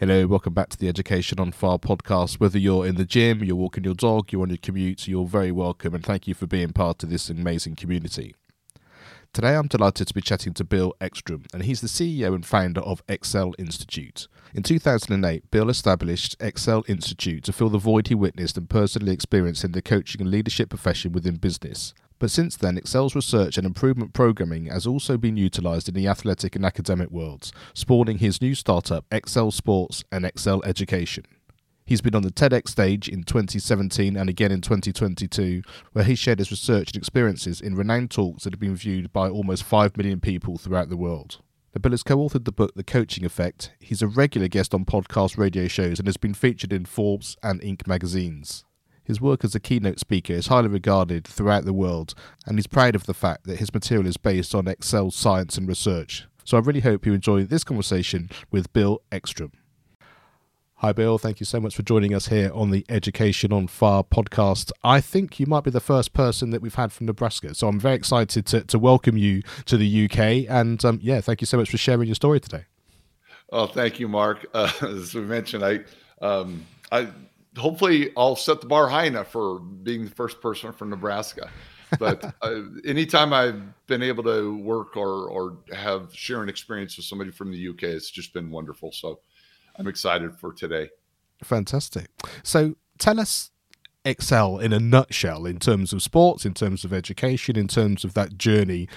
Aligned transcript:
Hello, 0.00 0.26
welcome 0.26 0.54
back 0.54 0.70
to 0.70 0.78
the 0.78 0.88
Education 0.88 1.38
on 1.38 1.52
Fire 1.52 1.76
podcast. 1.76 2.40
Whether 2.40 2.58
you're 2.58 2.86
in 2.86 2.94
the 2.94 3.04
gym, 3.04 3.44
you're 3.44 3.54
walking 3.54 3.84
your 3.84 3.92
dog, 3.92 4.32
you're 4.32 4.40
on 4.40 4.48
your 4.48 4.56
commute, 4.56 5.06
you're 5.06 5.26
very 5.26 5.52
welcome 5.52 5.94
and 5.94 6.02
thank 6.02 6.26
you 6.26 6.32
for 6.32 6.46
being 6.46 6.72
part 6.72 7.02
of 7.02 7.10
this 7.10 7.28
amazing 7.28 7.76
community. 7.76 8.34
Today 9.34 9.54
I'm 9.54 9.66
delighted 9.66 10.08
to 10.08 10.14
be 10.14 10.22
chatting 10.22 10.54
to 10.54 10.64
Bill 10.64 10.94
Eckstrom, 11.02 11.44
and 11.52 11.64
he's 11.64 11.82
the 11.82 11.86
CEO 11.86 12.34
and 12.34 12.46
founder 12.46 12.80
of 12.80 13.06
EcSell 13.08 13.52
Institute. 13.58 14.26
In 14.54 14.62
2008, 14.62 15.50
Bill 15.50 15.68
established 15.68 16.38
EcSell 16.38 16.88
Institute 16.88 17.44
to 17.44 17.52
fill 17.52 17.68
the 17.68 17.76
void 17.76 18.08
he 18.08 18.14
witnessed 18.14 18.56
and 18.56 18.70
personally 18.70 19.12
experienced 19.12 19.64
in 19.64 19.72
the 19.72 19.82
coaching 19.82 20.22
and 20.22 20.30
leadership 20.30 20.70
profession 20.70 21.12
within 21.12 21.36
business. 21.36 21.92
But 22.20 22.30
since 22.30 22.54
then, 22.54 22.76
EcSell's 22.76 23.14
research 23.16 23.56
and 23.56 23.66
improvement 23.66 24.12
programming 24.12 24.66
has 24.66 24.86
also 24.86 25.16
been 25.16 25.38
utilized 25.38 25.88
in 25.88 25.94
the 25.94 26.06
athletic 26.06 26.54
and 26.54 26.66
academic 26.66 27.10
worlds, 27.10 27.50
spawning 27.72 28.18
his 28.18 28.42
new 28.42 28.54
startup, 28.54 29.08
EcSell 29.08 29.50
Sports 29.52 30.04
and 30.12 30.26
EcSell 30.26 30.64
Education. 30.66 31.24
He's 31.86 32.02
been 32.02 32.14
on 32.14 32.22
the 32.22 32.30
TEDx 32.30 32.68
stage 32.68 33.08
in 33.08 33.24
2017 33.24 34.18
and 34.18 34.28
again 34.28 34.52
in 34.52 34.60
2022, 34.60 35.62
where 35.92 36.04
he 36.04 36.14
shared 36.14 36.38
his 36.38 36.50
research 36.50 36.90
and 36.90 36.96
experiences 36.96 37.60
in 37.60 37.74
renowned 37.74 38.10
talks 38.10 38.44
that 38.44 38.52
have 38.52 38.60
been 38.60 38.76
viewed 38.76 39.12
by 39.14 39.30
almost 39.30 39.64
5 39.64 39.96
million 39.96 40.20
people 40.20 40.58
throughout 40.58 40.90
the 40.90 40.98
world. 40.98 41.38
Bill 41.80 41.92
has 41.92 42.02
co 42.02 42.18
authored 42.18 42.44
the 42.44 42.52
book 42.52 42.74
The 42.74 42.84
Coaching 42.84 43.24
Effect. 43.24 43.72
He's 43.80 44.02
a 44.02 44.06
regular 44.06 44.48
guest 44.48 44.74
on 44.74 44.84
podcast 44.84 45.38
radio 45.38 45.68
shows 45.68 45.98
and 45.98 46.06
has 46.06 46.18
been 46.18 46.34
featured 46.34 46.72
in 46.72 46.84
Forbes 46.84 47.38
and 47.42 47.62
Inc. 47.62 47.86
magazines. 47.86 48.64
His 49.10 49.20
work 49.20 49.44
as 49.44 49.56
a 49.56 49.60
keynote 49.60 49.98
speaker 49.98 50.34
is 50.34 50.46
highly 50.46 50.68
regarded 50.68 51.26
throughout 51.26 51.64
the 51.64 51.72
world, 51.72 52.14
and 52.46 52.56
he's 52.56 52.68
proud 52.68 52.94
of 52.94 53.06
the 53.06 53.12
fact 53.12 53.42
that 53.48 53.58
his 53.58 53.74
material 53.74 54.06
is 54.06 54.16
based 54.16 54.54
on 54.54 54.66
EcSell 54.66 55.12
science 55.12 55.58
and 55.58 55.66
research. 55.66 56.28
So 56.44 56.56
I 56.56 56.60
really 56.60 56.78
hope 56.78 57.04
you 57.04 57.12
enjoy 57.12 57.42
this 57.42 57.64
conversation 57.64 58.30
with 58.52 58.72
Bill 58.72 59.02
Eckstrom. 59.10 59.50
Hi, 60.76 60.92
Bill. 60.92 61.18
Thank 61.18 61.40
you 61.40 61.44
so 61.44 61.58
much 61.58 61.74
for 61.74 61.82
joining 61.82 62.14
us 62.14 62.28
here 62.28 62.52
on 62.54 62.70
the 62.70 62.86
Education 62.88 63.52
on 63.52 63.66
Fire 63.66 64.04
podcast. 64.04 64.70
I 64.84 65.00
think 65.00 65.40
you 65.40 65.46
might 65.46 65.64
be 65.64 65.72
the 65.72 65.80
first 65.80 66.12
person 66.12 66.50
that 66.50 66.62
we've 66.62 66.76
had 66.76 66.92
from 66.92 67.06
Nebraska. 67.06 67.56
So 67.56 67.66
I'm 67.66 67.80
very 67.80 67.96
excited 67.96 68.46
to, 68.46 68.60
to 68.62 68.78
welcome 68.78 69.16
you 69.16 69.42
to 69.64 69.76
the 69.76 70.04
UK. 70.04 70.48
And 70.48 70.84
um, 70.84 71.00
yeah, 71.02 71.20
thank 71.20 71.40
you 71.40 71.48
so 71.48 71.58
much 71.58 71.68
for 71.68 71.78
sharing 71.78 72.06
your 72.06 72.14
story 72.14 72.38
today. 72.38 72.66
Oh, 73.50 73.66
thank 73.66 73.98
you, 73.98 74.06
Mark. 74.06 74.46
Uh, 74.54 74.70
as 74.82 75.16
we 75.16 75.22
mentioned, 75.22 75.64
I, 75.64 75.80
um, 76.24 76.64
I 76.92 77.08
hopefully 77.56 78.12
I'll 78.16 78.36
set 78.36 78.60
the 78.60 78.66
bar 78.66 78.88
high 78.88 79.04
enough 79.04 79.32
for 79.32 79.58
being 79.58 80.04
the 80.04 80.10
first 80.10 80.40
person 80.40 80.72
from 80.72 80.90
Nebraska. 80.90 81.50
But 81.98 82.34
uh, 82.42 82.62
anytime 82.84 83.32
I've 83.32 83.62
been 83.86 84.02
able 84.02 84.22
to 84.24 84.56
work 84.58 84.96
or 84.96 85.28
or 85.28 85.58
have 85.72 86.14
share 86.14 86.42
an 86.42 86.48
experience 86.48 86.96
with 86.96 87.06
somebody 87.06 87.30
from 87.30 87.50
the 87.50 87.68
UK, 87.68 87.84
it's 87.84 88.10
just 88.10 88.32
been 88.32 88.50
wonderful. 88.50 88.92
So 88.92 89.20
I'm 89.76 89.88
excited 89.88 90.36
for 90.38 90.52
today. 90.52 90.90
Fantastic. 91.42 92.08
So 92.42 92.76
tell 92.98 93.18
us 93.18 93.50
EcSell 94.04 94.62
in 94.62 94.72
a 94.72 94.80
nutshell 94.80 95.46
in 95.46 95.58
terms 95.58 95.92
of 95.92 96.02
sports, 96.02 96.44
in 96.44 96.54
terms 96.54 96.84
of 96.84 96.92
education, 96.92 97.56
in 97.56 97.68
terms 97.68 98.04
of 98.04 98.14
that 98.14 98.38
journey. 98.38 98.88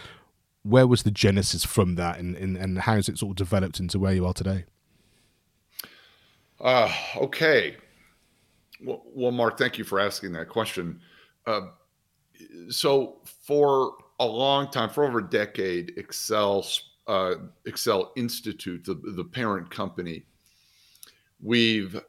Where 0.66 0.88
was 0.88 1.04
the 1.04 1.12
genesis 1.12 1.66
from 1.66 1.96
that, 1.96 2.20
and, 2.20 2.38
and, 2.38 2.56
and 2.56 2.80
how 2.80 2.96
has 2.96 3.10
it 3.10 3.18
sort 3.18 3.32
of 3.32 3.36
developed 3.36 3.82
into 3.82 4.00
where 4.00 4.14
you 4.14 4.26
are 4.26 4.34
today? 4.34 4.64
Uh, 6.62 6.90
okay. 7.18 7.76
Well, 8.84 9.04
well, 9.06 9.32
Mark, 9.32 9.58
thank 9.58 9.78
you 9.78 9.84
for 9.84 10.00
asking 10.00 10.34
that 10.34 10.50
question. 10.50 11.00
Uh, 11.46 11.62
so, 12.70 13.22
for 13.46 13.94
a 14.20 14.26
long 14.26 14.70
time, 14.72 14.90
for 14.90 15.06
over 15.06 15.20
a 15.20 15.30
decade, 15.30 15.96
EcSell 15.98 16.82
uh, 17.08 17.36
EcSell 17.68 18.10
Institute, 18.16 18.84
the, 18.86 18.96
the 18.96 19.24
parent 19.24 19.70
company, 19.70 20.26
we've 21.42 22.00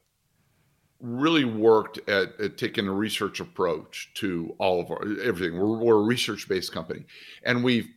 really 1.00 1.44
worked 1.44 1.98
at, 2.08 2.38
at, 2.40 2.56
taking 2.56 2.86
a 2.86 2.92
research 2.92 3.40
approach 3.40 4.10
to 4.14 4.54
all 4.58 4.80
of 4.80 4.90
our 4.90 5.02
everything. 5.20 5.58
We're, 5.58 5.78
we're 5.78 5.96
a 5.96 6.04
research 6.04 6.48
based 6.48 6.72
company, 6.72 7.04
and 7.44 7.62
we've 7.62 7.88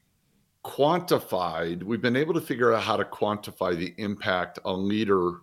quantified. 0.66 1.84
We've 1.84 2.02
been 2.02 2.18
able 2.18 2.34
to 2.34 2.42
figure 2.42 2.74
out 2.74 2.84
how 2.84 2.98
to 2.98 3.06
quantify 3.06 3.78
the 3.78 3.94
impact 3.98 4.60
a 4.66 4.74
leader 4.74 5.34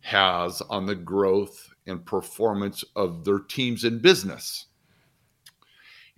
has 0.00 0.60
on 0.62 0.86
the 0.86 0.94
growth 0.94 1.69
and 1.86 2.04
performance 2.04 2.84
of 2.96 3.24
their 3.24 3.38
teams 3.38 3.84
in 3.84 3.98
business. 3.98 4.66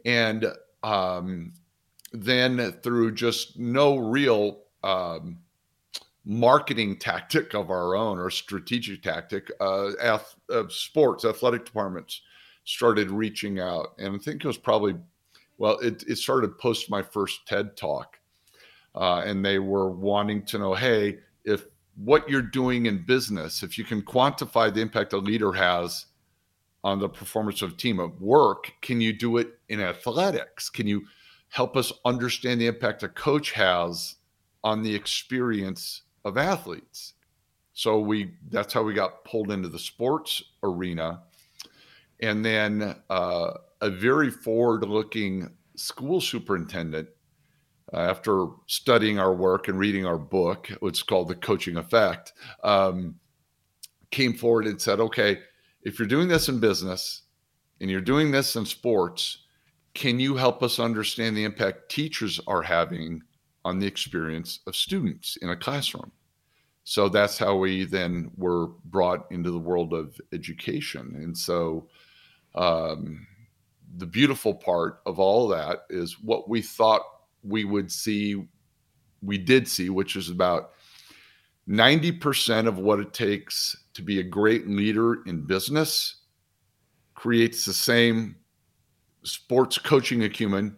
And 0.05 0.47
um, 0.83 1.53
then 2.13 2.73
through 2.83 3.15
just 3.15 3.59
no 3.59 3.97
real 3.97 4.63
um, 4.83 5.39
marketing 6.25 6.99
tactic 6.99 7.55
of 7.55 7.71
our 7.71 7.95
own 7.95 8.19
or 8.19 8.31
strategic 8.31 9.03
tactic, 9.03 9.51
uh, 9.61 9.91
ath- 10.01 10.37
uh, 10.51 10.65
sports, 10.69 11.25
athletic 11.25 11.65
departments 11.65 12.23
started 12.65 13.11
reaching 13.11 13.61
out. 13.61 13.95
And 13.99 14.15
I 14.15 14.19
think 14.19 14.45
it 14.45 14.47
was 14.47 14.59
probably, 14.59 14.97
well, 15.59 15.79
it, 15.79 16.05
it 16.09 16.17
started 16.17 16.59
post 16.59 16.91
my 16.91 17.03
first 17.03 17.47
TED 17.47 17.77
talk. 17.77 18.19
Uh, 18.95 19.23
and 19.25 19.45
they 19.45 19.59
were 19.59 19.91
wanting 19.91 20.45
to 20.45 20.59
know, 20.59 20.75
hey, 20.75 21.19
if 21.45 21.65
what 21.97 22.29
you're 22.29 22.43
doing 22.43 22.87
in 22.87 23.05
business, 23.05 23.63
if 23.63 23.77
you 23.77 23.85
can 23.85 24.03
quantify 24.03 24.73
the 24.73 24.81
impact 24.81 25.13
a 25.13 25.19
leader 25.19 25.53
has 25.53 26.07
on 26.85 26.99
the 26.99 27.09
performance 27.09 27.63
of 27.63 27.73
a 27.73 27.77
team 27.77 28.01
at 28.01 28.21
work, 28.21 28.73
can 28.81 29.01
you 29.01 29.13
do 29.13 29.37
it 29.37 29.59
in 29.69 29.81
athletics? 29.81 30.69
Can 30.69 30.87
you 30.87 31.03
help 31.49 31.77
us 31.77 31.93
understand 32.05 32.61
the 32.61 32.67
impact 32.67 33.03
a 33.03 33.09
coach 33.09 33.53
has 33.53 34.17
on 34.65 34.83
the 34.83 34.95
experience 34.95 36.03
of 36.25 36.37
athletes? 36.37 37.15
So 37.75 37.99
we 38.01 38.33
that's 38.51 38.73
how 38.73 38.83
we 38.83 38.95
got 38.95 39.25
pulled 39.25 39.51
into 39.51 39.69
the 39.69 39.79
sports 39.79 40.43
arena. 40.63 41.23
And 42.21 42.45
then 42.45 42.97
uh, 43.11 43.55
a 43.81 43.91
very 43.91 44.31
forward-looking 44.31 45.51
school 45.75 46.21
superintendent 46.21 47.09
after 47.93 48.47
studying 48.67 49.19
our 49.19 49.35
work 49.35 49.69
and 49.69 49.79
reading 49.79 50.07
our 50.07 50.19
book, 50.19 50.71
it's 50.83 51.03
called 51.03 51.29
The 51.29 51.35
Coaching 51.35 51.77
Effect, 51.77 52.33
um, 52.65 53.17
came 54.11 54.35
forward 54.35 54.67
and 54.67 54.81
said, 54.81 55.01
okay, 55.01 55.41
if 55.83 55.99
you're 55.99 56.09
doing 56.09 56.29
this 56.29 56.49
in 56.49 56.61
business 56.61 57.23
and 57.81 57.91
you're 57.91 58.01
doing 58.01 58.31
this 58.31 58.57
in 58.57 58.65
sports, 58.65 59.39
can 59.95 60.19
you 60.19 60.37
help 60.37 60.63
us 60.63 60.79
understand 60.79 61.37
the 61.37 61.45
impact 61.45 61.91
teachers 61.91 62.41
are 62.47 62.63
having 62.63 63.23
on 63.65 63.79
the 63.79 63.87
experience 63.87 64.61
of 64.67 64.75
students 64.75 65.37
in 65.37 65.51
a 65.51 65.57
classroom? 65.57 66.11
So 66.85 67.09
that's 67.09 67.39
how 67.39 67.57
we 67.57 67.85
then 67.85 68.31
were 68.37 68.69
brought 68.87 69.31
into 69.31 69.51
the 69.51 69.59
world 69.59 69.93
of 69.93 70.21
education. 70.33 71.15
And 71.17 71.37
so 71.37 71.89
um, 72.55 73.27
the 73.99 74.07
beautiful 74.07 74.55
part 74.55 75.01
of 75.07 75.19
all 75.19 75.47
that 75.49 75.85
is 75.91 76.21
what 76.21 76.49
we 76.49 76.63
thought 76.63 77.03
we 77.43 77.65
would 77.65 77.91
see, 77.91 78.45
we 79.23 79.39
did 79.39 79.69
see, 79.69 79.91
which 79.91 80.17
is 80.17 80.31
about 80.31 80.73
90% 81.69 82.67
of 82.67 82.79
what 82.79 83.01
it 83.01 83.13
takes 83.13 83.77
to 83.95 84.03
be 84.03 84.21
a 84.21 84.25
great 84.25 84.67
leader 84.67 85.23
in 85.27 85.43
business 85.43 86.17
creates 87.15 87.65
the 87.65 87.73
same 87.73 88.37
sports 89.23 89.79
coaching 89.79 90.25
acumen 90.25 90.77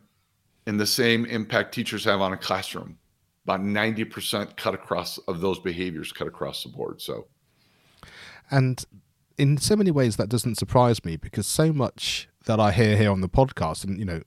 and 0.67 0.79
the 0.79 0.87
same 0.87 1.25
impact 1.27 1.75
teachers 1.75 2.05
have 2.05 2.21
on 2.21 2.33
a 2.33 2.37
classroom. 2.37 2.99
About 3.45 3.61
90% 3.61 4.57
cut 4.57 4.75
across 4.75 5.19
of 5.29 5.41
those 5.41 5.59
behaviors 5.59 6.13
cut 6.13 6.27
across 6.27 6.63
the 6.63 6.71
board. 6.71 7.01
So, 7.01 7.27
and 8.51 8.85
in 9.37 9.59
so 9.59 9.77
many 9.77 9.91
ways, 9.91 10.17
that 10.17 10.29
doesn't 10.29 10.57
surprise 10.57 11.05
me 11.05 11.17
because 11.17 11.47
so 11.47 11.73
much 11.73 12.29
that 12.47 12.61
I 12.61 12.73
hear 12.73 12.97
here 12.97 13.11
on 13.11 13.21
the 13.21 13.29
podcast, 13.29 13.85
and 13.85 13.99
you 13.99 14.05
know, 14.05 14.23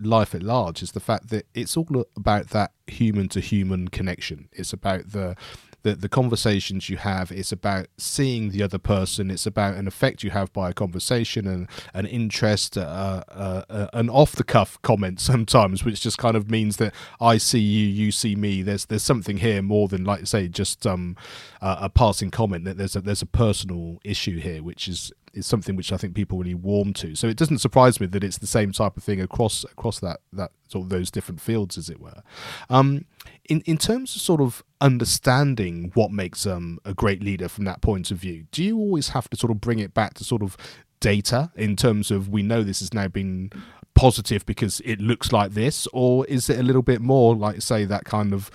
life 0.00 0.34
at 0.34 0.42
large, 0.42 0.82
is 0.82 0.92
the 0.92 1.00
fact 1.00 1.28
that 1.28 1.46
it's 1.54 1.76
all 1.76 2.04
about 2.16 2.50
that 2.50 2.72
human 2.86 3.28
to 3.30 3.40
human 3.40 3.88
connection. 3.88 4.48
It's 4.52 4.72
about 4.72 5.12
the 5.12 5.36
the, 5.82 5.94
the 5.94 6.08
conversations 6.08 6.88
you 6.88 6.96
have 6.96 7.30
it's 7.30 7.52
about 7.52 7.86
seeing 7.96 8.50
the 8.50 8.62
other 8.62 8.78
person 8.78 9.30
it's 9.30 9.46
about 9.46 9.74
an 9.74 9.86
effect 9.86 10.22
you 10.22 10.30
have 10.30 10.52
by 10.52 10.70
a 10.70 10.72
conversation 10.72 11.46
and 11.46 11.68
an 11.94 12.06
interest 12.06 12.78
uh, 12.78 13.22
uh, 13.28 13.64
uh, 13.68 13.86
an 13.92 14.08
off 14.08 14.32
the 14.32 14.44
cuff 14.44 14.80
comment 14.82 15.20
sometimes 15.32 15.84
which 15.84 16.00
just 16.00 16.18
kind 16.18 16.36
of 16.36 16.50
means 16.50 16.76
that 16.76 16.94
i 17.20 17.36
see 17.36 17.60
you 17.60 17.86
you 17.86 18.10
see 18.10 18.34
me 18.36 18.62
there's 18.62 18.86
there's 18.86 19.02
something 19.02 19.38
here 19.38 19.62
more 19.62 19.88
than 19.88 20.04
like 20.04 20.26
say 20.26 20.48
just 20.48 20.86
um, 20.86 21.16
a 21.60 21.88
passing 21.88 22.30
comment 22.30 22.64
that 22.64 22.76
there's 22.76 22.96
a 22.96 23.00
there's 23.00 23.22
a 23.22 23.26
personal 23.26 23.98
issue 24.04 24.38
here 24.38 24.62
which 24.62 24.88
is 24.88 25.12
is 25.34 25.46
something 25.46 25.76
which 25.76 25.92
I 25.92 25.96
think 25.96 26.14
people 26.14 26.38
really 26.38 26.54
warm 26.54 26.92
to. 26.94 27.14
So 27.14 27.26
it 27.26 27.36
doesn't 27.36 27.58
surprise 27.58 28.00
me 28.00 28.06
that 28.06 28.24
it's 28.24 28.38
the 28.38 28.46
same 28.46 28.72
type 28.72 28.96
of 28.96 29.02
thing 29.02 29.20
across 29.20 29.64
across 29.64 29.98
that 30.00 30.20
that 30.32 30.52
sort 30.68 30.84
of 30.84 30.88
those 30.90 31.10
different 31.10 31.40
fields, 31.40 31.78
as 31.78 31.88
it 31.88 32.00
were. 32.00 32.22
Um, 32.68 33.06
in 33.48 33.60
in 33.62 33.76
terms 33.76 34.14
of 34.16 34.22
sort 34.22 34.40
of 34.40 34.62
understanding 34.80 35.90
what 35.94 36.10
makes 36.10 36.46
um, 36.46 36.78
a 36.84 36.94
great 36.94 37.22
leader 37.22 37.48
from 37.48 37.64
that 37.64 37.80
point 37.80 38.10
of 38.10 38.18
view, 38.18 38.46
do 38.52 38.62
you 38.62 38.76
always 38.78 39.10
have 39.10 39.28
to 39.30 39.36
sort 39.36 39.50
of 39.50 39.60
bring 39.60 39.78
it 39.78 39.94
back 39.94 40.14
to 40.14 40.24
sort 40.24 40.42
of 40.42 40.56
data 41.00 41.50
in 41.56 41.74
terms 41.76 42.10
of 42.10 42.28
we 42.28 42.42
know 42.42 42.62
this 42.62 42.80
has 42.80 42.94
now 42.94 43.08
been 43.08 43.50
positive 43.94 44.44
because 44.46 44.80
it 44.84 45.00
looks 45.00 45.32
like 45.32 45.52
this, 45.52 45.86
or 45.92 46.26
is 46.26 46.48
it 46.48 46.58
a 46.58 46.62
little 46.62 46.82
bit 46.82 47.00
more 47.00 47.34
like 47.34 47.62
say 47.62 47.84
that 47.84 48.04
kind 48.04 48.32
of 48.32 48.50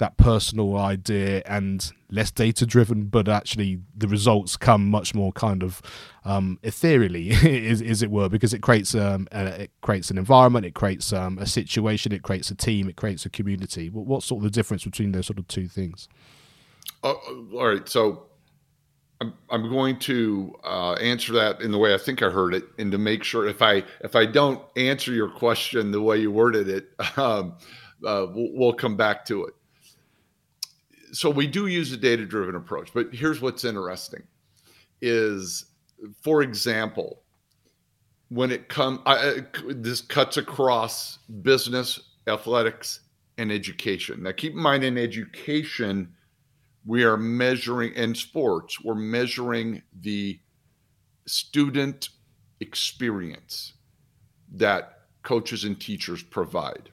that 0.00 0.16
personal 0.16 0.76
idea 0.78 1.42
and 1.44 1.92
less 2.10 2.30
data 2.30 2.66
driven, 2.66 3.04
but 3.04 3.28
actually 3.28 3.78
the 3.94 4.08
results 4.08 4.56
come 4.56 4.90
much 4.90 5.14
more 5.14 5.30
kind 5.32 5.62
of 5.62 5.80
um, 6.24 6.58
ethereally, 6.62 7.30
as, 7.68 7.80
as, 7.82 8.02
it 8.02 8.10
were, 8.10 8.28
because 8.28 8.52
it 8.52 8.62
creates 8.62 8.94
um, 8.94 9.28
it 9.30 9.70
creates 9.82 10.10
an 10.10 10.18
environment, 10.18 10.66
it 10.66 10.74
creates 10.74 11.12
um, 11.12 11.38
a 11.38 11.46
situation, 11.46 12.12
it 12.12 12.22
creates 12.22 12.50
a 12.50 12.54
team, 12.54 12.88
it 12.88 12.96
creates 12.96 13.24
a 13.26 13.30
community. 13.30 13.90
What, 13.90 14.06
what's 14.06 14.26
sort 14.26 14.38
of 14.38 14.44
the 14.44 14.50
difference 14.50 14.84
between 14.84 15.12
those 15.12 15.26
sort 15.26 15.38
of 15.38 15.46
two 15.46 15.68
things? 15.68 16.08
Uh, 17.04 17.12
all 17.52 17.68
right, 17.68 17.88
so 17.88 18.24
I'm, 19.20 19.34
I'm 19.50 19.68
going 19.68 19.98
to 20.00 20.54
uh, 20.64 20.92
answer 20.94 21.32
that 21.34 21.60
in 21.60 21.70
the 21.70 21.78
way 21.78 21.92
I 21.92 21.98
think 21.98 22.22
I 22.22 22.30
heard 22.30 22.54
it, 22.54 22.64
and 22.78 22.90
to 22.92 22.98
make 22.98 23.22
sure 23.22 23.46
if 23.46 23.60
I 23.60 23.84
if 24.00 24.16
I 24.16 24.24
don't 24.24 24.62
answer 24.76 25.12
your 25.12 25.28
question 25.28 25.90
the 25.90 26.00
way 26.00 26.18
you 26.18 26.30
worded 26.30 26.68
it, 26.68 26.90
um, 27.16 27.56
uh, 28.06 28.26
we'll, 28.32 28.50
we'll 28.52 28.72
come 28.72 28.96
back 28.96 29.24
to 29.26 29.44
it. 29.44 29.54
So 31.12 31.28
we 31.28 31.46
do 31.46 31.66
use 31.66 31.92
a 31.92 31.96
data 31.96 32.24
driven 32.24 32.54
approach, 32.54 32.90
but 32.94 33.12
here's 33.12 33.40
what's 33.42 33.64
interesting: 33.64 34.22
is 35.02 35.66
for 36.22 36.40
example, 36.42 37.22
when 38.30 38.50
it 38.50 38.68
comes, 38.68 39.00
this 39.66 40.00
cuts 40.00 40.38
across 40.38 41.18
business, 41.42 42.00
athletics, 42.26 43.00
and 43.36 43.52
education. 43.52 44.22
Now, 44.22 44.32
keep 44.32 44.52
in 44.52 44.60
mind, 44.60 44.84
in 44.84 44.96
education 44.96 46.14
we 46.84 47.04
are 47.04 47.16
measuring 47.16 47.92
in 47.94 48.14
sports 48.14 48.80
we're 48.80 48.94
measuring 48.94 49.82
the 50.00 50.38
student 51.26 52.10
experience 52.60 53.74
that 54.52 55.00
coaches 55.22 55.64
and 55.64 55.80
teachers 55.80 56.22
provide. 56.22 56.90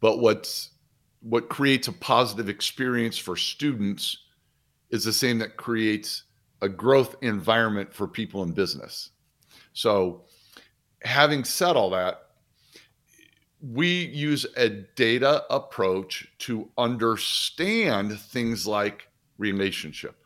But 0.00 0.18
what's 0.18 0.70
what 1.20 1.48
creates 1.48 1.88
a 1.88 1.92
positive 1.92 2.48
experience 2.48 3.18
for 3.18 3.36
students 3.36 4.16
is 4.90 5.04
the 5.04 5.12
same 5.12 5.38
that 5.38 5.56
creates 5.56 6.24
a 6.62 6.68
growth 6.68 7.16
environment 7.22 7.92
for 7.92 8.06
people 8.06 8.42
in 8.44 8.52
business. 8.52 9.10
So 9.72 10.24
having 11.02 11.44
said 11.44 11.76
all 11.76 11.90
that 11.90 12.27
we 13.60 14.06
use 14.06 14.46
a 14.56 14.68
data 14.68 15.44
approach 15.50 16.28
to 16.38 16.68
understand 16.78 18.18
things 18.18 18.66
like 18.66 19.08
relationship. 19.38 20.16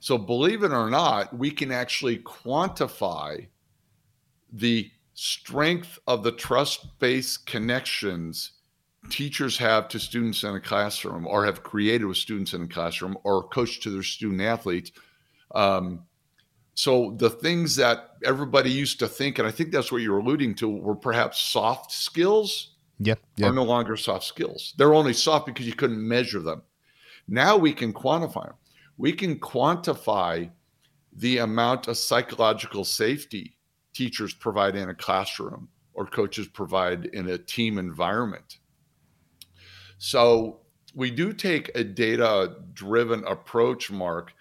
So, 0.00 0.16
believe 0.16 0.62
it 0.62 0.72
or 0.72 0.90
not, 0.90 1.36
we 1.36 1.50
can 1.50 1.70
actually 1.70 2.18
quantify 2.18 3.48
the 4.52 4.90
strength 5.14 5.98
of 6.06 6.22
the 6.22 6.32
trust 6.32 6.98
based 6.98 7.46
connections 7.46 8.52
teachers 9.08 9.56
have 9.58 9.88
to 9.88 9.98
students 9.98 10.44
in 10.44 10.54
a 10.54 10.60
classroom 10.60 11.26
or 11.26 11.44
have 11.44 11.62
created 11.62 12.04
with 12.04 12.16
students 12.16 12.52
in 12.52 12.62
a 12.62 12.68
classroom 12.68 13.16
or 13.24 13.48
coached 13.48 13.82
to 13.82 13.90
their 13.90 14.02
student 14.02 14.42
athletes. 14.42 14.92
Um, 15.54 16.04
so 16.74 17.14
the 17.18 17.30
things 17.30 17.76
that 17.76 18.16
everybody 18.24 18.70
used 18.70 18.98
to 19.00 19.08
think, 19.08 19.38
and 19.38 19.46
I 19.46 19.50
think 19.50 19.72
that's 19.72 19.92
what 19.92 20.02
you're 20.02 20.18
alluding 20.18 20.54
to, 20.56 20.68
were 20.68 20.94
perhaps 20.94 21.40
soft 21.40 21.92
skills. 21.92 22.74
Yeah, 22.98 23.14
yeah. 23.36 23.48
Are 23.48 23.52
no 23.52 23.64
longer 23.64 23.96
soft 23.96 24.24
skills. 24.24 24.74
They're 24.76 24.94
only 24.94 25.14
soft 25.14 25.46
because 25.46 25.66
you 25.66 25.72
couldn't 25.72 26.06
measure 26.06 26.40
them. 26.40 26.62
Now 27.26 27.56
we 27.56 27.72
can 27.72 27.94
quantify 27.94 28.46
them. 28.46 28.56
We 28.98 29.12
can 29.12 29.38
quantify 29.38 30.50
the 31.14 31.38
amount 31.38 31.88
of 31.88 31.96
psychological 31.96 32.84
safety 32.84 33.56
teachers 33.94 34.34
provide 34.34 34.76
in 34.76 34.90
a 34.90 34.94
classroom 34.94 35.68
or 35.94 36.06
coaches 36.06 36.46
provide 36.46 37.06
in 37.06 37.28
a 37.28 37.38
team 37.38 37.78
environment. 37.78 38.58
So 39.98 40.60
we 40.94 41.10
do 41.10 41.32
take 41.32 41.70
a 41.74 41.84
data 41.84 42.56
driven 42.74 43.24
approach, 43.24 43.90
Mark, 43.90 44.32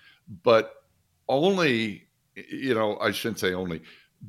but 0.43 0.83
only 1.27 2.08
you 2.49 2.73
know, 2.73 2.97
I 2.99 3.11
shouldn't 3.11 3.39
say 3.39 3.53
only, 3.53 3.81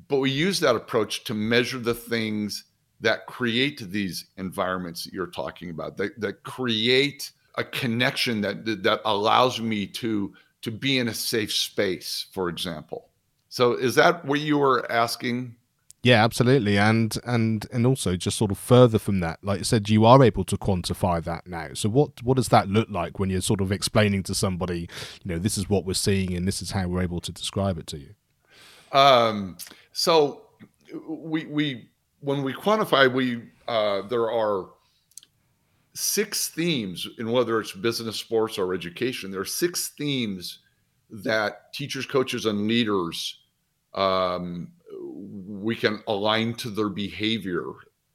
but 0.09 0.19
we 0.19 0.31
use 0.31 0.61
that 0.61 0.77
approach 0.77 1.25
to 1.25 1.35
measure 1.35 1.79
the 1.79 1.95
things 1.95 2.65
that 3.01 3.27
create 3.27 3.81
these 3.91 4.27
environments 4.37 5.05
that 5.05 5.13
you're 5.13 5.27
talking 5.27 5.71
about, 5.71 5.97
that, 5.97 6.21
that 6.21 6.43
create 6.43 7.31
a 7.57 7.65
connection 7.65 8.41
that 8.41 8.65
that 8.83 9.01
allows 9.05 9.61
me 9.61 9.87
to 9.87 10.33
to 10.63 10.71
be 10.71 10.99
in 10.99 11.09
a 11.09 11.15
safe 11.15 11.53
space, 11.53 12.27
for 12.33 12.49
example. 12.49 13.09
So 13.49 13.73
is 13.73 13.95
that 13.97 14.25
what 14.25 14.41
you 14.41 14.59
were 14.59 14.91
asking? 14.91 15.57
Yeah, 16.03 16.25
absolutely, 16.25 16.79
and 16.79 17.15
and 17.25 17.67
and 17.73 17.87
also 17.87 18.17
just 18.17 18.39
sort 18.39 18.51
of 18.51 18.59
further 18.59 18.99
from 18.99 19.21
that, 19.21 19.39
like 19.43 19.61
I 19.61 19.63
said, 19.63 19.91
you 19.91 20.07
are 20.07 20.23
able 20.25 20.45
to 20.45 20.57
quantify 20.57 21.23
that 21.25 21.47
now. 21.47 21.75
So 21.75 21.91
what 21.91 22.23
what 22.23 22.37
does 22.37 22.49
that 22.49 22.69
look 22.69 22.89
like 22.89 23.19
when 23.19 23.29
you're 23.29 23.43
sort 23.43 23.61
of 23.61 23.71
explaining 23.71 24.23
to 24.25 24.35
somebody, 24.35 24.89
you 25.23 25.27
know, 25.27 25.39
this 25.39 25.59
is 25.59 25.69
what 25.69 25.85
we're 25.85 25.93
seeing 25.93 26.35
and 26.35 26.49
this 26.49 26.63
is 26.63 26.71
how 26.71 26.89
we're 26.89 27.03
able 27.03 27.21
to 27.21 27.33
describe 27.33 27.77
it 27.77 27.87
to 27.89 27.99
you? 27.99 28.15
Um, 28.99 29.59
so 29.93 30.43
we 31.07 31.45
we 31.45 31.91
when 32.21 32.43
we 32.43 32.55
quantify, 32.55 33.13
we 33.13 33.43
uh, 33.69 34.03
there 34.09 34.31
are 34.31 34.71
six 35.93 36.49
themes 36.49 37.07
in 37.19 37.31
whether 37.31 37.61
it's 37.61 37.73
business, 37.73 38.17
sports, 38.17 38.59
or 38.59 38.73
education. 38.73 39.31
There 39.31 39.41
are 39.41 39.45
six 39.45 39.89
themes 39.89 40.61
that 41.11 41.75
teachers, 41.75 42.07
coaches, 42.07 42.47
and 42.47 42.67
leaders 42.67 43.41
um, 43.95 44.73
we 45.15 45.75
can 45.75 46.03
align 46.07 46.55
to 46.55 46.71
their 46.71 46.89
behavior 46.89 47.65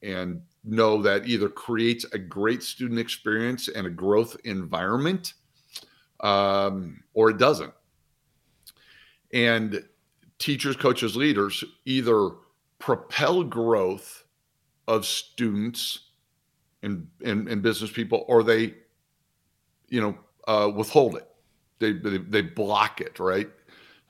and 0.02 0.42
know 0.64 1.02
that 1.02 1.28
either 1.28 1.50
creates 1.50 2.06
a 2.14 2.18
great 2.18 2.64
student 2.64 3.00
experience 3.00 3.68
and 3.68 3.86
a 3.86 3.90
growth 3.90 4.36
environment 4.44 5.34
um, 6.22 7.04
or 7.14 7.30
it 7.30 7.38
doesn't. 7.38 7.74
And 9.34 9.84
teachers, 10.40 10.76
coaches, 10.76 11.16
leaders 11.16 11.64
either 11.86 12.32
propel 12.80 13.44
growth 13.44 14.24
of 14.88 15.06
students 15.06 16.00
and, 16.84 17.08
and, 17.24 17.48
and 17.48 17.62
business 17.62 17.92
people 17.92 18.26
or 18.28 18.44
they, 18.44 18.76
you 19.90 20.02
know, 20.02 20.18
uh, 20.48 20.70
withhold 20.70 21.16
it. 21.16 21.28
They, 21.80 21.94
they, 21.94 22.18
they 22.18 22.42
block 22.42 23.02
it, 23.02 23.20
right? 23.20 23.50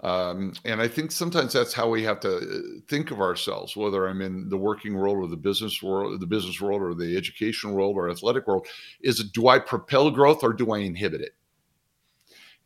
Um, 0.04 0.54
and 0.66 0.82
I 0.82 0.88
think 0.88 1.12
sometimes 1.12 1.54
that's 1.54 1.74
how 1.74 1.90
we 1.90 2.04
have 2.04 2.20
to 2.22 2.38
uh, 2.38 2.80
think 2.90 3.12
of 3.12 3.22
ourselves, 3.22 3.78
whether 3.78 4.08
I'm 4.08 4.22
in 4.22 4.50
the 4.50 4.58
working 4.58 4.94
world 4.96 5.18
or 5.18 5.28
the 5.28 5.38
business 5.38 5.82
world, 5.82 6.20
the 6.20 6.28
business 6.28 6.60
world 6.60 6.82
or 6.82 6.94
the 6.94 7.16
education 7.16 7.72
world 7.72 7.96
or 7.96 8.10
athletic 8.10 8.46
world, 8.46 8.68
is 9.02 9.24
do 9.32 9.48
I 9.48 9.58
propel 9.58 10.12
growth 10.12 10.44
or 10.44 10.52
do 10.52 10.74
I 10.74 10.80
inhibit 10.80 11.22
it? 11.22 11.36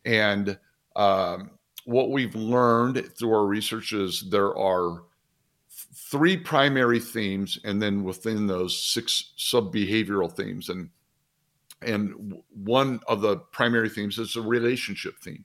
And 0.04 0.58
um, 0.96 1.52
what 1.84 2.10
we've 2.10 2.34
learned 2.34 3.12
through 3.16 3.32
our 3.32 3.46
research 3.46 3.92
is 3.92 4.28
there 4.28 4.56
are 4.56 5.04
three 5.70 6.36
primary 6.36 6.98
themes, 6.98 7.60
and 7.64 7.80
then 7.80 8.02
within 8.02 8.48
those 8.48 8.92
six 8.92 9.32
sub 9.36 9.72
behavioral 9.72 10.32
themes, 10.32 10.68
and 10.68 10.90
and 11.82 12.34
one 12.52 13.00
of 13.06 13.20
the 13.20 13.36
primary 13.36 13.88
themes 13.88 14.18
is 14.18 14.36
a 14.36 14.42
relationship 14.42 15.14
theme 15.20 15.44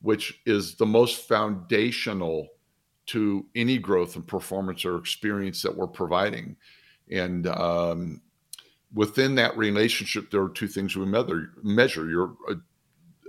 which 0.00 0.40
is 0.46 0.76
the 0.76 0.86
most 0.86 1.26
foundational 1.28 2.48
to 3.06 3.46
any 3.54 3.78
growth 3.78 4.16
and 4.16 4.26
performance 4.26 4.84
or 4.84 4.96
experience 4.96 5.62
that 5.62 5.74
we're 5.74 5.86
providing. 5.86 6.56
And 7.10 7.46
um, 7.46 8.20
within 8.92 9.34
that 9.36 9.56
relationship, 9.56 10.30
there 10.30 10.42
are 10.42 10.50
two 10.50 10.68
things 10.68 10.94
we 10.94 11.06
measure: 11.06 11.52
measure 11.62 12.08
your 12.08 12.36
a, 12.48 12.56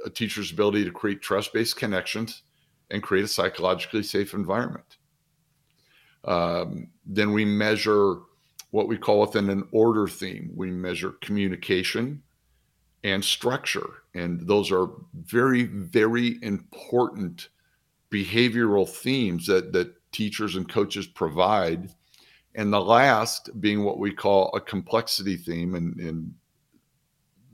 a 0.05 0.09
teacher's 0.09 0.51
ability 0.51 0.85
to 0.85 0.91
create 0.91 1.21
trust-based 1.21 1.77
connections 1.77 2.43
and 2.91 3.03
create 3.03 3.25
a 3.25 3.27
psychologically 3.27 4.03
safe 4.03 4.33
environment. 4.33 4.97
Um, 6.25 6.89
then 7.05 7.31
we 7.31 7.45
measure 7.45 8.17
what 8.71 8.87
we 8.87 8.97
call 8.97 9.21
within 9.21 9.49
an 9.49 9.67
order 9.71 10.07
theme. 10.07 10.51
We 10.55 10.71
measure 10.71 11.11
communication 11.21 12.21
and 13.03 13.23
structure. 13.23 14.03
And 14.13 14.45
those 14.47 14.71
are 14.71 14.89
very, 15.13 15.63
very 15.63 16.39
important 16.41 17.49
behavioral 18.11 18.87
themes 18.87 19.45
that, 19.47 19.71
that 19.73 19.93
teachers 20.11 20.55
and 20.55 20.67
coaches 20.67 21.07
provide. 21.07 21.91
And 22.55 22.73
the 22.73 22.81
last 22.81 23.49
being 23.61 23.83
what 23.83 23.99
we 23.99 24.11
call 24.11 24.49
a 24.55 24.59
complexity 24.59 25.37
theme. 25.37 25.75
And, 25.75 25.99
and 25.99 26.33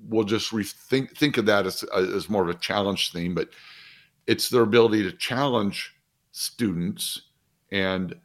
we'll 0.07 0.23
just 0.23 0.51
rethink 0.51 1.15
think 1.17 1.37
of 1.37 1.45
that 1.45 1.65
as, 1.65 1.83
as 1.95 2.29
more 2.29 2.43
of 2.43 2.49
a 2.49 2.59
challenge 2.59 3.11
theme, 3.11 3.35
but 3.35 3.49
it's 4.27 4.49
their 4.49 4.63
ability 4.63 5.03
to 5.03 5.11
challenge 5.11 5.93
students 6.31 7.21
and 7.71 8.15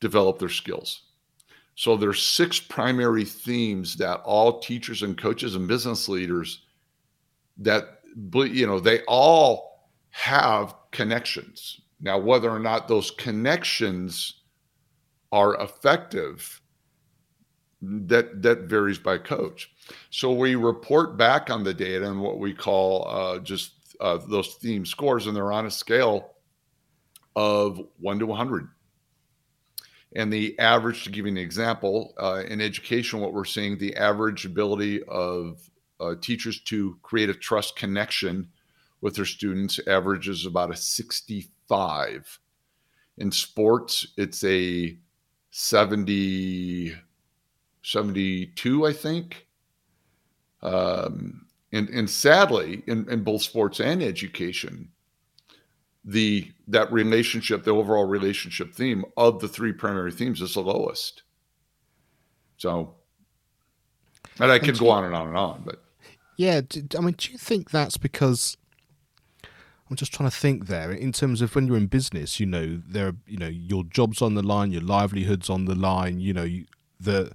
develop 0.00 0.38
their 0.38 0.48
skills. 0.48 1.02
So 1.76 1.96
there's 1.96 2.22
six 2.22 2.60
primary 2.60 3.24
themes 3.24 3.96
that 3.96 4.20
all 4.24 4.60
teachers 4.60 5.02
and 5.02 5.18
coaches 5.18 5.56
and 5.56 5.66
business 5.66 6.08
leaders 6.08 6.62
that 7.58 8.00
you 8.32 8.66
know 8.66 8.78
they 8.80 9.00
all 9.08 9.88
have 10.10 10.74
connections. 10.92 11.80
Now 12.00 12.18
whether 12.18 12.50
or 12.50 12.60
not 12.60 12.86
those 12.86 13.10
connections 13.10 14.42
are 15.32 15.60
effective 15.60 16.60
that 17.82 18.42
that 18.42 18.60
varies 18.62 18.98
by 18.98 19.18
coach. 19.18 19.70
So 20.10 20.32
we 20.32 20.54
report 20.54 21.16
back 21.16 21.50
on 21.50 21.64
the 21.64 21.74
data 21.74 22.08
and 22.08 22.20
what 22.20 22.38
we 22.38 22.54
call 22.54 23.08
uh, 23.08 23.38
just 23.40 23.72
uh, 24.00 24.18
those 24.28 24.54
theme 24.54 24.86
scores, 24.86 25.26
and 25.26 25.36
they're 25.36 25.52
on 25.52 25.66
a 25.66 25.70
scale 25.70 26.34
of 27.36 27.80
one 27.98 28.18
to 28.18 28.26
100. 28.26 28.68
And 30.14 30.32
the 30.32 30.56
average, 30.58 31.04
to 31.04 31.10
give 31.10 31.26
you 31.26 31.32
an 31.32 31.38
example, 31.38 32.14
uh, 32.18 32.44
in 32.46 32.60
education, 32.60 33.20
what 33.20 33.32
we're 33.32 33.44
seeing, 33.44 33.76
the 33.76 33.96
average 33.96 34.44
ability 34.44 35.02
of 35.04 35.68
uh, 36.00 36.14
teachers 36.20 36.60
to 36.60 36.98
create 37.02 37.30
a 37.30 37.34
trust 37.34 37.76
connection 37.76 38.48
with 39.00 39.16
their 39.16 39.24
students 39.24 39.80
averages 39.86 40.46
about 40.46 40.70
a 40.70 40.76
65. 40.76 42.38
In 43.18 43.30
sports, 43.30 44.06
it's 44.16 44.42
a 44.44 44.96
70, 45.50 46.94
72, 47.82 48.86
I 48.86 48.92
think. 48.92 49.46
Um, 50.62 51.46
and, 51.72 51.88
and 51.90 52.08
sadly, 52.08 52.82
in, 52.86 53.08
in 53.10 53.24
both 53.24 53.42
sports 53.42 53.80
and 53.80 54.02
education, 54.02 54.88
the 56.04 56.50
that 56.68 56.92
relationship, 56.92 57.64
the 57.64 57.70
overall 57.70 58.04
relationship 58.04 58.74
theme 58.74 59.04
of 59.16 59.40
the 59.40 59.48
three 59.48 59.72
primary 59.72 60.12
themes 60.12 60.42
is 60.42 60.54
the 60.54 60.60
lowest. 60.60 61.22
So, 62.56 62.94
and 64.38 64.50
I 64.50 64.58
could 64.58 64.78
go 64.78 64.90
on 64.90 65.04
and 65.04 65.14
on 65.14 65.28
and 65.28 65.36
on, 65.36 65.62
but 65.64 65.82
yeah, 66.36 66.60
I 66.96 67.00
mean, 67.00 67.14
do 67.16 67.32
you 67.32 67.38
think 67.38 67.70
that's 67.70 67.96
because 67.96 68.56
I'm 69.90 69.96
just 69.96 70.12
trying 70.12 70.30
to 70.30 70.36
think 70.36 70.66
there 70.66 70.92
in 70.92 71.12
terms 71.12 71.40
of 71.40 71.54
when 71.54 71.66
you're 71.66 71.76
in 71.76 71.86
business, 71.86 72.40
you 72.40 72.46
know, 72.46 72.80
there, 72.86 73.08
are, 73.08 73.16
you 73.26 73.36
know, 73.36 73.48
your 73.48 73.84
job's 73.84 74.22
on 74.22 74.34
the 74.34 74.42
line, 74.42 74.72
your 74.72 74.82
livelihood's 74.82 75.50
on 75.50 75.66
the 75.66 75.74
line, 75.74 76.20
you 76.20 76.32
know, 76.32 76.42
you, 76.42 76.64
the 76.98 77.32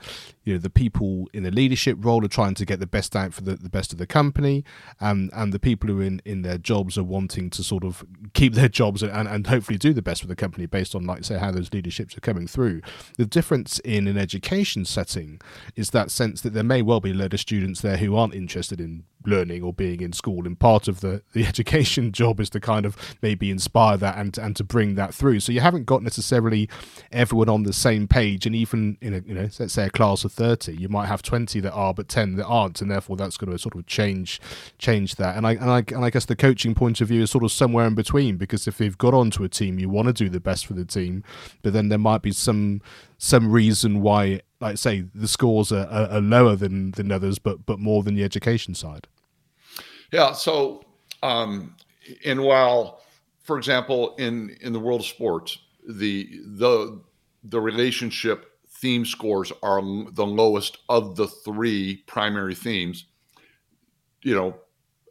you 0.50 0.56
know 0.56 0.60
the 0.60 0.70
people 0.70 1.29
in 1.32 1.44
the 1.44 1.51
leadership 1.51 1.96
role 2.00 2.25
are 2.25 2.29
trying 2.29 2.56
to 2.56 2.65
get 2.65 2.79
the 2.79 2.88
best 2.88 3.15
out 3.15 3.36
for 3.36 3.41
the, 3.41 3.56
the 3.56 3.70
best 3.70 3.94
of 3.94 4.00
the 4.00 4.08
company 4.08 4.65
and 5.00 5.29
and 5.34 5.53
the 5.53 5.60
people 5.60 5.88
who 5.88 6.00
are 6.01 6.03
in 6.03 6.20
in 6.25 6.41
their 6.41 6.58
jobs 6.58 6.98
are 6.98 7.03
wanting 7.03 7.51
to 7.51 7.63
sort 7.63 7.84
of 7.84 8.03
keep 8.34 8.53
their 8.60 8.68
jobs 8.68 9.03
and, 9.03 9.27
and 9.27 9.46
hopefully 9.46 9.77
do 9.77 9.94
the 9.94 10.01
best 10.01 10.22
for 10.22 10.27
the 10.27 10.36
company 10.36 10.65
based 10.65 10.96
on 10.96 11.06
like 11.06 11.24
say 11.24 11.38
how 11.38 11.51
those 11.51 11.72
leaderships 11.72 12.18
are 12.18 12.22
coming 12.22 12.48
through. 12.48 12.82
The 13.18 13.27
difference 13.27 13.77
in 13.79 14.08
an 14.08 14.18
education 14.18 14.86
setting 14.86 15.39
is 15.75 15.91
that 15.91 16.10
sense 16.10 16.41
that 16.41 16.53
there 16.53 16.63
may 16.63 16.82
well 16.82 17.00
be 17.00 17.12
a 17.12 17.13
load 17.13 17.36
of 17.36 17.39
students 17.39 17.82
there 17.82 17.98
who 17.98 18.15
aren't 18.15 18.34
interested 18.34 18.82
in 18.82 19.03
learning 19.25 19.62
or 19.62 19.74
being 19.74 20.01
in 20.01 20.13
school 20.13 20.48
and 20.48 20.60
part 20.60 20.88
of 20.88 21.01
the 21.01 21.22
the 21.34 21.46
education 21.53 22.12
job 22.12 22.39
is 22.39 22.50
to 22.50 22.60
kind 22.60 22.86
of 22.86 22.98
maybe 23.22 23.51
inspire 23.51 23.98
that 23.98 24.18
and 24.18 24.38
and 24.39 24.56
to 24.56 24.63
bring 24.63 24.96
that 24.96 25.13
through. 25.13 25.39
So 25.39 25.51
you 25.51 25.60
haven't 25.60 25.86
got 25.86 26.01
necessarily 26.01 26.68
everyone 27.12 27.50
on 27.50 27.63
the 27.63 27.74
same 27.74 28.08
page 28.08 28.48
and 28.48 28.56
even 28.56 28.98
in 29.00 29.13
a 29.13 29.20
you 29.20 29.36
know 29.36 29.50
let's 29.60 29.74
say 29.74 29.86
a 29.86 29.89
class 29.89 30.24
of 30.24 30.36
30 30.39 30.77
you 30.77 30.88
might 30.88 31.08
have 31.08 31.22
20 31.22 31.60
that 31.60 31.74
are 31.74 31.93
but 31.93 32.08
10 32.08 32.38
that 32.38 32.46
aren't 32.46 32.81
and 32.81 32.89
therefore 32.89 33.17
that's 33.17 33.36
going 33.36 33.51
to 33.51 33.60
sort 33.60 33.75
of 33.75 33.86
change 33.88 34.39
change 34.77 35.15
that. 35.15 35.36
And 35.36 35.46
I 35.46 35.51
and 35.51 35.69
I 35.69 35.84
and 35.93 36.05
I 36.05 36.10
guess 36.10 36.24
the 36.24 36.36
coaching 36.36 36.74
point 36.74 37.01
of 37.01 37.10
view 37.10 37.24
is 37.24 37.29
sort 37.29 37.43
of 37.43 37.51
somewhere 37.51 37.86
in 37.86 37.93
between 37.93 38.38
because 38.38 38.65
if 38.65 38.79
you've 38.79 38.98
got 38.98 39.13
onto 39.13 39.43
a 39.43 39.50
team 39.50 39.79
you 39.79 39.89
want 39.89 40.08
to 40.08 40.13
do 40.13 40.29
the 40.29 40.39
best 40.39 40.65
for 40.65 40.74
the 40.74 40.86
team 40.86 41.25
but 41.62 41.74
then 41.74 41.89
there 41.89 42.00
might 42.00 42.22
be 42.22 42.31
some 42.31 42.81
some 43.17 43.51
reason 43.51 44.01
why 44.01 44.39
like 44.62 44.77
say 44.77 45.03
the 45.13 45.27
scores 45.27 45.74
are, 45.74 45.88
are, 45.88 46.08
are 46.10 46.22
lower 46.22 46.55
than 46.55 46.91
than 46.91 47.12
others 47.12 47.38
but 47.38 47.65
but 47.65 47.77
more 47.77 48.01
than 48.01 48.15
the 48.15 48.24
education 48.24 48.74
side. 48.74 49.08
Yeah 50.13 50.31
so 50.31 50.86
um 51.22 51.75
and 52.24 52.41
while 52.41 53.01
for 53.43 53.58
example 53.58 54.15
in 54.15 54.55
in 54.62 54.72
the 54.72 54.79
world 54.79 55.01
of 55.01 55.05
sports 55.05 55.60
the 55.86 56.29
the 56.46 57.01
the 57.43 57.60
relationship 57.60 58.49
theme 58.81 59.05
scores 59.05 59.51
are 59.62 59.81
the 60.12 60.25
lowest 60.25 60.77
of 60.89 61.15
the 61.15 61.27
three 61.27 62.03
primary 62.07 62.55
themes. 62.55 63.05
You 64.21 64.36
know, 64.36 64.55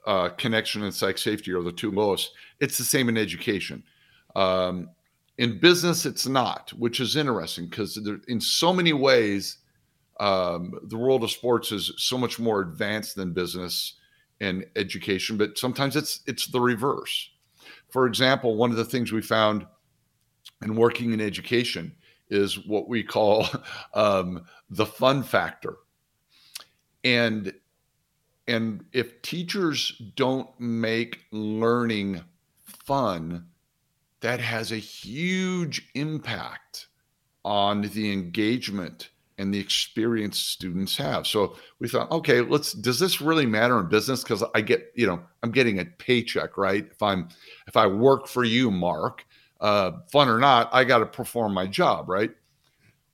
uh, 0.06 0.30
connection 0.30 0.82
and 0.82 0.94
psych 0.94 1.18
safety 1.18 1.52
are 1.52 1.62
the 1.62 1.72
two 1.72 1.90
lowest. 1.90 2.32
It's 2.60 2.78
the 2.78 2.84
same 2.84 3.08
in 3.08 3.18
education. 3.18 3.82
Um, 4.34 4.90
in 5.38 5.60
business, 5.60 6.04
it's 6.06 6.26
not, 6.26 6.70
which 6.70 7.00
is 7.00 7.14
interesting 7.14 7.66
because 7.66 7.96
in 8.26 8.40
so 8.40 8.72
many 8.72 8.92
ways, 8.92 9.58
um, 10.18 10.74
the 10.84 10.96
world 10.96 11.22
of 11.22 11.30
sports 11.30 11.70
is 11.70 11.92
so 11.96 12.18
much 12.18 12.38
more 12.38 12.60
advanced 12.60 13.14
than 13.14 13.32
business 13.32 13.94
and 14.40 14.64
education. 14.76 15.36
But 15.36 15.58
sometimes 15.58 15.94
it's 15.94 16.20
it's 16.26 16.46
the 16.46 16.60
reverse. 16.60 17.30
For 17.90 18.06
example, 18.06 18.56
one 18.56 18.70
of 18.70 18.76
the 18.76 18.84
things 18.84 19.12
we 19.12 19.22
found 19.22 19.66
in 20.62 20.74
working 20.74 21.12
in 21.12 21.20
education 21.20 21.94
is 22.30 22.66
what 22.66 22.88
we 22.88 23.02
call 23.02 23.46
um, 23.94 24.44
the 24.70 24.86
fun 24.86 25.22
factor. 25.22 25.76
And 27.04 27.52
and 28.46 28.84
if 28.92 29.20
teachers 29.20 30.00
don't 30.16 30.48
make 30.58 31.26
learning 31.32 32.22
fun, 32.64 33.46
that 34.20 34.40
has 34.40 34.72
a 34.72 34.76
huge 34.76 35.90
impact 35.94 36.86
on 37.44 37.82
the 37.82 38.10
engagement 38.10 39.10
and 39.36 39.54
the 39.54 39.58
experience 39.58 40.38
students 40.38 40.96
have. 40.96 41.26
So 41.26 41.56
we 41.78 41.88
thought, 41.88 42.10
okay, 42.10 42.40
let's 42.40 42.72
does 42.72 42.98
this 42.98 43.20
really 43.20 43.46
matter 43.46 43.78
in 43.78 43.88
business 43.88 44.24
cuz 44.24 44.42
I 44.54 44.60
get, 44.62 44.92
you 44.96 45.06
know, 45.06 45.22
I'm 45.42 45.52
getting 45.52 45.78
a 45.78 45.84
paycheck, 45.84 46.56
right? 46.56 46.88
If 46.90 47.02
I'm 47.02 47.28
if 47.68 47.76
I 47.76 47.86
work 47.86 48.26
for 48.26 48.44
you, 48.44 48.70
Mark, 48.70 49.24
uh, 49.60 49.92
fun 50.10 50.28
or 50.28 50.38
not, 50.38 50.68
I 50.72 50.84
got 50.84 50.98
to 50.98 51.06
perform 51.06 51.52
my 51.54 51.66
job, 51.66 52.08
right? 52.08 52.30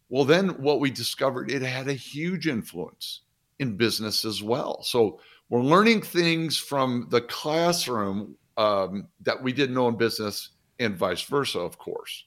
Well, 0.08 0.24
then 0.24 0.50
what 0.62 0.80
we 0.80 0.90
discovered, 0.90 1.50
it 1.50 1.62
had 1.62 1.88
a 1.88 1.94
huge 1.94 2.46
influence 2.46 3.22
in 3.58 3.76
business 3.76 4.24
as 4.24 4.42
well. 4.42 4.82
So 4.82 5.20
we're 5.48 5.62
learning 5.62 6.02
things 6.02 6.56
from 6.56 7.06
the 7.10 7.22
classroom 7.22 8.36
um, 8.56 9.08
that 9.22 9.42
we 9.42 9.52
didn't 9.52 9.74
know 9.74 9.88
in 9.88 9.96
business 9.96 10.50
and 10.78 10.96
vice 10.96 11.22
versa, 11.22 11.60
of 11.60 11.78
course. 11.78 12.24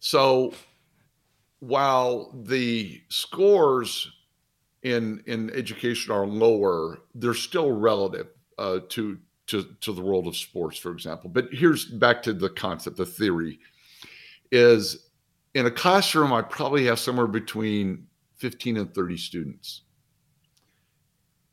So 0.00 0.52
while 1.60 2.32
the 2.44 3.02
scores 3.08 4.10
in 4.82 5.22
in 5.26 5.50
education 5.50 6.12
are 6.12 6.26
lower, 6.26 7.00
they're 7.14 7.34
still 7.34 7.72
relative 7.72 8.28
uh, 8.58 8.80
to 8.90 9.18
to 9.48 9.64
to 9.80 9.92
the 9.92 10.02
world 10.02 10.26
of 10.26 10.36
sports, 10.36 10.78
for 10.78 10.92
example. 10.92 11.28
But 11.28 11.48
here's 11.52 11.84
back 11.84 12.22
to 12.22 12.32
the 12.32 12.50
concept, 12.50 12.96
the 12.96 13.06
theory 13.06 13.58
is 14.50 15.08
in 15.54 15.66
a 15.66 15.70
classroom, 15.70 16.32
I 16.32 16.42
probably 16.42 16.84
have 16.86 16.98
somewhere 16.98 17.26
between 17.26 18.06
15 18.36 18.76
and 18.76 18.94
30 18.94 19.16
students. 19.16 19.82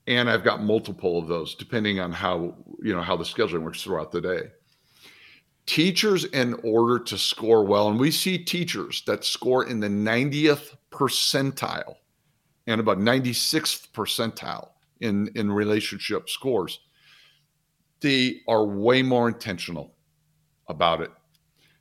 And 0.08 0.30
I've 0.30 0.44
got 0.44 0.62
multiple 0.62 1.18
of 1.18 1.28
those 1.28 1.56
depending 1.56 2.00
on 2.00 2.12
how, 2.12 2.56
you 2.82 2.94
know, 2.94 3.02
how 3.02 3.18
the 3.18 3.24
scheduling 3.24 3.64
works 3.64 3.82
throughout 3.82 4.12
the 4.12 4.22
day. 4.22 4.42
Teachers 5.66 6.26
in 6.26 6.54
order 6.64 7.04
to 7.06 7.18
score 7.18 7.66
well, 7.66 7.90
and 7.90 8.00
we 8.00 8.12
see 8.12 8.38
teachers 8.38 9.02
that 9.08 9.26
score 9.26 9.66
in 9.66 9.80
the 9.80 9.88
90th 9.88 10.76
percentile 10.92 11.96
and 12.68 12.80
about 12.80 13.00
96th 13.00 13.90
percentile 13.92 14.70
in, 15.02 15.28
in 15.34 15.52
relationship 15.52 16.30
scores 16.30 16.80
they 18.06 18.42
are 18.48 18.64
way 18.64 19.02
more 19.02 19.28
intentional 19.28 19.96
about 20.68 21.02
it. 21.02 21.10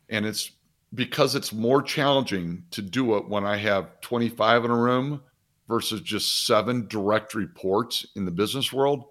And 0.09 0.25
it's 0.25 0.53
because 0.95 1.35
it's 1.35 1.53
more 1.53 1.83
challenging 1.83 2.65
to 2.71 2.81
do 2.81 3.17
it 3.17 3.29
when 3.29 3.45
I 3.45 3.59
have 3.59 4.01
25 4.01 4.65
in 4.65 4.71
a 4.71 4.77
room 4.77 5.21
versus 5.69 6.01
just 6.01 6.47
seven 6.47 6.87
direct 6.89 7.35
reports 7.35 8.07
in 8.17 8.25
the 8.25 8.31
business 8.31 8.73
world. 8.73 9.05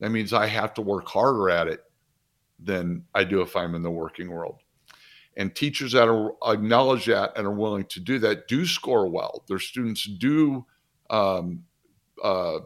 That 0.00 0.08
means 0.08 0.32
I 0.32 0.46
have 0.46 0.72
to 0.74 0.80
work 0.80 1.06
harder 1.06 1.50
at 1.50 1.68
it 1.68 1.80
than 2.58 3.04
I 3.14 3.24
do 3.24 3.42
if 3.42 3.56
I'm 3.56 3.74
in 3.74 3.82
the 3.82 3.90
working 3.90 4.30
world. 4.30 4.60
And 5.36 5.54
teachers 5.54 5.92
that 5.92 6.08
are 6.08 6.32
acknowledge 6.50 7.04
that 7.06 7.36
and 7.36 7.46
are 7.46 7.52
willing 7.52 7.84
to 7.86 8.00
do 8.00 8.18
that 8.20 8.48
do 8.48 8.64
score 8.64 9.06
well. 9.06 9.44
Their 9.48 9.58
students 9.58 10.04
do 10.04 10.64
um, 11.10 11.64
uh, 12.22 12.60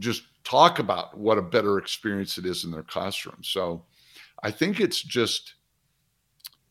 just 0.00 0.24
talk 0.44 0.78
about 0.78 1.16
what 1.16 1.38
a 1.38 1.42
better 1.42 1.78
experience 1.78 2.38
it 2.38 2.46
is 2.46 2.64
in 2.64 2.70
their 2.70 2.82
classroom. 2.82 3.38
So 3.42 3.84
I 4.42 4.50
think 4.50 4.80
it's 4.80 5.02
just 5.02 5.54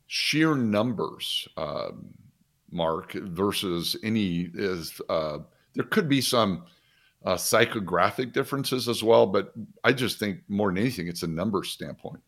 sheer 0.07 0.55
numbers, 0.55 1.47
um, 1.57 2.09
Mark, 2.71 3.13
versus 3.13 3.95
any 4.03 4.49
is 4.53 4.99
uh, 5.09 5.39
there 5.73 5.85
could 5.85 6.09
be 6.09 6.21
some 6.21 6.65
uh, 7.25 7.35
psychographic 7.35 8.33
differences 8.33 8.89
as 8.89 9.03
well, 9.03 9.25
but 9.25 9.53
I 9.83 9.93
just 9.93 10.19
think 10.19 10.39
more 10.47 10.69
than 10.69 10.79
anything, 10.79 11.07
it's 11.07 11.23
a 11.23 11.27
numbers 11.27 11.69
standpoint. 11.69 12.21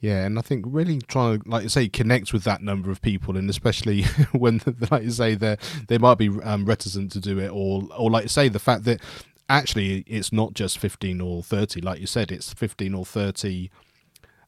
Yeah, 0.00 0.24
and 0.24 0.38
I 0.38 0.42
think 0.42 0.64
really 0.68 1.00
trying 1.00 1.40
to, 1.40 1.48
like 1.48 1.62
you 1.62 1.68
say, 1.68 1.88
connect 1.88 2.32
with 2.32 2.44
that 2.44 2.62
number 2.62 2.90
of 2.90 3.00
people, 3.00 3.36
and 3.36 3.48
especially 3.48 4.02
when, 4.32 4.60
like 4.90 5.04
you 5.04 5.10
say, 5.10 5.34
they 5.34 5.56
they 5.88 5.98
might 5.98 6.18
be 6.18 6.28
um, 6.42 6.66
reticent 6.66 7.12
to 7.12 7.20
do 7.20 7.38
it, 7.38 7.48
or 7.48 7.88
or 7.96 8.10
like 8.10 8.24
you 8.24 8.28
say, 8.28 8.48
the 8.48 8.58
fact 8.58 8.84
that 8.84 9.00
actually 9.48 10.04
it's 10.06 10.32
not 10.32 10.54
just 10.54 10.78
fifteen 10.78 11.20
or 11.20 11.42
thirty, 11.42 11.80
like 11.80 12.00
you 12.00 12.06
said, 12.06 12.30
it's 12.30 12.52
fifteen 12.52 12.94
or 12.94 13.04
thirty 13.04 13.70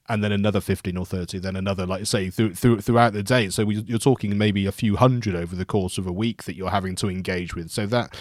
and 0.09 0.25
then 0.25 0.33
another 0.33 0.61
15 0.61 0.97
or 0.97 1.05
30 1.05 1.39
then 1.39 1.55
another 1.55 1.87
like 1.87 2.07
say 2.07 2.31
through, 2.31 2.55
through, 2.55 2.81
throughout 2.81 3.13
the 3.13 3.23
day. 3.23 3.51
So 3.51 3.65
we, 3.65 3.77
you're 3.83 3.99
talking 3.99 4.37
maybe 4.39 4.67
a 4.67 4.73
few 4.73 4.97
hundred 4.97 5.35
over 5.35 5.55
the 5.55 5.65
course 5.65 5.99
of 5.99 6.07
a 6.07 6.13
week 6.13 6.45
that 6.45 6.57
you're 6.57 6.71
having 6.71 6.97
to 6.97 7.09
engage 7.09 7.55
with. 7.55 7.71
So 7.71 7.87
that 7.87 8.17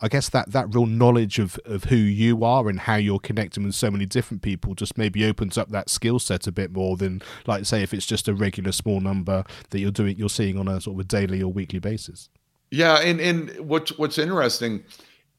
i 0.00 0.08
guess 0.08 0.28
that 0.30 0.50
that 0.50 0.74
real 0.74 0.86
knowledge 0.86 1.38
of 1.38 1.60
of 1.64 1.84
who 1.84 1.96
you 1.96 2.44
are 2.44 2.68
and 2.68 2.80
how 2.80 2.96
you're 2.96 3.20
connecting 3.20 3.62
with 3.62 3.74
so 3.74 3.90
many 3.90 4.04
different 4.04 4.42
people 4.42 4.74
just 4.74 4.98
maybe 4.98 5.24
opens 5.24 5.56
up 5.56 5.70
that 5.70 5.88
skill 5.88 6.18
set 6.18 6.46
a 6.46 6.52
bit 6.52 6.72
more 6.72 6.96
than 6.96 7.22
like 7.46 7.64
say 7.66 7.82
if 7.82 7.94
it's 7.94 8.06
just 8.06 8.26
a 8.26 8.34
regular 8.34 8.72
small 8.72 9.00
number 9.00 9.44
that 9.70 9.78
you're 9.78 9.92
doing 9.92 10.16
you're 10.18 10.28
seeing 10.28 10.58
on 10.58 10.66
a 10.66 10.80
sort 10.80 10.96
of 10.96 11.00
a 11.00 11.04
daily 11.04 11.42
or 11.42 11.52
weekly 11.52 11.78
basis. 11.78 12.28
Yeah 12.70 12.98
and 13.00 13.20
and 13.20 13.50
what's 13.60 13.96
what's 13.98 14.18
interesting 14.18 14.82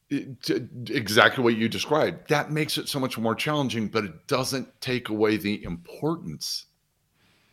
exactly 0.09 1.43
what 1.43 1.55
you 1.55 1.67
described. 1.67 2.29
That 2.29 2.51
makes 2.51 2.77
it 2.77 2.87
so 2.87 2.99
much 2.99 3.17
more 3.17 3.35
challenging, 3.35 3.87
but 3.87 4.03
it 4.05 4.27
doesn't 4.27 4.81
take 4.81 5.09
away 5.09 5.37
the 5.37 5.63
importance 5.63 6.65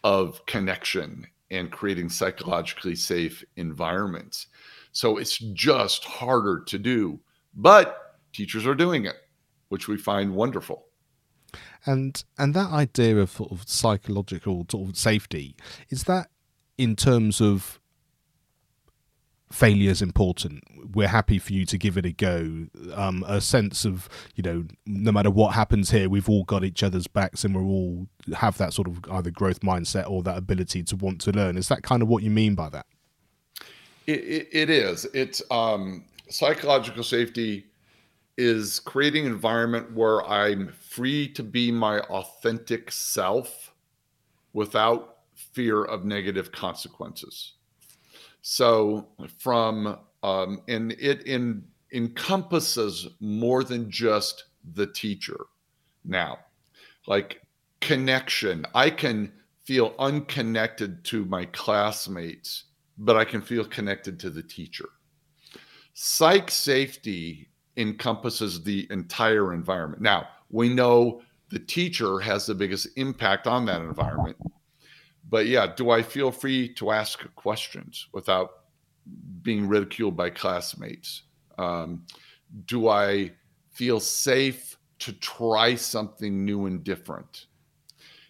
of 0.04 0.44
connection 0.46 1.26
and 1.50 1.70
creating 1.70 2.08
psychologically 2.08 2.94
safe 2.94 3.44
environments. 3.56 4.46
So 4.92 5.16
it's 5.16 5.38
just 5.38 6.04
harder 6.04 6.62
to 6.66 6.78
do, 6.78 7.20
but 7.54 8.18
teachers 8.32 8.66
are 8.66 8.74
doing 8.74 9.04
it, 9.04 9.16
which 9.68 9.88
we 9.88 9.96
find 9.96 10.34
wonderful. 10.34 10.86
And 11.86 12.22
and 12.38 12.54
that 12.54 12.70
idea 12.70 13.16
of 13.16 13.30
sort 13.30 13.50
of 13.50 13.68
psychological 13.68 14.66
sort 14.70 14.90
of 14.90 14.96
safety 14.96 15.56
is 15.88 16.04
that 16.04 16.28
in 16.78 16.94
terms 16.94 17.40
of 17.40 17.79
failure 19.52 19.90
is 19.90 20.02
important. 20.02 20.62
We're 20.94 21.08
happy 21.08 21.38
for 21.38 21.52
you 21.52 21.66
to 21.66 21.78
give 21.78 21.96
it 21.96 22.06
a 22.06 22.12
go. 22.12 22.66
Um, 22.94 23.24
a 23.26 23.40
sense 23.40 23.84
of, 23.84 24.08
you 24.34 24.42
know, 24.42 24.64
no 24.86 25.12
matter 25.12 25.30
what 25.30 25.54
happens 25.54 25.90
here, 25.90 26.08
we've 26.08 26.28
all 26.28 26.44
got 26.44 26.64
each 26.64 26.82
other's 26.82 27.06
backs 27.06 27.44
and 27.44 27.54
we're 27.54 27.62
all 27.62 28.06
have 28.34 28.58
that 28.58 28.72
sort 28.72 28.88
of 28.88 29.00
either 29.10 29.30
growth 29.30 29.60
mindset 29.60 30.08
or 30.08 30.22
that 30.22 30.36
ability 30.36 30.82
to 30.84 30.96
want 30.96 31.20
to 31.22 31.32
learn. 31.32 31.56
Is 31.56 31.68
that 31.68 31.82
kind 31.82 32.02
of 32.02 32.08
what 32.08 32.22
you 32.22 32.30
mean 32.30 32.54
by 32.54 32.68
that? 32.70 32.86
it, 34.10 34.20
it, 34.20 34.48
it 34.52 34.70
is. 34.70 35.06
It's 35.14 35.42
um, 35.50 36.04
psychological 36.28 37.02
safety 37.02 37.66
is 38.36 38.80
creating 38.80 39.26
an 39.26 39.32
environment 39.32 39.92
where 39.92 40.24
I'm 40.26 40.72
free 40.80 41.28
to 41.34 41.42
be 41.42 41.70
my 41.70 42.00
authentic 42.00 42.90
self 42.90 43.72
without 44.52 45.18
fear 45.34 45.84
of 45.84 46.04
negative 46.04 46.50
consequences. 46.50 47.54
So 48.42 49.08
from 49.38 49.98
um, 50.22 50.62
and 50.68 50.92
it 50.92 51.22
in, 51.22 51.64
encompasses 51.92 53.08
more 53.20 53.64
than 53.64 53.90
just 53.90 54.44
the 54.74 54.86
teacher. 54.86 55.38
Now, 56.04 56.38
like 57.06 57.42
connection, 57.80 58.66
I 58.74 58.90
can 58.90 59.32
feel 59.64 59.94
unconnected 59.98 61.04
to 61.04 61.24
my 61.26 61.46
classmates, 61.46 62.64
but 62.98 63.16
I 63.16 63.24
can 63.24 63.40
feel 63.40 63.64
connected 63.64 64.18
to 64.20 64.30
the 64.30 64.42
teacher. 64.42 64.88
Psych 65.94 66.50
safety 66.50 67.48
encompasses 67.76 68.62
the 68.62 68.86
entire 68.90 69.52
environment. 69.54 70.02
Now, 70.02 70.28
we 70.50 70.68
know 70.68 71.22
the 71.50 71.58
teacher 71.58 72.20
has 72.20 72.46
the 72.46 72.54
biggest 72.54 72.88
impact 72.96 73.46
on 73.46 73.64
that 73.66 73.80
environment 73.80 74.36
but 75.30 75.46
yeah, 75.46 75.68
do 75.74 75.90
I 75.90 76.02
feel 76.02 76.32
free 76.32 76.68
to 76.74 76.90
ask 76.90 77.24
questions 77.36 78.08
without 78.12 78.50
being 79.42 79.68
ridiculed 79.68 80.16
by 80.16 80.30
classmates? 80.30 81.22
Um, 81.56 82.04
do 82.66 82.88
I 82.88 83.32
feel 83.70 84.00
safe 84.00 84.76
to 84.98 85.12
try 85.12 85.76
something 85.76 86.44
new 86.44 86.66
and 86.66 86.82
different? 86.82 87.46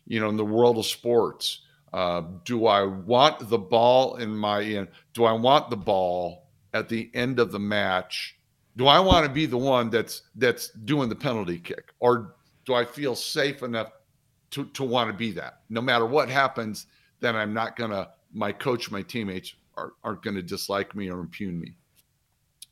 You 0.07 0.21
know, 0.21 0.29
in 0.29 0.37
the 0.37 0.45
world 0.45 0.77
of 0.77 0.85
sports, 0.85 1.63
uh, 1.93 2.23
do 2.45 2.67
I 2.67 2.85
want 2.85 3.49
the 3.49 3.59
ball 3.59 4.17
in 4.17 4.37
my 4.37 4.63
end? 4.63 4.89
Do 5.15 5.25
I 5.25 5.33
want 5.33 5.71
the 5.71 5.77
ball 5.77 6.51
at 6.75 6.89
the 6.89 7.11
end 7.15 7.41
of 7.41 7.51
the 7.51 7.59
match? 7.59 8.37
Do 8.77 8.87
I 8.87 9.01
want 9.01 9.27
to 9.27 9.33
be 9.33 9.47
the 9.47 9.59
one 9.59 9.91
that's 9.91 10.23
that's 10.37 10.71
doing 10.71 11.09
the 11.09 11.17
penalty 11.17 11.59
kick, 11.59 11.93
or 11.99 12.37
do 12.67 12.75
I 12.75 12.85
feel 12.85 13.17
safe 13.17 13.63
enough 13.63 13.91
to, 14.51 14.67
to 14.67 14.85
want 14.85 15.11
to 15.11 15.17
be 15.17 15.33
that. 15.33 15.61
No 15.69 15.81
matter 15.81 16.07
what 16.07 16.29
happens, 16.29 16.87
then 17.21 17.37
I'm 17.37 17.55
not 17.55 17.77
to, 17.91 18.11
my 18.33 18.53
coach, 18.53 18.91
my 18.91 19.03
teammates 19.03 19.55
are, 19.77 19.93
aren't 20.05 20.23
to 20.37 20.43
dislike 20.43 20.95
me 20.95 21.11
or 21.11 21.21
impugn 21.21 21.61
me. 21.61 21.75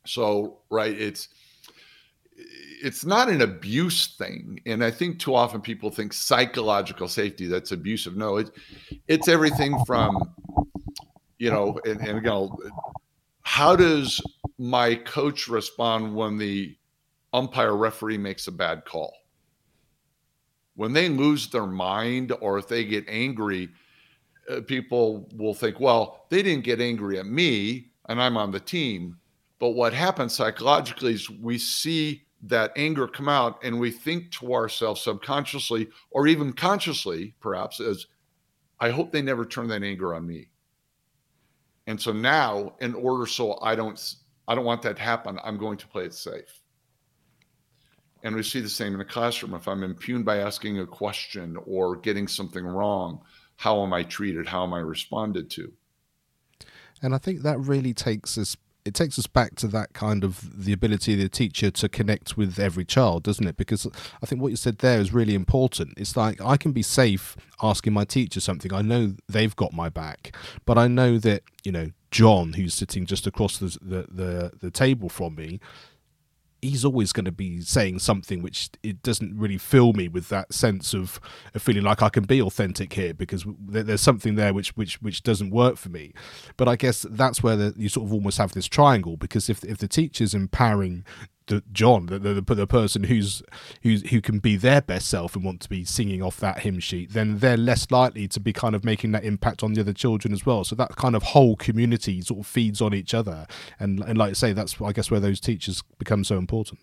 So, 0.05 0.59
right, 0.71 0.99
it's, 0.99 1.29
it's 2.83 3.05
not 3.05 3.29
an 3.29 3.43
abuse 3.43 4.15
thing 4.17 4.61
and 4.65 4.85
i 4.85 4.91
think 4.91 5.19
too 5.19 5.35
often 5.35 5.61
people 5.61 5.91
think 5.91 6.13
psychological 6.13 7.09
safety 7.09 7.47
that's 7.47 7.73
abusive 7.73 8.17
no 8.17 8.37
it, 8.37 8.51
it's 9.09 9.27
everything 9.27 9.77
from 9.85 10.17
you 11.39 11.51
know 11.51 11.79
and, 11.85 12.01
and 12.01 12.19
again 12.19 12.49
how 13.43 13.75
does 13.75 14.21
my 14.59 14.95
coach 14.95 15.49
respond 15.49 16.15
when 16.15 16.39
the 16.39 16.77
umpire 17.33 17.75
referee 17.75 18.19
makes 18.19 18.47
a 18.47 18.53
bad 18.53 18.85
call 18.85 19.13
when 20.79 20.93
they 20.93 21.09
lose 21.09 21.49
their 21.49 21.67
mind 21.67 22.33
or 22.41 22.57
if 22.57 22.69
they 22.69 22.85
get 22.85 23.05
angry, 23.09 23.69
uh, 24.49 24.61
people 24.61 25.29
will 25.35 25.53
think, 25.53 25.81
well, 25.81 26.27
they 26.29 26.41
didn't 26.41 26.63
get 26.63 26.81
angry 26.81 27.19
at 27.19 27.27
me 27.27 27.91
and 28.09 28.23
I'm 28.23 28.37
on 28.37 28.53
the 28.53 28.61
team. 28.61 29.19
But 29.59 29.71
what 29.71 29.93
happens 29.93 30.37
psychologically 30.37 31.15
is 31.15 31.29
we 31.29 31.59
see 31.59 32.23
that 32.45 32.71
anger 32.77 33.09
come 33.09 33.29
out 33.29 33.59
and 33.65 33.81
we 33.81 33.91
think 33.91 34.31
to 34.35 34.55
ourselves 34.55 35.01
subconsciously 35.01 35.89
or 36.13 36.29
even 36.29 36.53
consciously, 36.53 37.35
perhaps, 37.41 37.81
as 37.81 38.07
I 38.79 38.91
hope 38.91 39.11
they 39.11 39.21
never 39.21 39.45
turn 39.45 39.67
that 39.69 39.83
anger 39.83 40.15
on 40.15 40.29
me. 40.29 40.47
And 41.89 42.01
so 42.01 42.13
now, 42.13 42.77
in 42.81 42.95
order 42.95 43.27
so 43.27 43.59
I 43.63 43.75
don't 43.75 44.15
I 44.47 44.55
don't 44.55 44.65
want 44.65 44.83
that 44.83 44.95
to 44.95 45.03
happen, 45.03 45.41
I'm 45.43 45.59
going 45.59 45.79
to 45.79 45.89
play 45.89 46.05
it 46.05 46.15
safe. 46.15 46.63
And 48.23 48.35
we 48.35 48.43
see 48.43 48.61
the 48.61 48.69
same 48.69 48.93
in 48.93 48.99
the 48.99 49.05
classroom. 49.05 49.55
If 49.55 49.69
I'm 49.69 49.83
impugned 49.83 50.25
by 50.25 50.39
asking 50.39 50.81
a 50.81 50.87
question 50.87 51.57
or 51.67 51.97
getting 51.97 52.27
something 52.27 52.65
wrong, 52.65 53.21
how 53.57 53.83
am 53.83 53.93
I 53.93 54.03
treated? 54.03 54.49
How 54.49 54.65
am 54.65 54.75
I 54.75 54.81
responded 54.81 55.51
to? 55.51 55.73
And 57.01 57.15
I 57.15 57.19
think 57.19 57.43
that 57.43 57.59
really 57.59 57.95
takes 57.95 58.37
us 58.37 58.57
it 58.89 58.95
takes 58.95 59.19
us 59.19 59.27
back 59.27 59.55
to 59.57 59.67
that 59.69 59.93
kind 59.93 60.25
of 60.25 60.65
the 60.65 60.73
ability 60.73 61.13
of 61.13 61.21
the 61.21 61.29
teacher 61.29 61.71
to 61.71 61.89
connect 61.89 62.39
with 62.39 62.59
every 62.59 62.87
child, 62.87 63.23
doesn't 63.23 63.47
it? 63.47 63.57
Because 63.57 63.87
I 64.23 64.27
think 64.27 64.41
what 64.41 64.49
you 64.49 64.57
said 64.57 64.79
there 64.79 64.99
is 64.99 65.13
really 65.13 65.35
important. 65.35 65.95
It's 65.99 66.17
like 66.17 66.41
I 66.41 66.57
can 66.57 66.73
be 66.73 66.83
safe 66.83 67.37
asking 67.63 67.93
my 67.93 68.05
teacher 68.05 68.41
something. 68.41 68.73
I 68.73 68.81
know 68.81 69.15
they've 69.29 69.55
got 69.55 69.75
my 69.75 69.91
back, 69.91 70.35
but 70.65 70.79
I 70.79 70.89
know 70.89 71.19
that 71.19 71.43
you 71.65 71.73
know 71.73 71.91
John, 72.11 72.55
who's 72.55 72.73
sitting 72.73 73.05
just 73.05 73.27
across 73.27 73.59
the 73.59 73.77
the, 73.83 74.07
the, 74.09 74.53
the 74.59 74.71
table 74.71 75.11
from 75.11 75.35
me, 75.35 75.61
he's 76.61 76.85
always 76.85 77.13
going 77.13 77.25
to 77.25 77.33
be 77.33 77.61
saying 77.61 78.01
something 78.01 78.43
which 78.43 78.71
it 78.83 79.03
doesn't 79.03 79.39
really 79.39 79.59
fill 79.59 79.93
me 79.93 80.09
with 80.09 80.29
that 80.29 80.53
sense 80.53 80.93
of, 80.93 81.21
of 81.55 81.63
feeling 81.63 81.85
like 81.85 82.03
I 82.03 82.09
can 82.09 82.25
be 82.25 82.43
authentic 82.43 82.93
here 82.93 83.15
because 83.15 83.45
there's 83.61 84.01
something 84.01 84.35
there 84.35 84.53
which 84.53 84.77
which 84.77 85.01
which 85.01 85.23
doesn't 85.23 85.51
work 85.51 85.77
for 85.77 85.89
me. 85.89 86.13
But 86.57 86.69
I 86.69 86.77
guess 86.77 87.07
that's 87.09 87.43
where 87.43 87.57
the, 87.57 87.75
you 87.77 87.89
sort 87.89 88.07
of 88.07 88.13
almost 88.13 88.39
have 88.39 88.53
this 88.53 88.67
triangle 88.67 89.17
because 89.17 89.49
if 89.49 89.65
if 89.65 89.79
the 89.79 89.89
teacher's 89.89 90.35
empowering 90.35 91.05
the 91.49 91.63
John, 91.73 92.07
the, 92.07 92.19
the, 92.19 92.41
the 92.41 92.67
person 92.67 93.05
who's 93.05 93.43
who's 93.83 94.09
who 94.11 94.21
can 94.21 94.39
be 94.39 94.57
their 94.57 94.81
best 94.81 95.09
self 95.09 95.35
and 95.35 95.45
want 95.45 95.61
to 95.63 95.69
be 95.69 95.85
singing 95.85 96.23
off 96.23 96.39
that 96.39 96.61
hymn 96.61 96.79
sheet, 96.79 97.13
then 97.13 97.39
they're 97.39 97.57
less 97.57 97.91
likely 97.91 98.29
to 98.29 98.41
be 98.41 98.53
kind 98.53 98.75
of 98.75 98.85
making 98.85 99.13
that 99.13 99.25
impact 99.25 99.63
on 99.63 99.73
the 99.73 99.81
other 99.81 99.93
children 99.93 100.33
as 100.33 100.47
well. 100.47 100.65
So 100.65 100.77
that 100.77 100.97
kind 100.97 101.17
of 101.17 101.23
whole 101.23 101.57
community 101.57 102.23
sort 102.23 102.41
of 102.41 102.47
feeds 102.47 102.81
on 102.81 102.95
each 102.95 103.13
other, 103.13 103.47
and 103.81 104.01
and 104.01 104.17
like 104.17 104.31
I 104.31 104.35
say, 104.35 104.53
that's 104.53 104.81
I 104.81 104.93
guess 104.93 105.11
where 105.11 105.21
those 105.21 105.41
teachers 105.41 105.83
become 105.99 106.25
so 106.25 106.39
important. 106.39 106.81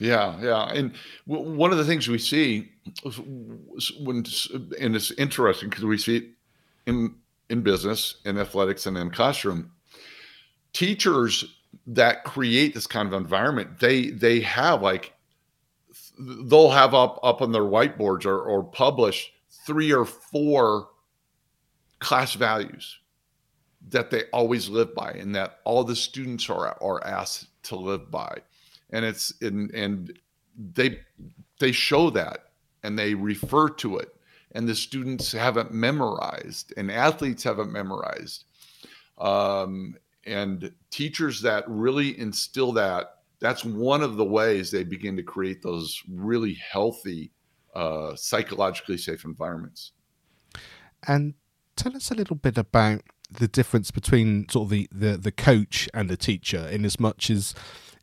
Yeah, 0.00 0.40
yeah, 0.40 0.64
and 0.72 0.94
w- 1.28 1.50
one 1.56 1.70
of 1.70 1.78
the 1.78 1.84
things 1.84 2.08
we 2.08 2.18
see 2.18 2.70
when 4.00 4.24
and 4.80 4.96
it's 4.96 5.10
interesting 5.12 5.68
because 5.68 5.84
we 5.84 5.98
see 5.98 6.16
it 6.16 6.24
in 6.86 7.14
in 7.50 7.62
business, 7.62 8.16
in 8.24 8.38
athletics, 8.38 8.86
and 8.86 8.96
in 8.96 9.10
classroom. 9.10 9.72
Teachers 10.72 11.44
that 11.86 12.24
create 12.24 12.74
this 12.74 12.86
kind 12.86 13.08
of 13.08 13.14
environment, 13.14 13.80
they 13.80 14.10
they 14.10 14.40
have 14.40 14.82
like 14.82 15.14
they'll 16.18 16.70
have 16.70 16.94
up 16.94 17.18
up 17.22 17.42
on 17.42 17.52
their 17.52 17.62
whiteboards 17.62 18.24
or, 18.24 18.40
or 18.40 18.62
publish 18.62 19.32
three 19.66 19.92
or 19.92 20.04
four 20.04 20.88
class 21.98 22.34
values 22.34 22.98
that 23.88 24.10
they 24.10 24.24
always 24.32 24.68
live 24.68 24.94
by 24.94 25.10
and 25.12 25.34
that 25.34 25.58
all 25.64 25.84
the 25.84 25.96
students 25.96 26.48
are 26.48 26.76
are 26.82 27.04
asked 27.06 27.48
to 27.64 27.76
live 27.76 28.10
by. 28.10 28.38
And 28.90 29.04
it's 29.04 29.32
in 29.40 29.70
and 29.74 30.18
they 30.74 31.00
they 31.58 31.72
show 31.72 32.10
that 32.10 32.46
and 32.82 32.98
they 32.98 33.14
refer 33.14 33.68
to 33.68 33.98
it. 33.98 34.14
And 34.54 34.68
the 34.68 34.74
students 34.74 35.32
haven't 35.32 35.72
memorized 35.72 36.74
and 36.76 36.90
athletes 36.90 37.42
haven't 37.42 37.72
memorized. 37.72 38.44
Um, 39.18 39.96
and 40.26 40.72
teachers 40.90 41.40
that 41.42 41.64
really 41.68 42.18
instill 42.18 42.72
that 42.72 43.16
that's 43.42 43.64
one 43.64 44.02
of 44.02 44.16
the 44.16 44.24
ways 44.24 44.70
they 44.70 44.84
begin 44.84 45.16
to 45.16 45.22
create 45.22 45.62
those 45.62 46.00
really 46.08 46.54
healthy 46.54 47.32
uh, 47.74 48.14
psychologically 48.14 48.96
safe 48.96 49.24
environments. 49.24 49.92
And 51.08 51.34
tell 51.74 51.96
us 51.96 52.12
a 52.12 52.14
little 52.14 52.36
bit 52.36 52.56
about 52.56 53.02
the 53.30 53.48
difference 53.48 53.90
between 53.90 54.48
sort 54.48 54.66
of 54.66 54.70
the, 54.70 54.88
the, 54.92 55.16
the 55.16 55.32
coach 55.32 55.88
and 55.92 56.08
the 56.08 56.16
teacher 56.16 56.68
in 56.68 56.84
as 56.84 57.00
much 57.00 57.30
as 57.30 57.54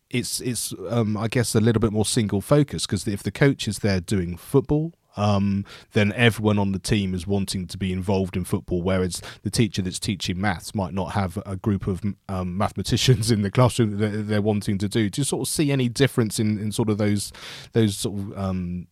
it's 0.09 0.41
it's 0.41 0.73
um, 0.89 1.15
I 1.15 1.27
guess 1.27 1.53
a 1.53 1.61
little 1.61 1.79
bit 1.79 1.93
more 1.93 2.05
single 2.05 2.41
focus 2.41 2.85
because 2.85 3.07
if 3.07 3.21
the 3.21 3.31
coach 3.31 3.67
is 3.67 3.79
there 3.79 4.01
doing 4.01 4.37
football 4.37 4.93
um, 5.19 5.65
then 5.91 6.13
everyone 6.13 6.57
on 6.57 6.71
the 6.71 6.79
team 6.79 7.13
is 7.13 7.27
wanting 7.27 7.67
to 7.67 7.77
be 7.77 7.91
involved 7.91 8.35
in 8.35 8.45
football. 8.45 8.81
Whereas 8.81 9.21
the 9.43 9.51
teacher 9.51 9.81
that's 9.81 9.99
teaching 9.99 10.39
maths 10.39 10.73
might 10.73 10.93
not 10.93 11.11
have 11.11 11.37
a 11.45 11.57
group 11.57 11.87
of 11.87 12.01
um, 12.27 12.57
mathematicians 12.57 13.29
in 13.31 13.41
the 13.41 13.51
classroom 13.51 13.97
that 13.97 14.27
they're 14.27 14.41
wanting 14.41 14.77
to 14.79 14.87
do. 14.87 15.09
Do 15.09 15.21
you 15.21 15.25
sort 15.25 15.47
of 15.47 15.51
see 15.51 15.71
any 15.71 15.89
difference 15.89 16.39
in, 16.39 16.57
in 16.57 16.71
sort 16.71 16.89
of 16.89 16.97
those 16.97 17.31
those 17.73 17.97
sort 17.97 18.19
of 18.19 18.37
um, 18.37 18.87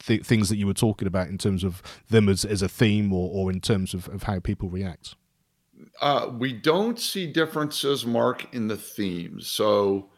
th- 0.00 0.24
things 0.24 0.48
that 0.48 0.56
you 0.56 0.66
were 0.66 0.74
talking 0.74 1.08
about 1.08 1.28
in 1.28 1.38
terms 1.38 1.64
of 1.64 1.82
them 2.08 2.28
as, 2.28 2.44
as 2.44 2.62
a 2.62 2.68
theme 2.68 3.12
or, 3.12 3.30
or 3.32 3.50
in 3.50 3.60
terms 3.60 3.94
of, 3.94 4.08
of 4.08 4.24
how 4.24 4.38
people 4.38 4.68
react? 4.68 5.14
Uh, 6.00 6.30
we 6.30 6.52
don't 6.52 6.98
see 6.98 7.26
differences, 7.26 8.04
Mark, 8.04 8.52
in 8.52 8.68
the 8.68 8.76
themes. 8.76 9.46
So, 9.46 10.10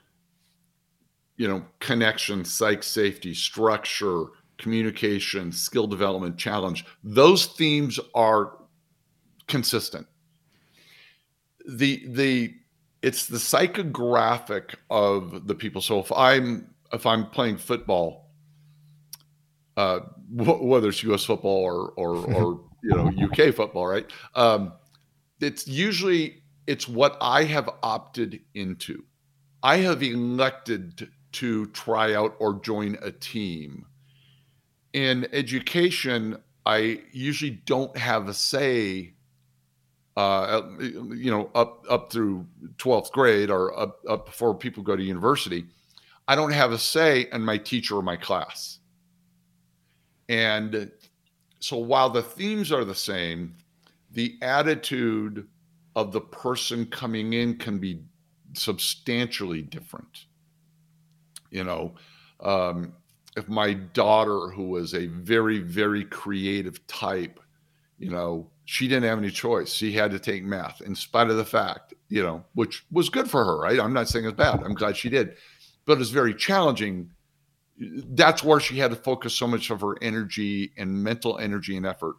you 1.36 1.46
know, 1.46 1.64
connection, 1.78 2.44
psych 2.44 2.82
safety, 2.82 3.32
structure, 3.32 4.26
communication, 4.58 5.52
skill 5.52 5.86
development, 5.86 6.38
challenge, 6.38 6.84
those 7.02 7.46
themes 7.46 7.98
are 8.14 8.58
consistent. 9.48 10.06
The 11.68 12.04
the 12.08 12.54
it's 13.02 13.26
the 13.26 13.38
psychographic 13.38 14.76
of 14.90 15.46
the 15.46 15.54
people. 15.54 15.80
So 15.80 15.98
if 15.98 16.12
I'm 16.12 16.74
if 16.92 17.06
I'm 17.06 17.28
playing 17.30 17.58
football, 17.58 18.30
uh, 19.76 20.00
whether 20.30 20.88
it's 20.88 21.02
U.S. 21.04 21.24
football 21.24 21.58
or 21.58 21.92
or, 21.96 22.16
or 22.34 22.60
you 22.82 22.94
know 22.96 23.26
UK 23.26 23.54
football, 23.54 23.86
right? 23.86 24.10
Um, 24.34 24.72
it's 25.40 25.66
usually 25.66 26.42
it's 26.66 26.88
what 26.88 27.16
I 27.20 27.44
have 27.44 27.68
opted 27.82 28.40
into. 28.54 29.04
I 29.62 29.78
have 29.78 30.02
elected 30.02 31.08
to 31.32 31.66
try 31.66 32.14
out 32.14 32.36
or 32.38 32.60
join 32.60 32.98
a 33.02 33.10
team. 33.10 33.86
In 34.92 35.26
education, 35.32 36.38
I 36.66 37.00
usually 37.12 37.50
don't 37.50 37.96
have 37.96 38.28
a 38.28 38.34
say. 38.34 39.14
Uh, 40.14 40.60
you 40.78 41.30
know, 41.30 41.50
up 41.54 41.86
up 41.88 42.12
through 42.12 42.46
twelfth 42.76 43.10
grade 43.12 43.48
or 43.48 43.78
up 43.78 43.98
up 44.06 44.26
before 44.26 44.54
people 44.54 44.82
go 44.82 44.94
to 44.94 45.02
university, 45.02 45.64
I 46.28 46.34
don't 46.34 46.52
have 46.52 46.70
a 46.70 46.78
say 46.78 47.28
in 47.32 47.42
my 47.42 47.56
teacher 47.56 47.96
or 47.96 48.02
my 48.02 48.16
class. 48.16 48.78
And 50.28 50.90
so 51.60 51.78
while 51.78 52.10
the 52.10 52.22
themes 52.22 52.70
are 52.72 52.84
the 52.84 52.94
same, 52.94 53.54
the 54.10 54.36
attitude 54.42 55.48
of 55.96 56.12
the 56.12 56.20
person 56.20 56.86
coming 56.86 57.32
in 57.32 57.56
can 57.56 57.78
be 57.78 58.02
substantially 58.52 59.62
different. 59.62 60.26
You 61.50 61.64
know, 61.64 61.94
um, 62.40 62.92
if 63.36 63.48
my 63.48 63.72
daughter, 63.72 64.50
who 64.50 64.68
was 64.68 64.94
a 64.94 65.06
very, 65.06 65.58
very 65.58 66.04
creative 66.04 66.86
type, 66.86 67.40
you 67.98 68.10
know, 68.10 68.50
she 68.64 68.88
didn't 68.88 69.08
have 69.08 69.18
any 69.18 69.30
choice. 69.30 69.72
She 69.72 69.92
had 69.92 70.10
to 70.10 70.18
take 70.18 70.44
math 70.44 70.80
in 70.82 70.94
spite 70.94 71.30
of 71.30 71.36
the 71.36 71.44
fact, 71.44 71.94
you 72.08 72.22
know, 72.22 72.44
which 72.54 72.84
was 72.90 73.08
good 73.08 73.28
for 73.30 73.44
her, 73.44 73.58
right? 73.58 73.80
I'm 73.80 73.92
not 73.92 74.08
saying 74.08 74.24
it's 74.24 74.36
bad. 74.36 74.62
I'm 74.62 74.74
glad 74.74 74.96
she 74.96 75.08
did. 75.08 75.36
But 75.84 76.00
it's 76.00 76.10
very 76.10 76.34
challenging 76.34 77.10
that's 77.78 78.44
where 78.44 78.60
she 78.60 78.78
had 78.78 78.90
to 78.90 78.96
focus 78.96 79.34
so 79.34 79.46
much 79.46 79.70
of 79.70 79.80
her 79.80 79.96
energy 80.02 80.72
and 80.76 81.02
mental 81.02 81.38
energy 81.38 81.76
and 81.76 81.86
effort 81.86 82.16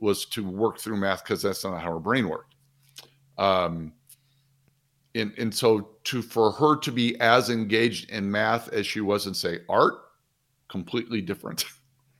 was 0.00 0.24
to 0.26 0.44
work 0.44 0.78
through 0.78 0.96
math 0.96 1.22
because 1.22 1.42
that's 1.42 1.64
not 1.64 1.80
how 1.80 1.92
her 1.92 2.00
brain 2.00 2.28
worked. 2.28 2.54
Um, 3.38 3.92
and, 5.14 5.32
and 5.38 5.54
so 5.54 5.90
to 6.04 6.22
for 6.22 6.50
her 6.52 6.76
to 6.76 6.90
be 6.90 7.18
as 7.20 7.50
engaged 7.50 8.10
in 8.10 8.30
math 8.30 8.68
as 8.70 8.86
she 8.86 9.00
was 9.00 9.26
in 9.26 9.34
say 9.34 9.60
art, 9.68 9.94
completely 10.72 11.20
different. 11.20 11.66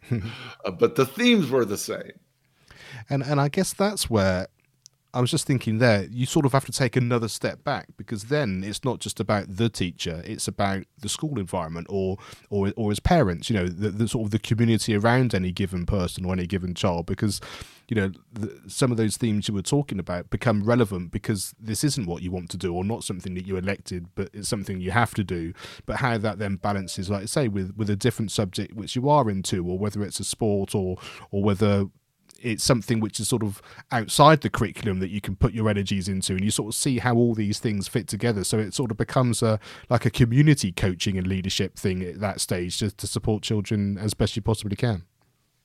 uh, 0.13 0.71
but 0.71 0.95
the 0.95 1.07
themes 1.07 1.51
were 1.51 1.65
the 1.65 1.79
same. 1.79 2.13
And 3.09 3.23
and 3.25 3.41
I 3.41 3.49
guess 3.49 3.73
that's 3.73 4.11
where 4.11 4.47
I 5.15 5.21
was 5.21 5.31
just 5.31 5.47
thinking 5.47 5.79
there, 5.79 6.05
you 6.05 6.25
sort 6.25 6.47
of 6.47 6.53
have 6.53 6.65
to 6.65 6.73
take 6.73 6.97
another 6.97 7.29
step 7.29 7.63
back 7.65 7.89
because 7.99 8.25
then 8.25 8.65
it's 8.65 8.83
not 8.83 8.99
just 8.99 9.21
about 9.21 9.57
the 9.57 9.69
teacher; 9.69 10.23
it's 10.25 10.49
about 10.49 10.85
the 11.01 11.09
school 11.09 11.39
environment, 11.39 11.87
or 11.91 12.17
or 12.49 12.73
or 12.77 12.91
as 12.91 12.99
parents, 12.99 13.51
you 13.51 13.57
know, 13.57 13.67
the, 13.67 13.91
the 13.91 14.09
sort 14.09 14.27
of 14.27 14.31
the 14.31 14.39
community 14.39 14.97
around 14.97 15.35
any 15.35 15.53
given 15.53 15.85
person 15.85 16.25
or 16.25 16.33
any 16.33 16.47
given 16.47 16.75
child. 16.75 17.05
Because 17.05 17.43
you 17.89 17.95
know, 17.95 18.11
the, 18.33 18.59
some 18.69 18.91
of 18.91 18.97
those 18.97 19.19
themes 19.19 19.49
you 19.49 19.55
were 19.55 19.61
talking 19.61 19.99
about 19.99 20.31
become 20.31 20.65
relevant 20.65 21.11
because 21.11 21.55
this 21.61 21.85
isn't 21.85 22.07
what 22.07 22.23
you 22.23 22.31
want 22.31 22.49
to 22.51 22.57
do, 22.57 22.75
or 22.75 22.83
not 22.83 23.05
something 23.05 23.35
that 23.35 23.47
you 23.47 23.59
elected, 23.59 24.07
but 24.15 24.31
it's 24.33 24.49
something 24.49 24.81
you 24.81 24.93
have 24.93 25.13
to 25.13 25.25
do. 25.25 25.53
But 25.85 25.97
how 25.97 26.17
that 26.17 26.39
then 26.39 26.57
balances, 26.57 27.11
like 27.11 27.25
I 27.25 27.27
say, 27.27 27.49
with 27.49 27.77
with 27.77 27.91
a 27.91 27.97
different 27.97 28.33
subject 28.33 28.73
which 28.75 28.97
you 28.97 29.11
are 29.11 29.29
into, 29.29 29.67
or 29.67 29.79
whether 29.79 30.03
it's 30.03 30.21
a 30.21 30.25
sport, 30.25 30.75
or 30.75 30.97
or 31.31 31.43
whether 31.43 31.89
it's 32.43 32.65
something 32.65 33.01
which 33.01 33.21
is 33.21 33.29
sort 33.29 33.43
of 33.43 33.63
outside 33.91 34.41
the 34.41 34.51
curriculum 34.51 35.01
that 35.01 35.11
you 35.11 35.21
can 35.21 35.37
put 35.37 35.53
your 35.53 35.69
energies 35.69 36.09
into 36.09 36.33
and 36.33 36.45
you 36.45 36.51
sort 36.51 36.69
of 36.69 36.75
see 36.75 36.99
how 36.99 37.15
all 37.15 37.35
these 37.35 37.59
things 37.59 37.89
fit 37.89 38.09
together. 38.09 38.45
So 38.45 38.59
it 38.59 38.75
sort 38.75 38.91
of 38.91 38.97
becomes 38.97 39.43
a 39.43 39.59
like 39.89 40.05
a 40.05 40.11
community 40.11 40.73
coaching 40.73 41.17
and 41.17 41.27
leadership 41.27 41.77
thing 41.77 42.03
at 42.03 42.21
that 42.21 42.41
stage 42.41 42.79
just 42.79 42.99
to 42.99 43.07
support 43.07 43.43
children 43.43 43.99
as 43.99 44.15
best 44.15 44.37
you 44.37 44.43
possibly 44.43 44.77
can. 44.77 45.05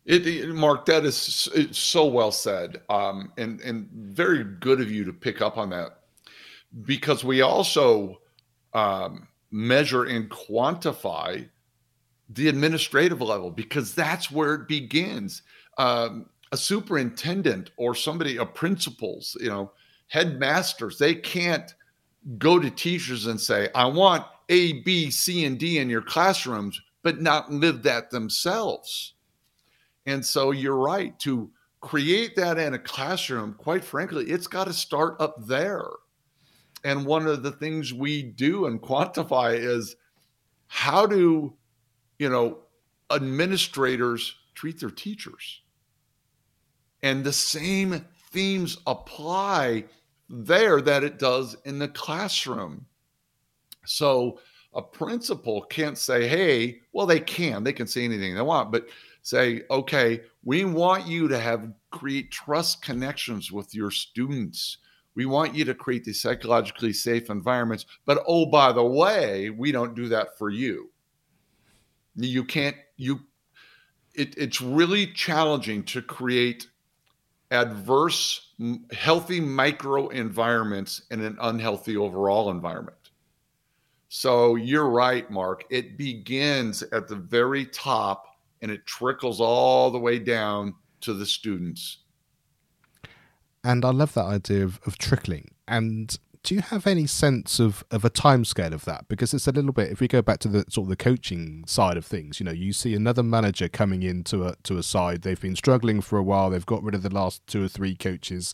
It, 0.05 0.25
it, 0.25 0.49
Mark, 0.49 0.85
that 0.85 1.03
is 1.03 1.49
so 1.71 2.05
well 2.05 2.31
said, 2.31 2.81
um, 2.89 3.33
and 3.37 3.59
and 3.59 3.89
very 3.91 4.43
good 4.45 4.79
of 4.79 4.89
you 4.89 5.03
to 5.03 5.11
pick 5.11 5.41
up 5.41 5.57
on 5.57 5.69
that, 5.71 5.99
because 6.83 7.25
we 7.25 7.41
also 7.41 8.21
um, 8.73 9.27
measure 9.51 10.05
and 10.05 10.29
quantify 10.29 11.49
the 12.29 12.47
administrative 12.47 13.21
level 13.21 13.51
because 13.51 13.95
that's 13.95 14.31
where 14.31 14.53
it 14.53 14.67
begins. 14.67 15.41
Um, 15.77 16.29
a 16.51 16.57
superintendent 16.57 17.71
or 17.77 17.93
somebody, 17.93 18.37
a 18.37 18.45
principals, 18.45 19.35
you 19.39 19.49
know, 19.49 19.71
headmasters, 20.07 20.97
they 20.97 21.15
can't 21.15 21.73
go 22.37 22.59
to 22.59 22.69
teachers 22.69 23.27
and 23.27 23.39
say, 23.39 23.69
I 23.75 23.85
want 23.85 24.25
A, 24.49 24.81
B, 24.81 25.11
C, 25.11 25.45
and 25.45 25.59
D 25.59 25.79
in 25.79 25.89
your 25.89 26.01
classrooms, 26.01 26.79
but 27.03 27.21
not 27.21 27.51
live 27.51 27.83
that 27.83 28.09
themselves. 28.09 29.13
And 30.05 30.25
so 30.25 30.51
you're 30.51 30.77
right 30.77 31.17
to 31.19 31.49
create 31.81 32.35
that 32.35 32.57
in 32.57 32.73
a 32.73 32.79
classroom, 32.79 33.53
quite 33.53 33.83
frankly, 33.83 34.25
it's 34.25 34.47
got 34.47 34.65
to 34.65 34.73
start 34.73 35.15
up 35.19 35.35
there. 35.45 35.85
And 36.83 37.05
one 37.05 37.27
of 37.27 37.43
the 37.43 37.51
things 37.51 37.93
we 37.93 38.23
do 38.23 38.67
and 38.67 38.81
quantify 38.81 39.57
is 39.57 39.95
how 40.67 41.05
do, 41.05 41.53
you 42.19 42.29
know, 42.29 42.59
administrators 43.11 44.35
treat 44.53 44.79
their 44.79 44.89
teachers? 44.89 45.61
And 47.07 47.23
the 47.23 47.31
same 47.31 48.05
themes 48.31 48.79
apply 48.85 49.85
there 50.29 50.81
that 50.81 51.05
it 51.05 51.17
does 51.17 51.55
in 51.63 51.79
the 51.79 51.87
classroom. 51.87 52.85
So 53.85 54.41
a 54.73 54.81
principal 54.81 55.61
can't 55.61 55.97
say, 55.97 56.27
hey, 56.27 56.81
well, 56.91 57.05
they 57.05 57.21
can, 57.21 57.63
they 57.63 57.71
can 57.71 57.87
say 57.87 58.03
anything 58.03 58.35
they 58.35 58.41
want, 58.41 58.73
but 58.73 58.89
say, 59.21 59.61
okay, 59.71 60.19
we 60.43 60.65
want 60.65 61.07
you 61.07 61.29
to 61.29 61.39
have 61.39 61.71
create 61.91 62.29
trust 62.29 62.81
connections 62.81 63.53
with 63.53 63.73
your 63.73 63.89
students. 63.89 64.79
We 65.15 65.25
want 65.25 65.55
you 65.55 65.63
to 65.63 65.73
create 65.73 66.03
these 66.03 66.21
psychologically 66.21 66.91
safe 66.91 67.29
environments. 67.29 67.85
But 68.05 68.21
oh, 68.27 68.47
by 68.47 68.73
the 68.73 68.83
way, 68.83 69.49
we 69.49 69.71
don't 69.71 69.95
do 69.95 70.09
that 70.09 70.37
for 70.37 70.49
you. 70.49 70.91
You 72.17 72.43
can't, 72.43 72.75
you, 72.97 73.21
it, 74.13 74.37
it's 74.37 74.59
really 74.59 75.07
challenging 75.07 75.83
to 75.83 76.01
create 76.01 76.67
adverse, 77.51 78.53
healthy 78.91 79.39
micro 79.39 80.09
environments 80.09 81.03
in 81.11 81.21
an 81.21 81.37
unhealthy 81.41 81.97
overall 81.97 82.49
environment. 82.51 82.97
So 84.09 84.55
you're 84.55 84.89
right, 84.89 85.29
Mark. 85.29 85.65
It 85.69 85.97
begins 85.97 86.83
at 86.83 87.07
the 87.07 87.15
very 87.15 87.65
top 87.65 88.25
and 88.61 88.71
it 88.71 88.85
trickles 88.85 89.39
all 89.39 89.91
the 89.91 89.99
way 89.99 90.19
down 90.19 90.73
to 91.01 91.13
the 91.13 91.25
students. 91.25 91.99
And 93.63 93.83
I 93.83 93.89
love 93.89 94.13
that 94.13 94.25
idea 94.25 94.63
of, 94.63 94.79
of 94.85 94.97
trickling. 94.97 95.51
And 95.67 96.17
do 96.47 96.55
you 96.55 96.61
have 96.61 96.87
any 96.87 97.05
sense 97.05 97.59
of, 97.59 97.83
of 97.91 98.05
a 98.05 98.09
timescale 98.09 98.71
of 98.71 98.85
that? 98.85 99.09
Because 99.09 99.33
it's 99.33 99.49
a 99.49 99.51
little 99.51 99.73
bit, 99.73 99.91
if 99.91 99.99
we 99.99 100.07
go 100.07 100.21
back 100.21 100.39
to 100.39 100.47
the 100.47 100.63
sort 100.69 100.85
of 100.85 100.89
the 100.89 100.95
coaching 100.95 101.65
side 101.67 101.97
of 101.97 102.05
things, 102.05 102.39
you 102.39 102.45
know, 102.45 102.53
you 102.53 102.71
see 102.71 102.95
another 102.95 103.21
manager 103.21 103.67
coming 103.67 104.01
into 104.01 104.45
a 104.45 104.55
to 104.63 104.77
a 104.77 104.83
side, 104.83 105.23
they've 105.23 105.41
been 105.41 105.57
struggling 105.57 105.99
for 105.99 106.17
a 106.17 106.23
while, 106.23 106.49
they've 106.49 106.65
got 106.65 106.81
rid 106.81 106.95
of 106.95 107.03
the 107.03 107.13
last 107.13 107.45
two 107.47 107.65
or 107.65 107.67
three 107.67 107.97
coaches. 107.97 108.53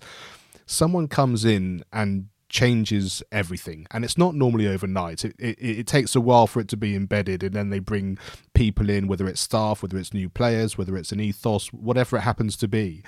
Someone 0.65 1.07
comes 1.07 1.45
in 1.45 1.83
and 1.93 2.29
changes 2.49 3.21
everything 3.31 3.85
and 3.91 4.03
it's 4.03 4.17
not 4.17 4.33
normally 4.33 4.67
overnight 4.67 5.25
it, 5.25 5.35
it, 5.39 5.57
it, 5.59 5.87
takes 5.87 6.15
a 6.15 6.21
while 6.21 6.45
for 6.45 6.59
it 6.59 6.67
to 6.67 6.77
be 6.77 6.95
embedded 6.95 7.43
and 7.43 7.55
then 7.55 7.71
they 7.71 7.79
bring 7.79 8.15
people 8.53 8.91
in 8.91 9.07
whether 9.07 9.27
it's 9.27 9.41
staff 9.41 9.81
whether 9.81 9.97
it's 9.97 10.13
new 10.13 10.29
players 10.29 10.77
whether 10.77 10.95
it's 10.95 11.11
an 11.11 11.19
ethos 11.19 11.73
whatever 11.73 12.17
it 12.17 12.21
happens 12.21 12.55
to 12.55 12.67
be 12.67 13.01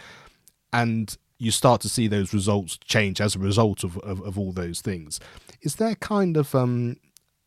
and 0.73 1.15
you 1.45 1.51
start 1.51 1.79
to 1.81 1.89
see 1.89 2.07
those 2.07 2.33
results 2.33 2.77
change 2.77 3.21
as 3.21 3.35
a 3.35 3.39
result 3.39 3.83
of, 3.83 3.97
of, 3.99 4.19
of 4.21 4.39
all 4.39 4.51
those 4.51 4.81
things. 4.81 5.19
Is 5.61 5.75
there 5.75 5.93
kind 5.93 6.37
of 6.37 6.55
um, 6.55 6.97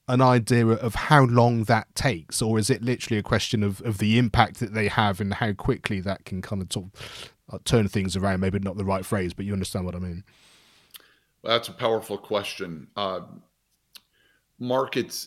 an 0.07 0.23
idea 0.23 0.67
of 0.69 0.95
how 0.95 1.25
long 1.25 1.65
that 1.65 1.93
takes, 1.97 2.41
or 2.41 2.61
is 2.61 2.71
it 2.71 2.81
literally 2.81 3.19
a 3.19 3.25
question 3.25 3.65
of, 3.65 3.81
of 3.83 3.99
the 3.99 4.17
impact 4.17 4.61
that 4.61 4.73
they 4.73 4.87
have 4.87 5.21
and 5.21 5.35
how 5.35 5.53
quickly 5.53 5.99
that 6.01 6.25
can 6.25 6.41
kind 6.41 6.63
of, 6.63 6.91
uh, 7.53 7.59
turn 7.65 7.89
things 7.89 8.17
around? 8.17 8.39
Maybe 8.39 8.61
not 8.61 8.77
the 8.77 8.85
right 8.85 9.05
phrase, 9.05 9.35
but 9.35 9.45
you 9.45 9.53
understand 9.53 9.85
what 9.85 9.97
I 9.97 9.99
mean. 9.99 10.23
Well, 11.43 11.59
that's 11.59 11.69
a 11.69 11.73
powerful 11.73 12.19
question. 12.19 12.87
Uh, 12.97 13.23
markets, 14.61 15.27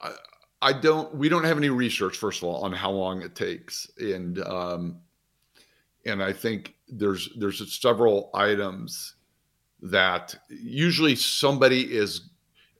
I, 0.00 0.12
I, 0.62 0.72
don't. 0.72 1.12
We 1.12 1.28
don't 1.28 1.44
have 1.44 1.58
any 1.58 1.70
research, 1.70 2.16
first 2.16 2.40
of 2.40 2.48
all, 2.48 2.62
on 2.62 2.72
how 2.72 2.92
long 2.92 3.22
it 3.22 3.34
takes, 3.34 3.90
and 3.98 4.38
um, 4.44 5.00
and 6.06 6.22
I 6.22 6.32
think 6.32 6.74
there's 6.88 7.28
there's 7.36 7.78
several 7.78 8.30
items 8.34 9.14
that 9.82 10.34
usually 10.48 11.14
somebody 11.14 11.82
is 11.82 12.30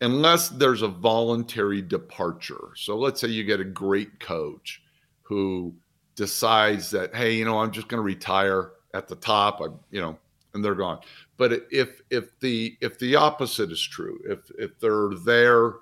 unless 0.00 0.48
there's 0.48 0.82
a 0.82 0.88
voluntary 0.88 1.82
departure. 1.82 2.70
So 2.76 2.96
let's 2.96 3.20
say 3.20 3.28
you 3.28 3.44
get 3.44 3.60
a 3.60 3.64
great 3.64 4.20
coach 4.20 4.82
who 5.22 5.74
decides 6.14 6.90
that 6.90 7.14
hey, 7.14 7.34
you 7.34 7.44
know, 7.44 7.58
I'm 7.58 7.72
just 7.72 7.88
going 7.88 7.98
to 7.98 8.04
retire 8.04 8.72
at 8.94 9.08
the 9.08 9.16
top, 9.16 9.60
I, 9.60 9.66
you 9.90 10.00
know, 10.00 10.18
and 10.54 10.64
they're 10.64 10.74
gone. 10.74 11.00
But 11.36 11.66
if 11.70 12.00
if 12.10 12.38
the 12.40 12.76
if 12.80 12.98
the 12.98 13.16
opposite 13.16 13.70
is 13.70 13.82
true, 13.82 14.18
if 14.24 14.50
if 14.58 14.78
they're 14.80 15.10
there 15.24 15.74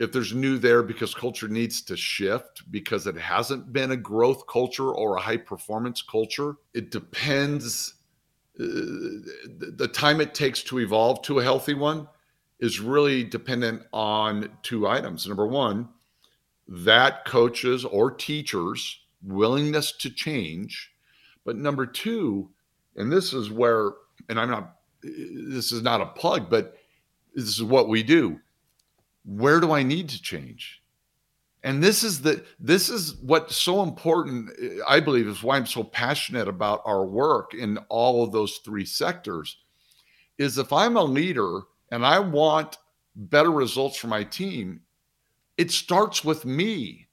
if 0.00 0.10
there's 0.10 0.34
new 0.34 0.58
there 0.58 0.82
because 0.82 1.14
culture 1.14 1.46
needs 1.46 1.82
to 1.82 1.96
shift 1.96 2.62
because 2.72 3.06
it 3.06 3.16
hasn't 3.16 3.72
been 3.72 3.92
a 3.92 3.96
growth 3.96 4.46
culture 4.48 4.90
or 4.90 5.16
a 5.16 5.20
high 5.20 5.36
performance 5.36 6.02
culture 6.02 6.56
it 6.74 6.90
depends 6.90 7.94
uh, 8.58 8.64
the 9.76 9.88
time 9.92 10.20
it 10.20 10.34
takes 10.34 10.62
to 10.62 10.80
evolve 10.80 11.22
to 11.22 11.38
a 11.38 11.42
healthy 11.42 11.74
one 11.74 12.08
is 12.58 12.78
really 12.78 13.24
dependent 13.24 13.82
on 13.92 14.50
two 14.62 14.86
items. 14.86 15.26
Number 15.26 15.46
one 15.46 15.88
that 16.68 17.24
coaches 17.24 17.84
or 17.84 18.10
teachers 18.10 19.00
willingness 19.22 19.92
to 19.92 20.10
change. 20.10 20.92
But 21.44 21.56
number 21.56 21.86
two 21.86 22.50
and 22.96 23.10
this 23.10 23.32
is 23.32 23.50
where 23.50 23.92
and 24.28 24.38
i'm 24.38 24.50
not 24.50 24.76
this 25.02 25.72
is 25.72 25.82
not 25.82 26.00
a 26.00 26.06
plug 26.06 26.50
but 26.50 26.76
this 27.34 27.48
is 27.48 27.62
what 27.62 27.88
we 27.88 28.02
do 28.02 28.38
where 29.30 29.60
do 29.60 29.70
I 29.70 29.82
need 29.84 30.08
to 30.08 30.20
change? 30.20 30.82
And 31.62 31.82
this 31.82 32.02
is 32.02 32.22
the 32.22 32.44
this 32.58 32.88
is 32.88 33.16
what's 33.16 33.54
so 33.54 33.82
important, 33.82 34.50
I 34.88 34.98
believe, 34.98 35.28
is 35.28 35.42
why 35.42 35.56
I'm 35.56 35.66
so 35.66 35.84
passionate 35.84 36.48
about 36.48 36.82
our 36.84 37.04
work 37.04 37.54
in 37.54 37.78
all 37.88 38.24
of 38.24 38.32
those 38.32 38.60
three 38.64 38.84
sectors. 38.84 39.58
Is 40.38 40.58
if 40.58 40.72
I'm 40.72 40.96
a 40.96 41.02
leader 41.02 41.60
and 41.92 42.04
I 42.04 42.18
want 42.18 42.78
better 43.14 43.52
results 43.52 43.98
for 43.98 44.06
my 44.06 44.24
team, 44.24 44.80
it 45.58 45.70
starts 45.70 46.24
with 46.24 46.46
me. 46.46 47.06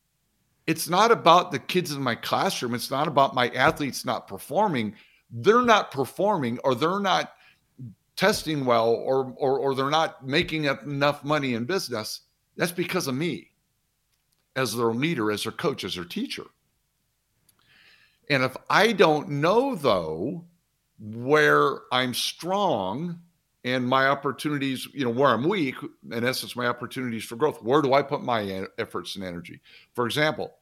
It's 0.65 0.89
not 0.89 1.11
about 1.11 1.51
the 1.51 1.59
kids 1.59 1.91
in 1.91 2.01
my 2.01 2.15
classroom. 2.15 2.73
It's 2.73 2.91
not 2.91 3.07
about 3.07 3.35
my 3.35 3.49
athletes 3.49 4.05
not 4.05 4.27
performing. 4.27 4.95
They're 5.29 5.61
not 5.61 5.91
performing 5.91 6.57
or 6.63 6.73
they're 6.73 6.99
not 6.99 7.33
testing 8.17 8.65
well 8.65 8.89
or, 8.89 9.33
or, 9.37 9.59
or 9.59 9.75
they're 9.75 9.89
not 9.89 10.27
making 10.27 10.65
enough 10.65 11.23
money 11.23 11.53
in 11.53 11.63
business, 11.65 12.21
that's 12.57 12.71
because 12.71 13.07
of 13.07 13.15
me 13.15 13.51
as 14.55 14.75
their 14.75 14.87
leader, 14.87 15.31
as 15.31 15.43
their 15.43 15.51
coach, 15.51 15.83
as 15.83 15.95
their 15.95 16.03
teacher. 16.03 16.43
And 18.29 18.43
if 18.43 18.57
I 18.69 18.91
don't 18.91 19.29
know, 19.29 19.75
though, 19.75 20.43
where 20.99 21.81
I'm 21.91 22.13
strong 22.13 23.19
and 23.63 23.87
my 23.87 24.07
opportunities, 24.07 24.87
you 24.93 25.05
know, 25.05 25.11
where 25.11 25.29
I'm 25.29 25.47
weak, 25.47 25.75
in 26.11 26.25
essence, 26.25 26.55
my 26.55 26.67
opportunities 26.67 27.23
for 27.23 27.35
growth, 27.35 27.61
where 27.61 27.81
do 27.81 27.93
I 27.93 28.01
put 28.01 28.23
my 28.23 28.67
efforts 28.79 29.15
and 29.15 29.23
energy? 29.23 29.61
For 29.93 30.05
example, 30.05 30.55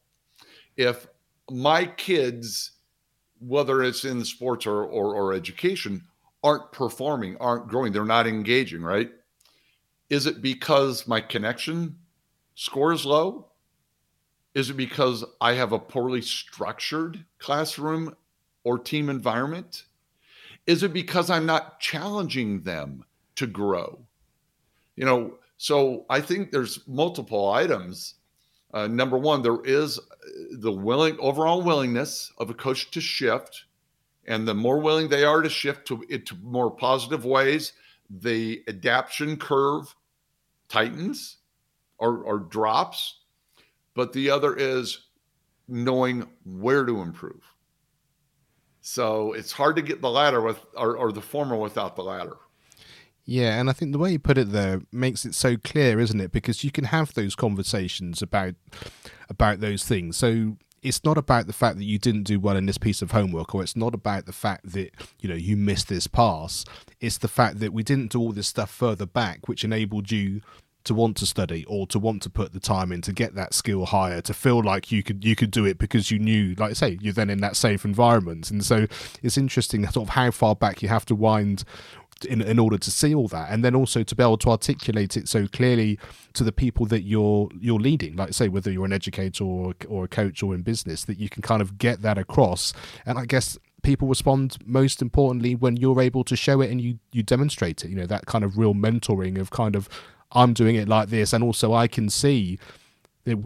if 0.76 1.06
my 1.50 1.86
kids, 1.86 2.72
whether 3.40 3.82
it's 3.82 4.04
in 4.04 4.24
sports 4.24 4.66
or, 4.66 4.84
or, 4.84 5.14
or 5.14 5.32
education, 5.32 6.02
aren't 6.46 6.70
performing, 6.70 7.36
aren't 7.38 7.66
growing, 7.66 7.92
they're 7.92 8.04
not 8.04 8.28
engaging, 8.28 8.80
right? 8.80 9.10
Is 10.08 10.26
it 10.26 10.40
because 10.40 11.08
my 11.08 11.20
connection 11.20 11.96
score 12.54 12.92
is 12.92 13.04
low? 13.04 13.48
Is 14.54 14.70
it 14.70 14.76
because 14.76 15.24
I 15.40 15.54
have 15.54 15.72
a 15.72 15.78
poorly 15.80 16.22
structured 16.22 17.24
classroom 17.40 18.14
or 18.62 18.78
team 18.78 19.10
environment? 19.10 19.86
Is 20.68 20.84
it 20.84 20.92
because 20.92 21.30
I'm 21.30 21.46
not 21.46 21.80
challenging 21.80 22.62
them 22.62 23.04
to 23.34 23.48
grow? 23.48 23.98
You 24.94 25.04
know, 25.04 25.38
so 25.56 26.06
I 26.08 26.20
think 26.20 26.52
there's 26.52 26.86
multiple 26.86 27.50
items. 27.50 28.14
Uh, 28.72 28.86
number 28.86 29.18
one, 29.18 29.42
there 29.42 29.64
is 29.64 29.98
the 30.52 30.72
willing 30.72 31.16
overall 31.18 31.60
willingness 31.60 32.32
of 32.38 32.50
a 32.50 32.54
coach 32.54 32.92
to 32.92 33.00
shift 33.00 33.64
and 34.26 34.46
the 34.46 34.54
more 34.54 34.78
willing 34.78 35.08
they 35.08 35.24
are 35.24 35.42
to 35.42 35.48
shift 35.48 35.86
to 35.86 36.04
more 36.42 36.70
positive 36.70 37.24
ways, 37.24 37.72
the 38.10 38.62
adaption 38.68 39.36
curve 39.36 39.94
tightens 40.68 41.38
or, 41.98 42.18
or 42.18 42.38
drops. 42.38 43.20
But 43.94 44.12
the 44.12 44.30
other 44.30 44.54
is 44.54 45.06
knowing 45.68 46.26
where 46.44 46.84
to 46.84 47.00
improve. 47.00 47.42
So 48.80 49.32
it's 49.32 49.52
hard 49.52 49.76
to 49.76 49.82
get 49.82 50.00
the 50.00 50.10
latter 50.10 50.40
with 50.40 50.60
or, 50.76 50.96
or 50.96 51.12
the 51.12 51.22
former 51.22 51.56
without 51.56 51.96
the 51.96 52.02
latter. 52.02 52.36
Yeah, 53.24 53.58
and 53.58 53.68
I 53.68 53.72
think 53.72 53.90
the 53.90 53.98
way 53.98 54.12
you 54.12 54.20
put 54.20 54.38
it 54.38 54.52
there 54.52 54.82
makes 54.92 55.24
it 55.24 55.34
so 55.34 55.56
clear, 55.56 55.98
isn't 55.98 56.20
it? 56.20 56.30
Because 56.30 56.62
you 56.62 56.70
can 56.70 56.84
have 56.84 57.14
those 57.14 57.34
conversations 57.34 58.22
about 58.22 58.54
about 59.28 59.58
those 59.58 59.84
things. 59.84 60.16
So 60.16 60.56
it's 60.86 61.02
not 61.02 61.18
about 61.18 61.48
the 61.48 61.52
fact 61.52 61.78
that 61.78 61.84
you 61.84 61.98
didn't 61.98 62.22
do 62.22 62.38
well 62.38 62.56
in 62.56 62.66
this 62.66 62.78
piece 62.78 63.02
of 63.02 63.10
homework 63.10 63.56
or 63.56 63.62
it's 63.62 63.74
not 63.74 63.92
about 63.92 64.24
the 64.24 64.32
fact 64.32 64.70
that 64.72 64.92
you 65.18 65.28
know 65.28 65.34
you 65.34 65.56
missed 65.56 65.88
this 65.88 66.06
pass. 66.06 66.64
It's 67.00 67.18
the 67.18 67.28
fact 67.28 67.58
that 67.58 67.72
we 67.72 67.82
didn't 67.82 68.12
do 68.12 68.20
all 68.20 68.30
this 68.30 68.46
stuff 68.46 68.70
further 68.70 69.04
back 69.04 69.48
which 69.48 69.64
enabled 69.64 70.12
you 70.12 70.42
to 70.84 70.94
want 70.94 71.16
to 71.16 71.26
study 71.26 71.64
or 71.64 71.88
to 71.88 71.98
want 71.98 72.22
to 72.22 72.30
put 72.30 72.52
the 72.52 72.60
time 72.60 72.92
in 72.92 73.00
to 73.00 73.12
get 73.12 73.34
that 73.34 73.52
skill 73.52 73.86
higher 73.86 74.20
to 74.20 74.32
feel 74.32 74.62
like 74.62 74.92
you 74.92 75.02
could 75.02 75.24
you 75.24 75.34
could 75.34 75.50
do 75.50 75.64
it 75.64 75.76
because 75.76 76.12
you 76.12 76.20
knew 76.20 76.54
like 76.56 76.70
I 76.70 76.74
say 76.74 76.98
you're 77.00 77.12
then 77.12 77.30
in 77.30 77.40
that 77.40 77.56
safe 77.56 77.84
environment. 77.84 78.52
And 78.52 78.64
so 78.64 78.86
it's 79.24 79.36
interesting 79.36 79.84
sort 79.88 80.08
of 80.08 80.14
how 80.14 80.30
far 80.30 80.54
back 80.54 80.82
you 80.82 80.88
have 80.88 81.04
to 81.06 81.16
wind 81.16 81.64
in, 82.24 82.40
in 82.40 82.58
order 82.58 82.78
to 82.78 82.90
see 82.90 83.14
all 83.14 83.28
that 83.28 83.50
and 83.50 83.64
then 83.64 83.74
also 83.74 84.02
to 84.02 84.14
be 84.14 84.22
able 84.22 84.38
to 84.38 84.50
articulate 84.50 85.16
it 85.16 85.28
so 85.28 85.46
clearly 85.46 85.98
to 86.32 86.42
the 86.44 86.52
people 86.52 86.86
that 86.86 87.02
you're 87.02 87.48
you're 87.60 87.80
leading. 87.80 88.16
Like 88.16 88.32
say 88.32 88.48
whether 88.48 88.70
you're 88.70 88.86
an 88.86 88.92
educator 88.92 89.44
or, 89.44 89.74
or 89.88 90.04
a 90.04 90.08
coach 90.08 90.42
or 90.42 90.54
in 90.54 90.62
business 90.62 91.04
that 91.04 91.18
you 91.18 91.28
can 91.28 91.42
kind 91.42 91.60
of 91.60 91.78
get 91.78 92.02
that 92.02 92.18
across. 92.18 92.72
And 93.04 93.18
i 93.18 93.24
guess 93.26 93.58
people 93.82 94.08
respond 94.08 94.58
most 94.64 95.00
importantly 95.00 95.54
when 95.54 95.76
you're 95.76 96.00
able 96.00 96.24
to 96.24 96.34
show 96.34 96.60
it 96.60 96.70
and 96.70 96.80
you 96.80 96.98
you 97.12 97.22
demonstrate 97.22 97.84
it 97.84 97.88
you 97.88 97.94
know 97.94 98.06
that 98.06 98.26
kind 98.26 98.42
of 98.42 98.58
real 98.58 98.74
mentoring 98.74 99.38
of 99.38 99.50
kind 99.50 99.76
of 99.76 99.88
i'm 100.32 100.52
doing 100.52 100.74
it 100.74 100.88
like 100.88 101.08
this 101.08 101.32
and 101.32 101.44
also 101.44 101.72
i 101.72 101.86
can 101.86 102.10
see 102.10 102.58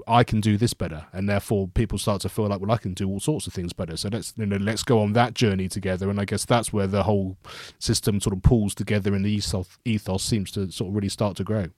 I 0.06 0.24
can 0.24 0.40
do 0.40 0.56
this 0.56 0.74
better, 0.74 1.06
and 1.12 1.28
therefore 1.28 1.68
people 1.68 1.98
start 1.98 2.20
to 2.22 2.28
feel 2.28 2.48
like, 2.48 2.60
well, 2.60 2.70
I 2.70 2.76
can 2.76 2.92
do 2.92 3.08
all 3.08 3.20
sorts 3.20 3.46
of 3.46 3.54
things 3.54 3.72
better. 3.72 3.96
So 3.96 4.10
let's 4.12 4.34
you 4.36 4.44
know, 4.46 4.56
let's 4.58 4.82
go 4.82 5.00
on 5.00 5.14
that 5.14 5.34
journey 5.34 5.68
together. 5.68 6.10
And 6.10 6.20
I 6.20 6.24
guess 6.26 6.44
that's 6.44 6.72
where 6.72 6.86
the 6.86 7.04
whole 7.04 7.38
system 7.78 8.20
sort 8.20 8.36
of 8.36 8.42
pulls 8.42 8.74
together, 8.74 9.14
and 9.14 9.24
the 9.24 9.30
ethos, 9.30 9.78
ethos 9.84 10.22
seems 10.22 10.50
to 10.52 10.70
sort 10.70 10.88
of 10.90 10.94
really 10.94 11.08
start 11.08 11.36
to 11.38 11.44
grow. 11.44 11.68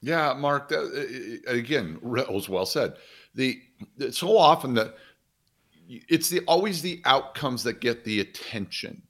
Yeah, 0.00 0.32
Mark. 0.34 0.68
That, 0.68 0.78
uh, 0.78 1.50
uh, 1.50 1.54
uh, 1.54 1.58
again, 1.58 1.98
was 2.02 2.48
well 2.48 2.66
said. 2.66 2.96
The 3.34 3.60
so 4.10 4.36
often 4.38 4.74
that 4.74 4.94
it's 5.88 6.30
the 6.30 6.40
always 6.46 6.80
the 6.80 7.02
outcomes 7.04 7.62
that 7.64 7.80
get 7.80 8.04
the 8.04 8.20
attention. 8.20 9.02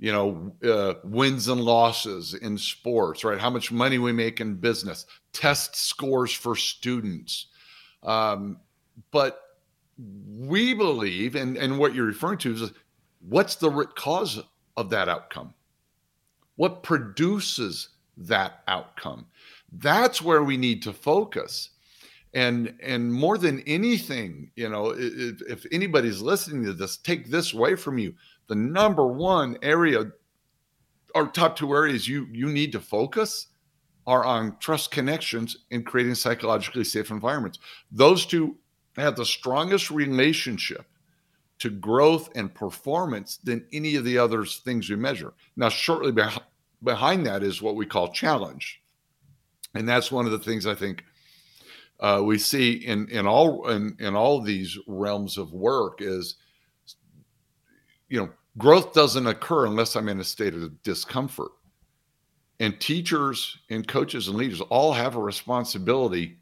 you 0.00 0.10
know, 0.10 0.52
uh, 0.64 0.94
wins 1.04 1.48
and 1.48 1.60
losses 1.60 2.32
in 2.32 2.56
sports, 2.56 3.22
right? 3.22 3.38
How 3.38 3.50
much 3.50 3.70
money 3.70 3.98
we 3.98 4.12
make 4.12 4.40
in 4.40 4.54
business, 4.54 5.04
test 5.34 5.76
scores 5.76 6.32
for 6.32 6.56
students. 6.56 7.48
Um, 8.02 8.60
but 9.10 9.40
we 10.38 10.74
believe, 10.74 11.34
and, 11.34 11.56
and 11.56 11.78
what 11.78 11.94
you're 11.94 12.06
referring 12.06 12.38
to 12.38 12.52
is 12.52 12.72
what's 13.20 13.56
the 13.56 13.70
root 13.70 13.94
cause 13.96 14.40
of 14.76 14.90
that 14.90 15.08
outcome? 15.08 15.54
What 16.56 16.82
produces 16.82 17.90
that 18.16 18.62
outcome? 18.68 19.26
That's 19.72 20.22
where 20.22 20.42
we 20.42 20.56
need 20.56 20.82
to 20.82 20.92
focus. 20.92 21.70
And 22.32 22.74
and 22.80 23.12
more 23.12 23.38
than 23.38 23.60
anything, 23.66 24.52
you 24.54 24.68
know, 24.68 24.94
if, 24.96 25.42
if 25.42 25.66
anybody's 25.72 26.22
listening 26.22 26.64
to 26.64 26.72
this, 26.72 26.96
take 26.96 27.28
this 27.28 27.52
away 27.52 27.74
from 27.74 27.98
you 27.98 28.14
the 28.50 28.54
number 28.56 29.06
one 29.06 29.56
area 29.62 30.10
or 31.14 31.28
top 31.28 31.56
two 31.56 31.72
areas 31.72 32.08
you 32.08 32.26
you 32.32 32.48
need 32.48 32.72
to 32.72 32.80
focus 32.80 33.46
are 34.10 34.24
on 34.24 34.56
trust 34.58 34.90
connections 34.90 35.56
and 35.70 35.86
creating 35.86 36.16
psychologically 36.16 36.82
safe 36.82 37.12
environments. 37.12 37.60
Those 37.92 38.26
two 38.26 38.56
have 38.96 39.14
the 39.14 39.24
strongest 39.24 39.88
relationship 39.88 40.84
to 41.60 41.70
growth 41.70 42.28
and 42.34 42.52
performance 42.52 43.36
than 43.36 43.64
any 43.72 43.94
of 43.94 44.04
the 44.04 44.18
other 44.18 44.44
things 44.44 44.90
we 44.90 44.96
measure. 44.96 45.32
Now, 45.54 45.68
shortly 45.68 46.10
beh- 46.10 46.42
behind 46.82 47.24
that 47.26 47.44
is 47.44 47.62
what 47.62 47.76
we 47.76 47.86
call 47.86 48.08
challenge, 48.08 48.82
and 49.74 49.88
that's 49.88 50.10
one 50.10 50.26
of 50.26 50.32
the 50.32 50.40
things 50.40 50.66
I 50.66 50.74
think 50.74 51.04
uh, 52.00 52.20
we 52.24 52.36
see 52.36 52.72
in 52.72 53.08
in 53.10 53.28
all 53.28 53.68
in, 53.68 53.94
in 54.00 54.16
all 54.16 54.40
these 54.40 54.76
realms 54.88 55.38
of 55.38 55.52
work 55.52 55.98
is 56.00 56.34
you 58.08 58.18
know 58.18 58.30
growth 58.58 58.92
doesn't 58.92 59.28
occur 59.28 59.66
unless 59.66 59.94
I'm 59.94 60.08
in 60.08 60.18
a 60.18 60.24
state 60.24 60.54
of 60.54 60.82
discomfort. 60.82 61.52
And 62.60 62.78
teachers 62.78 63.58
and 63.70 63.88
coaches 63.88 64.28
and 64.28 64.36
leaders 64.36 64.60
all 64.60 64.92
have 64.92 65.16
a 65.16 65.20
responsibility 65.20 66.38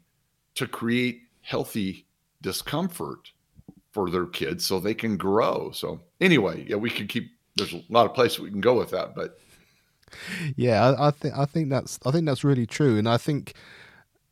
to 0.55 0.67
create 0.67 1.21
healthy 1.41 2.05
discomfort 2.41 3.31
for 3.91 4.09
their 4.09 4.25
kids 4.25 4.65
so 4.65 4.79
they 4.79 4.93
can 4.93 5.17
grow. 5.17 5.71
So 5.71 6.01
anyway, 6.21 6.65
yeah, 6.67 6.75
we 6.75 6.89
can 6.89 7.07
keep 7.07 7.31
there's 7.55 7.73
a 7.73 7.83
lot 7.89 8.05
of 8.05 8.13
places 8.13 8.39
we 8.39 8.51
can 8.51 8.61
go 8.61 8.77
with 8.77 8.91
that, 8.91 9.15
but 9.15 9.39
yeah, 10.55 10.89
I, 10.89 11.07
I 11.07 11.11
think 11.11 11.37
I 11.37 11.45
think 11.45 11.69
that's 11.69 11.99
I 12.05 12.11
think 12.11 12.25
that's 12.25 12.43
really 12.43 12.65
true, 12.65 12.97
and 12.97 13.07
I 13.07 13.17
think 13.17 13.53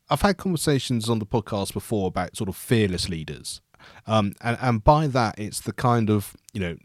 I've 0.10 0.22
had 0.22 0.38
conversations 0.38 1.10
on 1.10 1.20
the 1.20 1.26
podcast 1.26 1.74
before 1.74 2.08
about 2.08 2.36
sort 2.36 2.50
of 2.50 2.56
fearless 2.56 3.10
leaders, 3.10 3.62
um, 4.06 4.34
and 4.42 4.58
and 4.62 4.84
by 4.84 5.08
that 5.08 5.38
it's 5.38 5.62
the 5.62 5.74
kind 5.74 6.10
of 6.10 6.36
you 6.54 6.62
know 6.62 6.78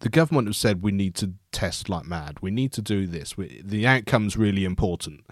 the 0.00 0.08
government 0.08 0.48
have 0.48 0.56
said 0.56 0.82
we 0.82 0.92
need 0.92 1.14
to 1.16 1.34
test 1.52 1.88
like 1.88 2.04
mad. 2.04 2.38
We 2.40 2.50
need 2.50 2.72
to 2.74 2.82
do 2.82 3.06
this. 3.06 3.36
We, 3.36 3.62
the 3.64 3.86
outcome's 3.86 4.36
really 4.36 4.64
important. 4.64 5.24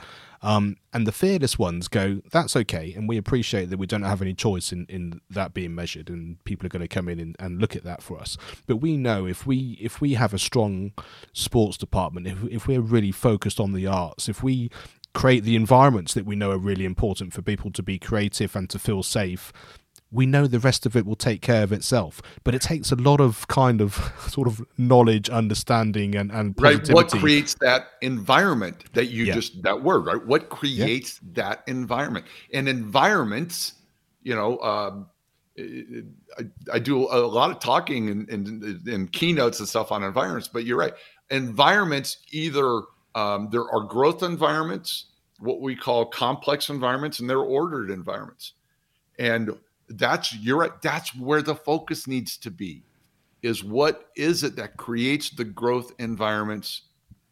Um, 0.43 0.77
and 0.93 1.07
the 1.07 1.13
fearless 1.13 1.59
ones 1.59 1.89
go, 1.89 2.21
that's 2.31 2.55
okay. 2.57 2.93
And 2.95 3.09
we 3.09 3.17
appreciate 3.17 3.71
that 3.71 3.79
we 3.79 3.87
don't 3.87 4.03
have 4.03 4.23
any 4.23 4.35
choice 4.35 4.71
in, 4.71 4.87
in 4.89 5.21
that 5.31 5.55
being 5.55 5.75
measured 5.75 6.09
and 6.09 6.43
people 6.45 6.67
are 6.67 6.69
going 6.69 6.83
to 6.83 6.89
come 6.89 7.09
in 7.09 7.19
and, 7.19 7.37
and 7.39 7.61
look 7.61 7.75
at 7.75 7.85
that 7.85 8.03
for 8.03 8.19
us. 8.19 8.37
But 8.67 8.77
we 8.77 8.97
know 8.97 9.27
if 9.27 9.47
we 9.47 9.79
if 9.81 10.01
we 10.01 10.15
have 10.15 10.35
a 10.35 10.39
strong 10.39 10.93
sports 11.33 11.77
department, 11.77 12.27
if, 12.27 12.45
if 12.45 12.69
we're 12.69 12.81
really 12.81 13.13
focused 13.13 13.59
on 13.59 13.73
the 13.73 13.87
arts, 13.87 14.29
if 14.29 14.43
we 14.43 14.71
create 15.15 15.45
the 15.45 15.57
environments 15.57 16.13
that 16.15 16.27
we 16.27 16.37
know 16.37 16.51
are 16.51 16.59
really 16.59 16.85
important 16.85 17.33
for 17.33 17.41
people 17.41 17.71
to 17.73 17.83
be 17.83 17.99
creative 17.99 18.55
and 18.55 18.69
to 18.69 18.79
feel 18.79 19.03
safe, 19.03 19.53
we 20.11 20.27
know 20.27 20.47
the 20.47 20.59
rest 20.59 20.87
of 20.87 20.97
it 20.97 21.05
will 21.05 21.16
take 21.16 21.42
care 21.42 21.62
of 21.62 21.73
itself. 21.73 22.23
But 22.45 22.55
it 22.55 22.62
takes 22.62 22.92
a 22.92 22.97
lot 22.97 23.21
of 23.21 23.47
kind 23.49 23.81
of 23.81 24.12
sort 24.29 24.49
of 24.49 24.64
knowledge, 24.79 25.29
understanding, 25.29 26.14
and 26.14 26.31
and 26.31 26.57
positivity. 26.57 26.92
right. 26.92 26.95
What 26.95 27.11
creates 27.11 27.55
that 27.61 27.88
environment 28.03 28.92
that 28.95 29.07
you 29.07 29.25
yeah. 29.25 29.35
just 29.35 29.62
that 29.62 29.83
word 29.83 30.07
right? 30.07 30.25
What 30.25 30.49
creates 30.49 31.21
yeah. 31.23 31.31
that 31.45 31.62
environment? 31.66 32.27
And 32.53 32.69
environments, 32.69 33.75
you 34.23 34.35
know. 34.35 34.59
Um, 34.61 35.07
I, 35.59 36.45
I, 36.75 36.79
do 36.79 36.99
a 36.99 37.16
lot 37.25 37.51
of 37.51 37.61
talking 37.61 38.11
and 38.11 38.29
in, 38.29 38.47
in, 38.85 38.92
in, 38.92 39.09
keynotes 39.09 39.59
and 39.59 39.66
stuff 39.66 39.90
on 39.90 40.03
environments, 40.03 40.49
but 40.49 40.66
you're 40.66 40.77
right. 40.77 40.92
Environments 41.31 42.19
either 42.31 42.83
um, 43.14 43.49
there 43.51 43.64
are 43.71 43.81
growth 43.81 44.23
environments, 44.23 45.07
what 45.38 45.62
we 45.62 45.75
call 45.75 46.05
complex 46.05 46.69
environments, 46.69 47.21
and 47.21 47.29
they're 47.29 47.38
ordered 47.38 47.90
environments. 47.90 48.53
And 49.19 49.57
that's 49.88 50.35
you're 50.35 50.59
right. 50.59 50.83
That's 50.83 51.14
where 51.14 51.42
the 51.42 51.55
focus 51.55 52.07
needs 52.07 52.37
to 52.38 52.51
be 52.51 52.85
is 53.42 53.62
what 53.62 54.11
is 54.16 54.42
it 54.42 54.57
that 54.57 54.77
creates 54.77 55.31
the 55.31 55.44
growth 55.44 55.92
environments 55.99 56.83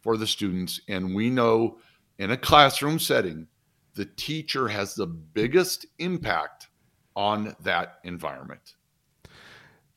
for 0.01 0.17
the 0.17 0.27
students? 0.27 0.79
And 0.87 1.13
we 1.15 1.29
know 1.29 1.77
in 2.19 2.31
a 2.31 2.37
classroom 2.37 2.99
setting 2.99 3.47
the 3.95 4.05
teacher 4.05 4.67
has 4.67 4.93
the 4.95 5.07
biggest 5.07 5.85
impact 5.99 6.67
on 7.15 7.55
that 7.61 7.99
environment. 8.03 8.75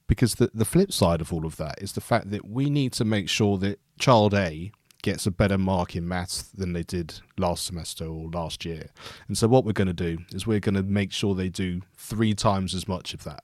Because 0.07 0.37
the, 0.37 0.51
the 0.55 0.65
flip 0.65 0.93
side 0.93 1.21
of 1.21 1.33
all 1.33 1.45
of 1.45 1.57
that 1.57 1.83
is 1.83 1.93
the 1.93 2.01
fact 2.01 2.31
that 2.31 2.49
we 2.49 2.71
need 2.71 2.93
to 2.95 3.05
make 3.05 3.29
sure 3.29 3.59
that 3.59 3.79
child 3.99 4.35
a 4.35 4.73
gets 5.09 5.27
a 5.27 5.31
better 5.31 5.57
mark 5.57 5.97
in 5.97 6.07
maths 6.07 6.43
than 6.43 6.75
they 6.75 6.83
did 6.83 7.15
last 7.39 7.65
semester 7.65 8.05
or 8.05 8.29
last 8.29 8.67
year. 8.67 8.91
And 9.27 9.39
so 9.39 9.49
what 9.49 9.65
we're 9.65 9.73
going 9.73 9.89
to 9.89 9.95
do 9.95 10.19
is 10.35 10.47
we're 10.47 10.61
going 10.61 10.75
to 10.75 10.83
make 10.83 11.13
sure 11.13 11.35
they 11.35 11.49
do 11.49 11.81
three 11.97 12.35
times 12.35 12.75
as 12.75 12.87
much 12.87 13.15
of 13.15 13.25
that, 13.25 13.43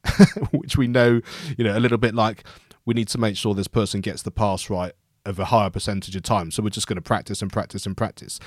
which 0.50 0.76
we 0.76 0.86
know, 0.86 1.22
you 1.56 1.64
know, 1.64 1.74
a 1.74 1.80
little 1.80 1.96
bit 1.96 2.14
like 2.14 2.44
we 2.84 2.92
need 2.92 3.08
to 3.08 3.18
make 3.18 3.38
sure 3.38 3.54
this 3.54 3.66
person 3.66 4.02
gets 4.02 4.20
the 4.20 4.30
pass 4.30 4.68
right 4.68 4.92
of 5.24 5.38
a 5.38 5.46
higher 5.46 5.70
percentage 5.70 6.14
of 6.14 6.22
time. 6.22 6.50
So 6.50 6.62
we're 6.62 6.68
just 6.68 6.86
going 6.86 6.96
to 6.96 7.02
practice 7.02 7.40
and 7.40 7.50
practice 7.50 7.86
and 7.86 7.96
practice. 7.96 8.38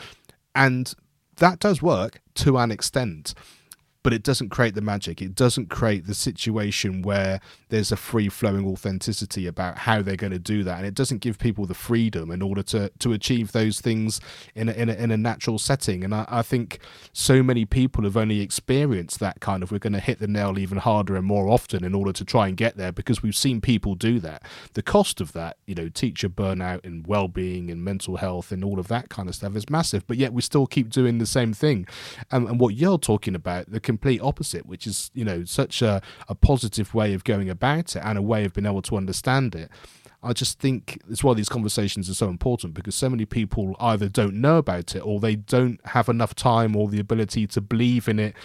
And 0.53 0.93
that 1.37 1.57
does 1.57 1.81
work 1.81 2.21
to 2.35 2.57
an 2.59 2.69
extent 2.69 3.33
but 4.03 4.13
it 4.13 4.23
doesn't 4.23 4.47
create 4.47 4.73
the 4.73 4.79
magic. 4.79 5.21
It 5.21 5.35
doesn't 5.35 5.69
create 5.69 6.07
the 6.07 6.13
situation 6.13 7.01
where 7.01 7.41
there's 7.69 7.91
a 7.91 7.97
free 7.97 8.29
flowing 8.29 8.65
authenticity 8.65 9.45
about 9.45 9.79
how 9.79 10.01
they're 10.01 10.15
going 10.15 10.31
to 10.31 10.39
do 10.39 10.63
that. 10.63 10.77
And 10.77 10.87
it 10.87 10.93
doesn't 10.93 11.19
give 11.19 11.37
people 11.37 11.65
the 11.65 11.73
freedom 11.73 12.31
in 12.31 12.41
order 12.41 12.63
to, 12.63 12.91
to 12.99 13.13
achieve 13.13 13.51
those 13.51 13.81
things 13.81 14.21
in 14.55 14.69
a, 14.69 14.71
in 14.71 14.89
a, 14.89 14.93
in 14.93 15.11
a 15.11 15.17
natural 15.17 15.59
setting. 15.59 16.03
And 16.03 16.15
I, 16.15 16.25
I 16.29 16.41
think 16.41 16.79
so 17.11 17.43
many 17.43 17.65
people 17.65 18.03
have 18.05 18.15
only 18.15 18.41
experienced 18.41 19.19
that 19.19 19.41
kind 19.41 19.63
of 19.63 19.71
we're 19.71 19.79
going 19.79 19.93
to 19.93 19.99
hit 19.99 20.19
the 20.19 20.27
nail 20.27 20.57
even 20.57 20.77
harder 20.77 21.15
and 21.15 21.25
more 21.25 21.49
often 21.49 21.83
in 21.83 21.93
order 21.93 22.13
to 22.13 22.23
try 22.23 22.47
and 22.47 22.55
get 22.55 22.77
there 22.77 22.91
because 22.91 23.21
we've 23.21 23.35
seen 23.35 23.59
people 23.59 23.95
do 23.95 24.19
that. 24.19 24.43
The 24.73 24.81
cost 24.81 25.19
of 25.19 25.33
that, 25.33 25.57
you 25.65 25.75
know, 25.75 25.89
teacher 25.89 26.29
burnout 26.29 26.85
and 26.85 27.05
well 27.05 27.27
being 27.27 27.69
and 27.69 27.83
mental 27.83 28.17
health 28.17 28.51
and 28.51 28.63
all 28.63 28.79
of 28.79 28.87
that 28.87 29.09
kind 29.09 29.27
of 29.27 29.35
stuff 29.35 29.55
is 29.55 29.69
massive. 29.69 30.07
But 30.07 30.17
yet 30.17 30.31
we 30.31 30.41
still 30.41 30.67
keep 30.67 30.89
doing 30.89 31.17
the 31.17 31.25
same 31.25 31.53
thing. 31.53 31.85
And, 32.31 32.47
and 32.47 32.59
what 32.59 32.75
you're 32.75 32.97
talking 32.97 33.35
about, 33.35 33.69
the 33.69 33.79
complete 33.79 34.21
opposite, 34.21 34.65
which 34.65 34.87
is, 34.87 35.11
you 35.13 35.25
know, 35.25 35.43
such 35.43 35.81
a, 35.81 36.01
a 36.29 36.35
positive 36.35 36.93
way 36.93 37.13
of 37.13 37.25
going 37.25 37.49
about 37.49 37.56
it 37.63 38.01
and 38.03 38.17
a 38.17 38.21
way 38.21 38.45
of 38.45 38.53
being 38.53 38.65
able 38.65 38.81
to 38.83 38.97
understand 38.97 39.55
it. 39.55 39.69
I 40.23 40.33
just 40.33 40.59
think 40.59 41.01
it's 41.09 41.23
why 41.23 41.33
these 41.35 41.49
conversations 41.49 42.09
are 42.09 42.13
so 42.13 42.27
important 42.27 42.73
because 42.73 42.95
so 42.95 43.09
many 43.09 43.25
people 43.25 43.75
either 43.79 44.09
don't 44.09 44.35
know 44.35 44.57
about 44.57 44.95
it 44.95 44.99
or 44.99 45.19
they 45.19 45.35
don't 45.35 45.79
have 45.85 46.09
enough 46.09 46.33
time 46.33 46.75
or 46.75 46.89
the 46.89 46.99
ability 46.99 47.47
to 47.47 47.61
believe 47.61 48.07
in 48.07 48.19
it 48.19 48.35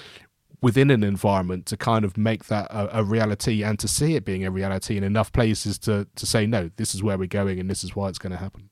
within 0.61 0.91
an 0.91 1.03
environment 1.03 1.67
to 1.67 1.77
kind 1.77 2.05
of 2.05 2.17
make 2.17 2.45
that 2.45 2.71
a, 2.71 3.01
a, 3.01 3.05
reality 3.05 3.65
and 3.65 3.79
to 3.81 3.89
see 3.89 4.15
it 4.15 4.25
being 4.25 4.45
a 4.45 4.51
reality 4.51 4.97
in 4.97 5.03
enough 5.03 5.33
places 5.33 5.77
to 5.77 6.07
to 6.15 6.25
say 6.25 6.47
no 6.47 6.71
this 6.77 6.95
is 6.95 7.03
where 7.03 7.19
we're 7.19 7.27
going 7.27 7.59
and 7.59 7.69
this 7.69 7.83
is 7.83 7.97
why 7.97 8.09
it's 8.09 8.19
going 8.19 8.31
to 8.31 8.39
happen 8.39 8.71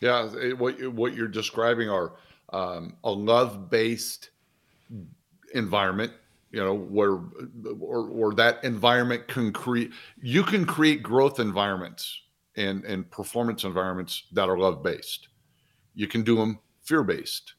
yeah 0.00 0.26
what 0.54 0.82
what 0.92 1.14
you're 1.14 1.28
describing 1.28 1.90
are 1.90 2.14
um, 2.52 2.96
a 3.04 3.10
love 3.10 3.68
based 3.68 4.30
environment 5.52 6.12
you 6.54 6.62
know 6.62 6.74
where 6.74 7.18
or, 7.80 8.08
or 8.08 8.34
that 8.34 8.62
environment 8.62 9.26
can 9.28 9.52
create 9.52 9.90
you 10.22 10.42
can 10.42 10.64
create 10.64 11.02
growth 11.02 11.40
environments 11.40 12.20
and 12.56 12.84
and 12.84 13.10
performance 13.10 13.64
environments 13.64 14.24
that 14.32 14.48
are 14.48 14.58
love 14.58 14.82
based 14.82 15.28
you 15.94 16.06
can 16.06 16.22
do 16.22 16.36
them 16.36 16.58
fear 16.82 17.02
based 17.02 17.54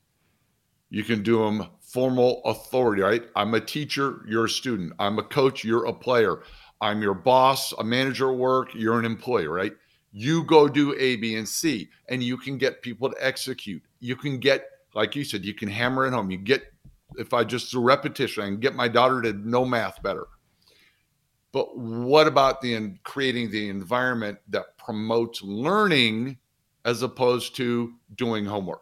you 0.89 1.03
can 1.03 1.23
do 1.23 1.39
them 1.39 1.67
formal 1.81 2.41
authority 2.45 3.01
right? 3.01 3.23
I'm 3.35 3.53
a 3.53 3.59
teacher 3.59 4.21
you're 4.27 4.45
a 4.45 4.49
student. 4.49 4.93
I'm 4.99 5.19
a 5.19 5.23
coach 5.23 5.63
you're 5.63 5.85
a 5.85 5.93
player. 5.93 6.43
I'm 6.81 7.01
your 7.01 7.13
boss 7.13 7.73
a 7.73 7.83
manager 7.83 8.31
at 8.31 8.37
work 8.37 8.69
you're 8.73 8.99
an 8.99 9.05
employee 9.05 9.47
right? 9.47 9.73
You 10.11 10.43
go 10.43 10.69
do 10.69 10.95
a 10.97 11.17
b 11.17 11.35
and 11.35 11.47
c 11.47 11.89
and 12.09 12.23
you 12.23 12.37
can 12.37 12.57
get 12.57 12.81
people 12.81 13.09
to 13.09 13.15
execute. 13.19 13.83
You 13.99 14.15
can 14.15 14.39
get 14.39 14.69
like 14.93 15.15
you 15.15 15.23
said 15.23 15.43
you 15.43 15.53
can 15.53 15.69
hammer 15.69 16.05
it 16.05 16.11
home. 16.11 16.31
You 16.31 16.37
get 16.37 16.63
if 17.17 17.33
I 17.33 17.43
just 17.43 17.71
do 17.71 17.81
repetition, 17.81 18.43
I 18.43 18.47
can 18.47 18.59
get 18.59 18.75
my 18.75 18.87
daughter 18.87 19.21
to 19.21 19.33
know 19.33 19.65
math 19.65 20.01
better. 20.01 20.27
But 21.51 21.77
what 21.77 22.27
about 22.27 22.61
the 22.61 22.95
creating 23.03 23.49
the 23.51 23.69
environment 23.69 24.39
that 24.49 24.77
promotes 24.77 25.41
learning 25.41 26.37
as 26.83 27.01
opposed 27.01 27.55
to 27.55 27.93
doing 28.15 28.45
homework? 28.45 28.81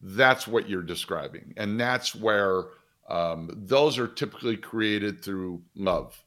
That's 0.00 0.46
what 0.46 0.68
you're 0.68 0.82
describing, 0.82 1.54
and 1.56 1.80
that's 1.80 2.14
where 2.14 2.64
um, 3.08 3.50
those 3.54 3.98
are 3.98 4.08
typically 4.08 4.56
created 4.56 5.22
through 5.22 5.62
love. 5.76 6.22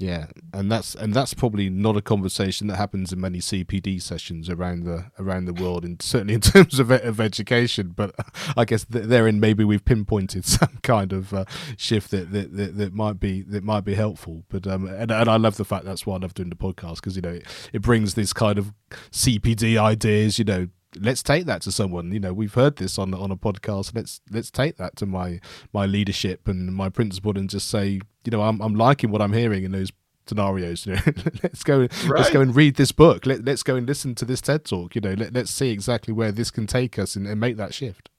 Yeah, 0.00 0.26
and 0.54 0.70
that's 0.70 0.94
and 0.94 1.12
that's 1.12 1.34
probably 1.34 1.68
not 1.68 1.96
a 1.96 2.00
conversation 2.00 2.68
that 2.68 2.76
happens 2.76 3.12
in 3.12 3.20
many 3.20 3.40
CPD 3.40 4.00
sessions 4.00 4.48
around 4.48 4.84
the 4.84 5.10
around 5.18 5.46
the 5.46 5.52
world, 5.52 5.84
and 5.84 6.00
certainly 6.00 6.34
in 6.34 6.40
terms 6.52 6.78
of 6.78 6.92
of 6.92 7.20
education. 7.20 7.94
But 7.96 8.14
I 8.56 8.64
guess 8.64 8.84
therein 8.84 9.40
maybe 9.40 9.64
we've 9.64 9.84
pinpointed 9.84 10.44
some 10.44 10.78
kind 10.84 11.12
of 11.12 11.34
uh, 11.34 11.46
shift 11.76 12.12
that, 12.12 12.30
that, 12.30 12.56
that 12.56 12.76
that 12.78 12.94
might 12.94 13.18
be 13.18 13.42
that 13.42 13.64
might 13.64 13.84
be 13.84 13.94
helpful. 13.94 14.44
But 14.48 14.68
um, 14.68 14.86
and 14.86 15.10
and 15.10 15.28
I 15.28 15.36
love 15.36 15.56
the 15.56 15.64
fact 15.64 15.84
that's 15.84 16.06
why 16.06 16.14
I 16.14 16.18
love 16.18 16.32
doing 16.32 16.50
the 16.50 16.54
podcast 16.54 16.96
because 16.96 17.16
you 17.16 17.22
know 17.22 17.30
it, 17.30 17.46
it 17.72 17.82
brings 17.82 18.14
this 18.14 18.32
kind 18.32 18.56
of 18.56 18.72
CPD 19.10 19.76
ideas, 19.76 20.38
you 20.38 20.44
know, 20.44 20.68
let's 20.96 21.24
take 21.24 21.44
that 21.46 21.60
to 21.62 21.70
someone 21.70 22.12
you 22.12 22.18
know 22.18 22.32
we've 22.32 22.54
heard 22.54 22.76
this 22.76 22.98
on 22.98 23.12
on 23.12 23.30
a 23.30 23.36
podcast 23.36 23.94
let's 23.94 24.22
let's 24.30 24.50
take 24.50 24.78
that 24.78 24.96
to 24.96 25.04
my 25.04 25.38
my 25.72 25.84
leadership 25.84 26.48
and 26.48 26.74
my 26.74 26.88
principal 26.88 27.36
and 27.36 27.50
just 27.50 27.68
say 27.68 28.00
you 28.28 28.36
know 28.36 28.42
i'm, 28.42 28.60
I'm 28.60 28.74
liking 28.74 29.10
what 29.10 29.22
i'm 29.22 29.32
hearing 29.32 29.64
in 29.64 29.72
those 29.72 29.90
scenarios 30.26 30.86
you 30.86 30.94
know 30.94 31.00
let's 31.42 31.64
go 31.64 31.80
right. 31.80 32.08
let's 32.08 32.30
go 32.30 32.42
and 32.42 32.54
read 32.54 32.76
this 32.76 32.92
book 32.92 33.24
Let, 33.24 33.44
let's 33.44 33.62
go 33.62 33.76
and 33.76 33.86
listen 33.86 34.14
to 34.16 34.24
this 34.24 34.42
ted 34.42 34.64
talk 34.64 34.94
you 34.94 35.00
know 35.00 35.14
let, 35.14 35.32
let's 35.32 35.50
see 35.50 35.70
exactly 35.70 36.12
where 36.12 36.32
this 36.32 36.50
can 36.50 36.66
take 36.66 36.98
us 36.98 37.16
and, 37.16 37.26
and 37.26 37.40
make 37.40 37.56
that 37.56 37.74
shift 37.74 38.10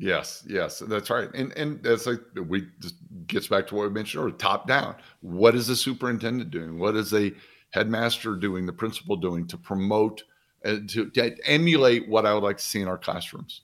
Yes, 0.00 0.44
yes, 0.46 0.78
that's 0.78 1.10
right. 1.10 1.28
And 1.34 1.52
and 1.56 1.82
that's 1.82 2.06
like 2.06 2.20
we 2.46 2.68
just 2.78 2.94
gets 3.26 3.48
back 3.48 3.66
to 3.66 3.74
what 3.74 3.88
we 3.88 3.92
mentioned 3.92 4.22
earlier, 4.22 4.36
top 4.36 4.68
down. 4.68 4.94
What 5.22 5.56
is 5.56 5.66
the 5.66 5.74
superintendent 5.74 6.52
doing? 6.52 6.78
What 6.78 6.94
is 6.94 7.10
the 7.10 7.34
headmaster 7.70 8.36
doing, 8.36 8.66
the 8.66 8.72
principal 8.72 9.16
doing 9.16 9.46
to 9.48 9.56
promote 9.56 10.22
uh, 10.64 10.76
to, 10.88 11.10
to 11.10 11.36
emulate 11.44 12.08
what 12.08 12.26
I 12.26 12.34
would 12.34 12.42
like 12.42 12.58
to 12.58 12.64
see 12.64 12.80
in 12.80 12.88
our 12.88 12.98
classrooms. 12.98 13.62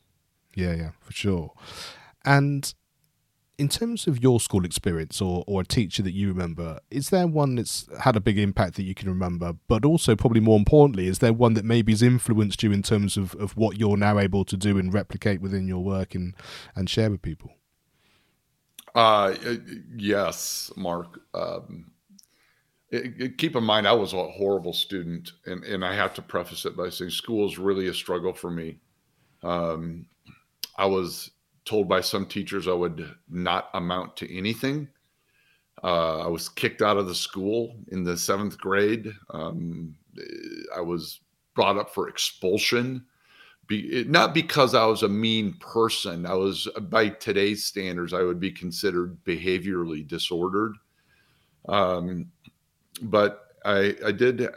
Yeah, 0.54 0.74
yeah, 0.74 0.90
for 1.00 1.12
sure. 1.12 1.52
And 2.24 2.72
in 3.57 3.68
terms 3.68 4.07
of 4.07 4.22
your 4.22 4.40
school 4.40 4.64
experience 4.64 5.20
or, 5.20 5.44
or 5.46 5.61
a 5.61 5.64
teacher 5.64 6.02
that 6.02 6.12
you 6.12 6.28
remember, 6.28 6.80
is 6.90 7.11
there 7.11 7.26
one 7.26 7.55
that's 7.55 7.88
had 8.00 8.16
a 8.16 8.20
big 8.20 8.38
impact 8.38 8.74
that 8.76 8.82
you 8.82 8.94
can 8.94 9.09
remember? 9.09 9.55
But 9.68 9.84
also, 9.84 10.16
probably 10.16 10.40
more 10.40 10.59
importantly, 10.59 11.07
is 11.07 11.20
there 11.20 11.32
one 11.32 11.55
that 11.55 11.64
maybe 11.64 11.92
has 11.92 12.02
influenced 12.02 12.62
you 12.62 12.72
in 12.72 12.82
terms 12.82 13.16
of, 13.16 13.34
of 13.36 13.57
what 13.57 13.78
you're 13.78 13.96
now 13.96 14.18
able 14.18 14.44
to 14.46 14.57
do 14.57 14.76
and 14.78 14.92
replicate 14.92 15.40
within 15.40 15.68
your 15.68 15.84
work 15.84 16.14
and, 16.14 16.34
and 16.74 16.90
share 16.90 17.11
with 17.11 17.22
people? 17.22 17.52
Uh, 18.94 19.34
yes, 19.96 20.72
Mark. 20.76 21.20
Um, 21.32 21.92
keep 23.38 23.57
in 23.57 23.64
mind, 23.64 23.86
I 23.86 23.92
was 23.92 24.12
a 24.12 24.28
horrible 24.30 24.72
student, 24.72 25.32
and, 25.46 25.64
and 25.64 25.84
I 25.84 25.94
have 25.94 26.14
to 26.14 26.22
preface 26.22 26.64
it 26.64 26.76
by 26.76 26.90
saying 26.90 27.11
school 27.11 27.46
is 27.46 27.59
really 27.59 27.86
a 27.86 27.94
struggle 27.94 28.32
for 28.32 28.50
me. 28.50 28.78
Um, 29.42 30.07
I 30.76 30.86
was 30.86 31.30
told 31.64 31.88
by 31.88 32.00
some 32.00 32.26
teachers 32.26 32.68
I 32.68 32.72
would 32.72 33.14
not 33.28 33.70
amount 33.74 34.16
to 34.18 34.36
anything. 34.36 34.88
Uh, 35.82 36.20
I 36.20 36.28
was 36.28 36.48
kicked 36.48 36.82
out 36.82 36.96
of 36.96 37.06
the 37.06 37.14
school 37.14 37.76
in 37.88 38.04
the 38.04 38.16
seventh 38.16 38.58
grade. 38.58 39.12
Um, 39.30 39.94
I 40.74 40.80
was 40.80 41.20
brought 41.54 41.76
up 41.76 41.92
for 41.92 42.08
expulsion, 42.08 43.04
be, 43.66 44.04
not 44.06 44.34
because 44.34 44.74
I 44.74 44.84
was 44.86 45.02
a 45.02 45.08
mean 45.08 45.54
person. 45.58 46.26
I 46.26 46.34
was, 46.34 46.68
by 46.88 47.08
today's 47.08 47.64
standards, 47.64 48.12
I 48.12 48.22
would 48.22 48.40
be 48.40 48.50
considered 48.50 49.22
behaviorally 49.24 50.06
disordered. 50.06 50.74
Um, 51.68 52.30
but 53.02 53.56
I, 53.64 53.94
I 54.04 54.12
did. 54.12 54.48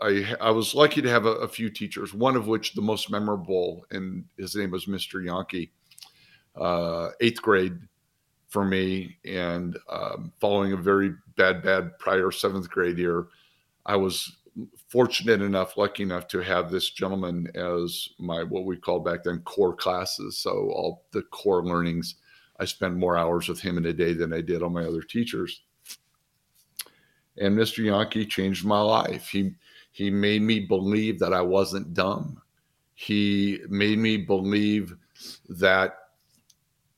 I, 0.00 0.34
I 0.40 0.50
was 0.50 0.74
lucky 0.74 1.02
to 1.02 1.08
have 1.08 1.26
a, 1.26 1.32
a, 1.32 1.48
few 1.48 1.70
teachers. 1.70 2.14
One 2.14 2.36
of 2.36 2.46
which, 2.46 2.74
the 2.74 2.82
most 2.82 3.10
memorable, 3.10 3.84
and 3.90 4.24
his 4.36 4.56
name 4.56 4.70
was 4.70 4.86
Mr. 4.86 5.24
Yankee, 5.24 5.72
uh, 6.56 7.10
eighth 7.20 7.42
grade 7.42 7.78
for 8.48 8.64
me. 8.64 9.18
And 9.24 9.78
um, 9.88 10.32
following 10.40 10.72
a 10.72 10.76
very 10.76 11.14
bad, 11.36 11.62
bad 11.62 11.98
prior 11.98 12.30
seventh 12.30 12.68
grade 12.70 12.98
year, 12.98 13.28
I 13.86 13.96
was 13.96 14.36
fortunate 14.88 15.40
enough, 15.40 15.76
lucky 15.76 16.02
enough 16.02 16.28
to 16.28 16.40
have 16.40 16.70
this 16.70 16.90
gentleman 16.90 17.48
as 17.54 18.10
my 18.18 18.42
what 18.42 18.66
we 18.66 18.76
called 18.76 19.04
back 19.04 19.24
then 19.24 19.40
core 19.40 19.74
classes. 19.74 20.38
So 20.38 20.50
all 20.50 21.04
the 21.12 21.22
core 21.22 21.64
learnings, 21.64 22.16
I 22.60 22.66
spent 22.66 22.96
more 22.96 23.16
hours 23.16 23.48
with 23.48 23.60
him 23.60 23.78
in 23.78 23.86
a 23.86 23.92
day 23.92 24.12
than 24.12 24.32
I 24.32 24.42
did 24.42 24.62
on 24.62 24.72
my 24.72 24.84
other 24.84 25.02
teachers 25.02 25.62
and 27.38 27.56
Mr. 27.56 27.84
Yankee 27.84 28.26
changed 28.26 28.64
my 28.64 28.80
life. 28.80 29.28
He 29.28 29.54
he 29.92 30.10
made 30.10 30.42
me 30.42 30.60
believe 30.60 31.18
that 31.18 31.34
I 31.34 31.42
wasn't 31.42 31.92
dumb. 31.94 32.40
He 32.94 33.60
made 33.68 33.98
me 33.98 34.16
believe 34.16 34.96
that 35.50 35.96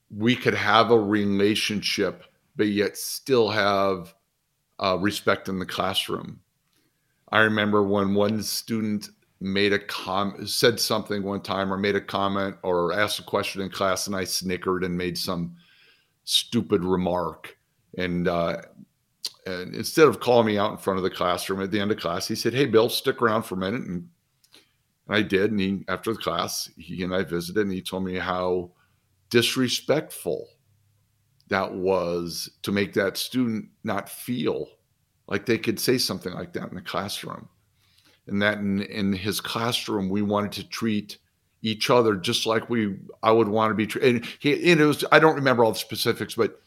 we 0.09 0.35
could 0.35 0.53
have 0.53 0.91
a 0.91 0.99
relationship, 0.99 2.23
but 2.55 2.67
yet 2.67 2.97
still 2.97 3.49
have 3.49 4.13
uh, 4.79 4.97
respect 4.99 5.49
in 5.49 5.59
the 5.59 5.65
classroom. 5.65 6.39
I 7.31 7.39
remember 7.39 7.83
when 7.83 8.13
one 8.13 8.41
student 8.43 9.09
made 9.41 9.73
a 9.73 9.79
com 9.79 10.47
said 10.47 10.79
something 10.79 11.21
one 11.21 11.41
time 11.41 11.71
or 11.71 11.77
made 11.77 11.95
a 11.95 12.01
comment 12.01 12.55
or 12.63 12.93
asked 12.93 13.19
a 13.19 13.23
question 13.23 13.61
in 13.61 13.69
class 13.69 14.07
and 14.07 14.15
I 14.15 14.23
snickered 14.23 14.83
and 14.83 14.97
made 14.97 15.17
some 15.17 15.55
stupid 16.23 16.83
remark 16.83 17.57
and 17.97 18.27
uh, 18.27 18.61
and 19.45 19.75
instead 19.75 20.07
of 20.07 20.19
calling 20.19 20.47
me 20.47 20.57
out 20.57 20.71
in 20.71 20.77
front 20.77 20.97
of 20.97 21.03
the 21.03 21.09
classroom 21.09 21.61
at 21.61 21.71
the 21.71 21.79
end 21.79 21.91
of 21.91 21.99
class, 21.99 22.27
he 22.27 22.35
said, 22.35 22.53
"Hey, 22.53 22.65
Bill, 22.65 22.89
stick 22.89 23.21
around 23.21 23.43
for 23.43 23.55
a 23.55 23.59
minute." 23.59 23.81
And, 23.81 24.09
and 25.07 25.15
I 25.15 25.21
did. 25.21 25.51
And 25.51 25.59
he, 25.59 25.85
after 25.87 26.13
the 26.13 26.19
class, 26.19 26.69
he 26.77 27.03
and 27.03 27.13
I 27.13 27.23
visited, 27.23 27.61
and 27.61 27.71
he 27.71 27.81
told 27.81 28.03
me 28.03 28.15
how 28.15 28.71
disrespectful 29.35 30.47
that 31.49 31.73
was 31.73 32.49
to 32.61 32.71
make 32.71 32.93
that 32.93 33.17
student 33.17 33.67
not 33.83 34.07
feel 34.07 34.65
like 35.27 35.45
they 35.45 35.57
could 35.57 35.77
say 35.77 35.97
something 35.97 36.33
like 36.33 36.53
that 36.53 36.69
in 36.69 36.75
the 36.75 36.81
classroom. 36.81 37.49
And 38.27 38.41
that 38.41 38.59
in, 38.59 38.83
in 38.83 39.11
his 39.11 39.41
classroom, 39.41 40.07
we 40.07 40.21
wanted 40.21 40.53
to 40.53 40.69
treat 40.69 41.17
each 41.63 41.89
other 41.89 42.15
just 42.15 42.45
like 42.45 42.69
we 42.69 42.95
I 43.23 43.33
would 43.33 43.49
want 43.49 43.71
to 43.71 43.75
be 43.75 43.85
treated. 43.85 44.15
And 44.15 44.25
he 44.39 44.71
and 44.71 44.79
it 44.79 44.85
was 44.85 45.03
I 45.11 45.19
don't 45.19 45.35
remember 45.35 45.65
all 45.65 45.73
the 45.73 45.77
specifics, 45.77 46.35
but 46.35 46.61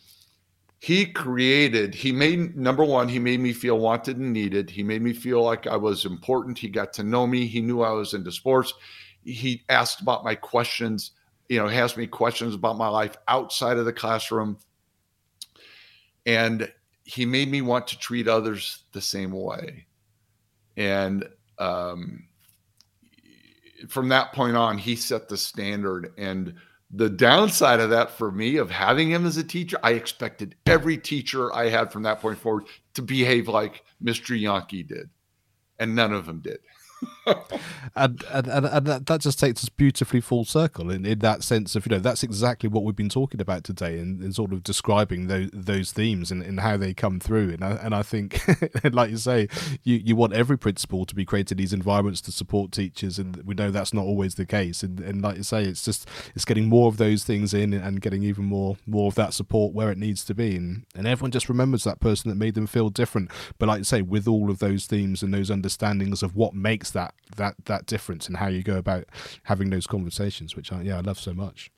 he 0.79 1.07
created 1.07 1.95
he 1.95 2.12
made 2.12 2.55
number 2.55 2.85
one 2.85 3.09
he 3.09 3.19
made 3.19 3.41
me 3.41 3.55
feel 3.55 3.79
wanted 3.79 4.19
and 4.19 4.33
needed 4.33 4.71
he 4.71 4.81
made 4.85 5.03
me 5.03 5.12
feel 5.12 5.43
like 5.43 5.66
i 5.66 5.75
was 5.75 6.05
important 6.05 6.57
he 6.57 6.69
got 6.69 6.93
to 6.93 7.03
know 7.03 7.27
me 7.27 7.49
he 7.49 7.61
knew 7.61 7.83
i 7.83 7.91
was 7.91 8.14
into 8.14 8.31
sports 8.31 8.73
he 9.25 9.64
asked 9.71 10.01
about 10.01 10.23
my 10.23 10.37
questions 10.37 11.11
you 11.49 11.59
know 11.59 11.68
he 11.68 11.78
asked 11.78 11.96
me 11.96 12.07
questions 12.07 12.55
about 12.55 12.76
my 12.76 12.88
life 12.88 13.16
outside 13.28 13.76
of 13.76 13.84
the 13.84 13.92
classroom 13.92 14.59
and 16.26 16.70
he 17.05 17.24
made 17.24 17.51
me 17.51 17.62
want 17.62 17.86
to 17.86 17.99
treat 17.99 18.28
others 18.28 18.84
the 18.92 19.01
same 19.01 19.32
way 19.32 19.86
and 20.76 21.28
um, 21.59 22.24
from 23.88 24.09
that 24.09 24.32
point 24.32 24.57
on 24.57 24.78
he 24.78 24.94
set 24.94 25.28
the 25.28 25.36
standard 25.36 26.12
and 26.18 26.55
the 26.90 27.11
downside 27.11 27.80
of 27.80 27.90
that 27.90 28.11
for 28.11 28.32
me 28.32 28.57
of 28.57 28.70
having 28.70 29.11
him 29.11 29.26
as 29.26 29.36
a 29.36 29.44
teacher, 29.44 29.78
I 29.82 29.92
expected 29.92 30.55
every 30.66 30.96
teacher 30.96 31.55
I 31.55 31.68
had 31.68 31.92
from 31.92 32.03
that 32.05 32.20
point 32.20 32.38
forward 32.38 32.64
to 32.94 33.03
behave 33.03 33.49
like 33.49 33.84
Mr. 34.03 34.38
Yankee 34.38 34.82
did, 34.82 35.11
and 35.78 35.94
none 35.94 36.12
of 36.12 36.24
them 36.24 36.40
did. 36.40 36.61
And, 37.94 38.24
and, 38.30 38.46
and 38.46 38.66
and 38.66 38.86
that 38.86 39.20
just 39.20 39.38
takes 39.38 39.62
us 39.62 39.68
beautifully 39.68 40.20
full 40.20 40.44
circle 40.44 40.90
in, 40.90 41.05
in 41.05 41.18
that 41.20 41.42
sense 41.42 41.76
of 41.76 41.86
you 41.86 41.90
know 41.90 41.99
that's 41.99 42.22
exactly 42.22 42.68
what 42.68 42.84
we've 42.84 42.96
been 42.96 43.09
talking 43.09 43.40
about 43.40 43.64
today 43.64 43.99
and, 43.99 44.22
and 44.22 44.34
sort 44.34 44.53
of 44.53 44.62
describing 44.62 45.26
those 45.26 45.51
those 45.53 45.92
themes 45.92 46.30
and, 46.30 46.42
and 46.42 46.61
how 46.61 46.76
they 46.76 46.94
come 46.94 47.20
through. 47.20 47.51
And 47.51 47.64
I, 47.64 47.70
and 47.72 47.94
I 47.94 48.03
think 48.03 48.40
like 48.92 49.11
you 49.11 49.16
say 49.16 49.49
you 49.82 49.96
you 49.96 50.16
want 50.16 50.32
every 50.32 50.59
principal 50.59 51.05
to 51.07 51.14
be 51.14 51.24
creating 51.24 51.59
these 51.59 51.72
environments 51.72 52.20
to 52.22 52.32
support 52.32 52.72
teachers 52.72 53.18
and 53.18 53.36
we 53.44 53.55
know 53.55 53.70
that's 53.70 53.94
not 53.94 54.05
always 54.05 54.34
the 54.34 54.46
case. 54.46 54.82
And, 54.82 55.01
and 55.01 55.22
like 55.22 55.36
you 55.36 55.42
say 55.42 55.62
it's 55.62 55.84
just 55.84 56.09
it's 56.34 56.44
getting 56.44 56.68
more 56.68 56.88
of 56.88 56.96
those 56.96 57.24
things 57.24 57.55
in 57.55 57.72
and 57.72 58.01
getting 58.01 58.22
even 58.22 58.44
more 58.44 58.76
more 58.86 59.09
of 59.09 59.14
that 59.16 59.34
support 59.34 59.72
where 59.74 59.90
it 59.90 59.99
needs 59.99 60.24
to 60.24 60.34
be. 60.34 60.57
And, 60.57 60.84
and 60.94 61.07
everyone 61.07 61.30
just 61.30 61.49
remembers 61.49 61.84
that 61.84 62.01
person 62.01 62.28
that 62.30 62.36
made 62.36 62.55
them 62.55 62.66
feel 62.66 62.90
different. 62.90 63.30
But 63.59 63.68
like 63.68 63.78
you 63.78 63.84
say 63.84 64.03
with 64.03 64.26
all 64.26 64.51
of 64.51 64.59
those 64.59 64.86
themes 64.86 65.22
and 65.22 65.32
those 65.32 65.51
understandings 65.51 66.22
of 66.22 66.34
what 66.34 66.55
makes 66.55 66.88
that 66.93 67.14
that 67.36 67.55
that 67.66 67.86
difference 67.86 68.28
in 68.28 68.36
how 68.36 68.49
you 68.49 68.62
go 68.62 68.76
about 68.76 69.05
having 69.45 69.70
those 69.70 69.86
conversations, 69.86 70.57
which 70.57 70.72
I 70.72 70.82
yeah 70.82 70.99
I 70.99 71.01
love 71.01 71.18
so 71.18 71.32
much. 71.32 71.70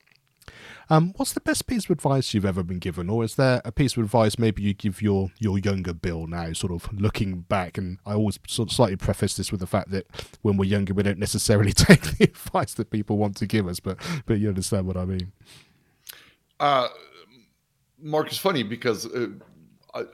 Um, 0.89 1.13
what's 1.17 1.33
the 1.33 1.41
best 1.41 1.69
piece 1.69 1.85
of 1.85 1.91
advice 1.91 2.35
you've 2.35 2.45
ever 2.45 2.65
been 2.65 2.81
given, 2.81 3.09
or 3.09 3.23
is 3.23 3.37
there 3.37 3.63
a 3.65 3.71
piece 3.71 3.97
of 3.97 4.03
advice 4.03 4.39
maybe 4.39 4.63
you 4.63 4.75
give 4.75 5.01
your 5.01 5.31
your 5.39 5.59
younger 5.59 5.93
Bill 5.93 6.27
now, 6.27 6.53
sort 6.53 6.73
of 6.73 6.93
looking 6.93 7.43
back? 7.43 7.79
And 7.79 7.99
I 8.05 8.15
always 8.15 8.39
sort 8.49 8.71
of 8.71 8.75
slightly 8.75 8.97
preface 8.97 9.37
this 9.37 9.53
with 9.53 9.61
the 9.61 9.67
fact 9.67 9.91
that 9.91 10.07
when 10.43 10.57
we're 10.57 10.65
younger, 10.65 10.93
we 10.93 11.03
don't 11.03 11.19
necessarily 11.19 11.73
take 11.75 12.03
the 12.03 12.25
advice 12.25 12.75
that 12.75 12.91
people 12.91 13.19
want 13.19 13.37
to 13.37 13.47
give 13.47 13.69
us, 13.69 13.79
but 13.79 13.99
but 14.27 14.39
you 14.41 14.49
understand 14.49 14.87
what 14.87 14.97
I 14.97 15.05
mean. 15.05 15.33
Uh, 16.59 16.89
Mark, 17.99 18.27
it's 18.29 18.39
funny 18.39 18.63
because 18.63 19.07
uh, 19.07 19.29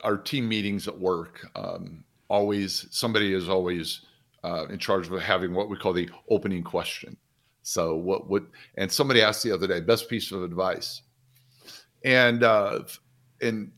our 0.04 0.16
team 0.16 0.48
meetings 0.48 0.86
at 0.88 0.98
work, 0.98 1.48
um, 1.56 2.04
always 2.28 2.86
somebody 2.90 3.32
is 3.32 3.48
always 3.48 4.02
uh, 4.46 4.66
in 4.70 4.78
charge 4.78 5.08
of 5.08 5.20
having 5.20 5.52
what 5.54 5.68
we 5.68 5.76
call 5.76 5.92
the 5.92 6.08
opening 6.30 6.62
question. 6.62 7.16
So 7.62 7.96
what 7.96 8.30
would 8.30 8.46
and 8.76 8.90
somebody 8.90 9.20
asked 9.20 9.42
the 9.42 9.52
other 9.52 9.66
day, 9.66 9.80
best 9.80 10.08
piece 10.08 10.30
of 10.30 10.44
advice, 10.44 11.02
and 12.04 12.44
uh, 12.44 12.84
and 13.42 13.72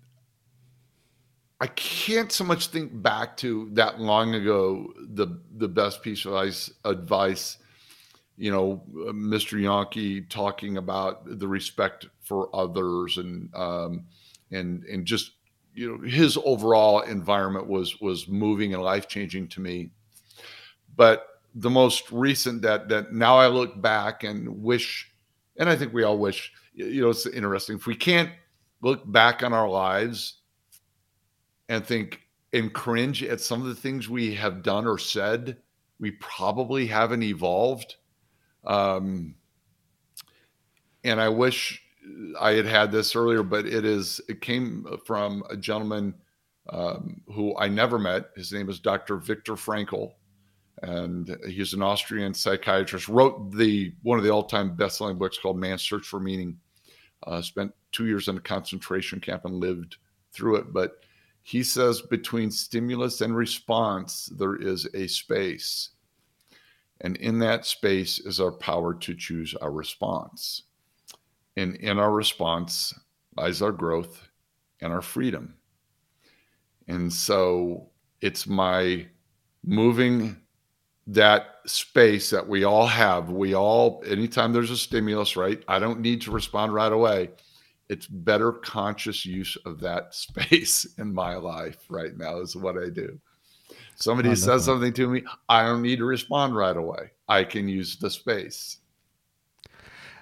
I 1.60 1.68
can't 1.68 2.30
so 2.30 2.44
much 2.44 2.66
think 2.66 3.02
back 3.02 3.36
to 3.38 3.70
that 3.72 3.98
long 3.98 4.34
ago. 4.34 4.92
The 4.98 5.40
the 5.56 5.68
best 5.68 6.02
piece 6.02 6.26
of 6.26 6.32
advice, 6.32 6.70
advice 6.84 7.58
you 8.38 8.52
know, 8.52 8.82
Mr. 8.94 9.60
Yankee 9.60 10.20
talking 10.20 10.76
about 10.76 11.38
the 11.38 11.48
respect 11.48 12.06
for 12.22 12.54
others 12.54 13.18
and 13.18 13.52
um, 13.54 14.04
and 14.52 14.84
and 14.84 15.04
just 15.04 15.32
you 15.74 15.90
know 15.90 16.08
his 16.08 16.38
overall 16.44 17.00
environment 17.00 17.66
was 17.66 18.00
was 18.00 18.28
moving 18.28 18.74
and 18.74 18.82
life 18.82 19.08
changing 19.08 19.48
to 19.48 19.60
me. 19.60 19.90
But 20.98 21.26
the 21.54 21.70
most 21.70 22.12
recent 22.12 22.60
that 22.62 22.90
that 22.90 23.14
now 23.14 23.38
I 23.38 23.46
look 23.46 23.80
back 23.80 24.22
and 24.22 24.62
wish, 24.62 25.10
and 25.56 25.70
I 25.70 25.76
think 25.76 25.94
we 25.94 26.02
all 26.02 26.18
wish, 26.18 26.52
you 26.74 27.00
know, 27.00 27.08
it's 27.08 27.24
interesting 27.24 27.76
if 27.76 27.86
we 27.86 27.96
can't 27.96 28.30
look 28.82 29.10
back 29.10 29.42
on 29.42 29.54
our 29.54 29.68
lives 29.68 30.42
and 31.70 31.86
think 31.86 32.20
and 32.52 32.70
cringe 32.74 33.22
at 33.22 33.40
some 33.40 33.62
of 33.62 33.68
the 33.68 33.74
things 33.74 34.10
we 34.10 34.34
have 34.34 34.62
done 34.62 34.86
or 34.86 34.98
said, 34.98 35.56
we 35.98 36.10
probably 36.10 36.86
haven't 36.86 37.22
evolved 37.22 37.96
um, 38.68 39.34
and 41.04 41.20
I 41.20 41.28
wish 41.28 41.82
I 42.40 42.52
had 42.52 42.66
had 42.66 42.92
this 42.92 43.14
earlier, 43.14 43.42
but 43.42 43.66
it 43.66 43.84
is 43.84 44.20
it 44.28 44.40
came 44.40 44.86
from 45.04 45.42
a 45.50 45.56
gentleman 45.56 46.14
um, 46.70 47.20
who 47.32 47.56
I 47.56 47.68
never 47.68 47.98
met. 47.98 48.30
His 48.36 48.52
name 48.52 48.68
is 48.68 48.78
Dr. 48.78 49.16
Viktor 49.16 49.54
Frankl, 49.54 50.12
and 50.82 51.36
he's 51.46 51.74
an 51.74 51.82
Austrian 51.82 52.34
psychiatrist. 52.34 53.08
Wrote 53.08 53.52
the 53.52 53.92
one 54.02 54.18
of 54.18 54.24
the 54.24 54.30
all-time 54.30 54.76
best-selling 54.76 55.18
books 55.18 55.38
called 55.38 55.58
Man's 55.58 55.82
Search 55.82 56.06
for 56.06 56.20
Meaning. 56.20 56.58
Uh, 57.26 57.42
spent 57.42 57.72
two 57.92 58.06
years 58.06 58.28
in 58.28 58.36
a 58.36 58.40
concentration 58.40 59.20
camp 59.20 59.44
and 59.44 59.54
lived 59.54 59.96
through 60.32 60.56
it, 60.56 60.72
but 60.72 61.00
he 61.42 61.62
says 61.62 62.02
between 62.02 62.50
stimulus 62.50 63.20
and 63.22 63.34
response 63.34 64.26
there 64.36 64.56
is 64.56 64.86
a 64.94 65.06
space 65.08 65.90
and 67.00 67.16
in 67.16 67.38
that 67.38 67.64
space 67.64 68.18
is 68.18 68.40
our 68.40 68.50
power 68.50 68.94
to 68.94 69.14
choose 69.14 69.54
our 69.54 69.70
response. 69.70 70.64
And 71.56 71.76
in 71.76 71.98
our 71.98 72.12
response 72.12 72.92
lies 73.36 73.62
our 73.62 73.72
growth 73.72 74.28
and 74.80 74.92
our 74.92 75.02
freedom. 75.02 75.54
And 76.88 77.12
so 77.12 77.90
it's 78.20 78.46
my 78.46 79.06
moving 79.64 80.36
that 81.08 81.56
space 81.64 82.28
that 82.30 82.46
we 82.46 82.64
all 82.64 82.86
have. 82.86 83.30
We 83.30 83.54
all, 83.54 84.02
anytime 84.06 84.52
there's 84.52 84.70
a 84.70 84.76
stimulus, 84.76 85.36
right? 85.36 85.62
I 85.66 85.78
don't 85.78 86.00
need 86.00 86.20
to 86.22 86.30
respond 86.30 86.74
right 86.74 86.92
away. 86.92 87.30
It's 87.88 88.06
better 88.06 88.52
conscious 88.52 89.24
use 89.24 89.56
of 89.64 89.80
that 89.80 90.14
space 90.14 90.86
in 90.98 91.12
my 91.12 91.34
life 91.34 91.78
right 91.88 92.16
now, 92.16 92.40
is 92.40 92.54
what 92.54 92.76
I 92.76 92.90
do. 92.90 93.18
Somebody 93.96 94.30
oh, 94.30 94.34
says 94.34 94.66
something 94.66 94.92
to 94.92 95.08
me, 95.08 95.24
I 95.48 95.64
don't 95.64 95.82
need 95.82 95.98
to 95.98 96.04
respond 96.04 96.54
right 96.54 96.76
away. 96.76 97.10
I 97.28 97.42
can 97.42 97.68
use 97.68 97.96
the 97.96 98.10
space. 98.10 98.78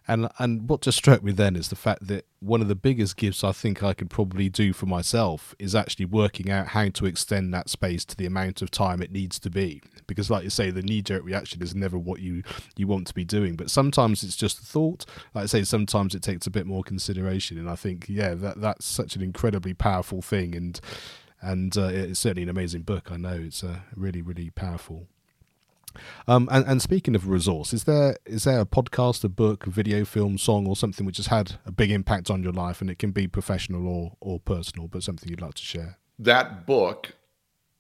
And 0.09 0.29
and 0.39 0.69
what 0.69 0.83
just 0.83 0.99
struck 0.99 1.23
me 1.23 1.33
then 1.33 1.57
is 1.57 1.69
the 1.69 1.77
fact 1.77 2.07
that 2.07 2.27
one 2.41 2.61
of 2.61 2.69
the 2.69 2.77
biggest 2.77 3.17
gifts 3.17 3.43
I 3.43 3.53
think 3.53 3.83
I 3.83 3.93
could 3.93 4.09
probably 4.09 4.49
do 4.49 4.73
for 4.73 4.87
myself 4.87 5.55
is 5.59 5.75
actually 5.75 6.05
working 6.05 6.51
out 6.51 6.69
how 6.69 6.89
to 6.91 7.07
extend 7.07 7.53
that 7.53 7.69
space 7.69 8.05
to 8.07 8.17
the 8.17 8.27
amount 8.27 8.63
of 8.63 8.71
time 8.71 9.03
it 9.03 9.11
needs 9.11 9.39
to 9.41 9.51
be. 9.51 9.83
Because 10.07 10.31
like 10.31 10.45
you 10.45 10.51
say, 10.51 10.71
the 10.71 10.83
knee 10.83 11.03
jerk 11.03 11.25
reaction 11.25 11.61
is 11.61 11.75
never 11.75 11.99
what 11.99 12.21
you, 12.21 12.45
you 12.77 12.87
want 12.87 13.09
to 13.09 13.15
be 13.15 13.25
doing. 13.25 13.57
But 13.57 13.71
sometimes 13.71 14.23
it's 14.23 14.37
just 14.37 14.61
a 14.61 14.65
thought. 14.65 15.05
Like 15.35 15.45
I 15.45 15.47
say, 15.47 15.65
sometimes 15.65 16.15
it 16.15 16.23
takes 16.23 16.47
a 16.47 16.51
bit 16.51 16.67
more 16.67 16.85
consideration. 16.85 17.59
And 17.59 17.69
I 17.69 17.75
think, 17.75 18.07
yeah, 18.09 18.35
that 18.35 18.61
that's 18.61 18.87
such 18.87 19.17
an 19.17 19.23
incredibly 19.23 19.75
powerful 19.75 20.23
thing 20.23 20.55
and 20.55 20.81
and 21.43 21.77
uh, 21.77 21.91
it's 21.93 22.19
certainly 22.19 22.43
an 22.45 22.49
amazing 22.49 22.83
book. 22.83 23.13
I 23.13 23.19
know 23.19 23.35
it's 23.35 23.63
uh, 23.63 23.81
really, 23.95 24.23
really 24.23 24.51
powerful. 24.51 25.07
Um, 26.27 26.49
and, 26.51 26.67
and 26.67 26.83
speaking 26.83 27.15
of 27.15 27.29
resource, 27.29 27.73
is 27.73 27.85
there 27.85 28.17
is 28.27 28.45
there 28.45 28.61
a 28.61 28.67
podcast, 28.67 29.25
a 29.25 29.29
book, 29.29 29.65
video, 29.65 30.05
film, 30.05 30.39
song, 30.39 30.67
or 30.67 30.77
something 30.77 31.07
which 31.07 31.17
has 31.19 31.29
had 31.29 31.55
a 31.65 31.73
big 31.73 31.91
impact 31.91 32.31
on 32.31 32.43
your 32.43 32.53
life, 32.53 32.81
and 32.81 32.91
it 32.91 32.99
can 32.99 33.11
be 33.11 33.27
professional 33.27 33.87
or 33.87 34.17
or 34.21 34.41
personal, 34.41 34.89
but 34.89 35.03
something 35.03 35.29
you'd 35.29 35.41
like 35.41 35.55
to 35.55 35.63
share? 35.63 35.99
That 36.19 36.67
book, 36.67 37.13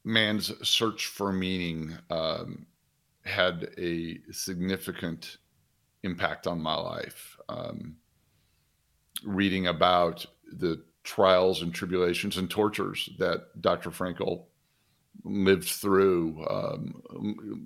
Man's 0.05 0.53
Search 0.67 1.07
for 1.07 1.33
Meaning, 1.33 1.97
um, 2.11 2.67
had 3.25 3.71
a 3.79 4.21
significant 4.31 5.39
impact 6.03 6.47
on 6.47 6.61
my 6.61 6.75
life. 6.75 7.39
Um, 7.49 7.97
reading 9.25 9.67
about 9.67 10.27
the 10.53 10.83
trials 11.03 11.62
and 11.62 11.73
tribulations 11.73 12.37
and 12.37 12.51
tortures 12.51 13.09
that 13.19 13.61
Dr. 13.61 13.91
Frankl 13.91 14.45
lived 15.25 15.69
through, 15.69 16.45
um, 16.49 17.03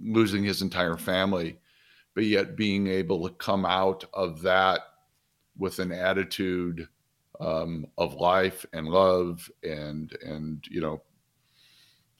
losing 0.03 0.45
his 0.45 0.63
entire 0.63 0.97
family, 0.97 1.59
but 2.15 2.25
yet 2.25 2.57
being 2.57 2.87
able 2.87 3.27
to 3.29 3.35
come 3.35 3.65
out 3.65 4.05
of 4.15 4.43
that 4.43 4.81
with 5.57 5.79
an 5.79 5.93
attitude 5.93 6.89
um, 7.41 7.87
of 7.99 8.15
life 8.15 8.67
and 8.73 8.89
love 8.89 9.51
and 9.63 10.17
and 10.23 10.65
you 10.71 10.81
know, 10.81 11.03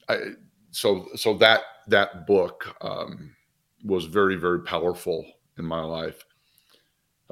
I, 0.09 0.17
so 0.71 1.07
so 1.15 1.35
that 1.37 1.61
that 1.87 2.25
book 2.25 2.75
um, 2.81 3.35
was 3.83 4.05
very 4.05 4.35
very 4.35 4.61
powerful 4.61 5.25
in 5.57 5.65
my 5.65 5.81
life. 5.81 6.25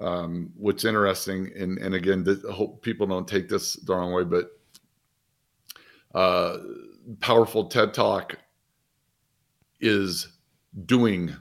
Um, 0.01 0.51
what's 0.55 0.85
interesting, 0.85 1.51
and, 1.57 1.77
and 1.77 1.93
again, 1.93 2.25
I 2.47 2.53
hope 2.53 2.81
people 2.81 3.05
don't 3.05 3.27
take 3.27 3.49
this 3.49 3.73
the 3.73 3.93
wrong 3.93 4.13
way, 4.13 4.23
but 4.23 4.51
uh, 6.15 6.57
powerful 7.19 7.65
TED 7.65 7.93
Talk 7.93 8.35
is 9.79 10.27
doing 10.85 11.35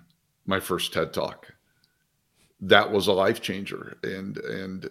my 0.47 0.61
first 0.61 0.93
TED 0.93 1.13
Talk. 1.13 1.55
That 2.61 2.91
was 2.91 3.07
a 3.07 3.13
life 3.13 3.41
changer, 3.41 3.99
and 4.03 4.37
and 4.39 4.91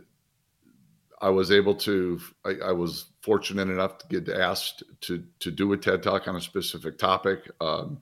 I 1.21 1.29
was 1.29 1.51
able 1.51 1.75
to. 1.75 2.19
I, 2.45 2.55
I, 2.65 2.71
was 2.71 3.07
fortunate 3.21 3.69
enough 3.69 3.97
to 3.97 4.07
get 4.07 4.29
asked 4.29 4.83
to 5.01 5.23
to 5.39 5.51
do 5.51 5.73
a 5.73 5.77
TED 5.77 6.03
Talk 6.03 6.27
on 6.27 6.35
a 6.35 6.41
specific 6.41 6.97
topic. 6.97 7.49
Um, 7.59 8.01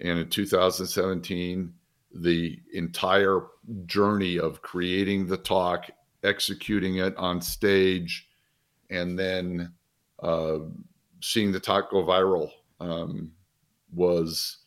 and 0.00 0.18
in 0.18 0.28
2017, 0.28 1.72
the 2.14 2.58
entire 2.72 3.40
journey 3.86 4.38
of 4.38 4.62
creating 4.62 5.26
the 5.26 5.36
talk, 5.36 5.90
executing 6.22 6.96
it 6.96 7.16
on 7.16 7.40
stage, 7.40 8.28
and 8.90 9.18
then 9.18 9.72
uh, 10.22 10.58
seeing 11.20 11.52
the 11.52 11.60
talk 11.60 11.90
go 11.90 12.04
viral 12.04 12.50
um, 12.80 13.32
was 13.92 14.58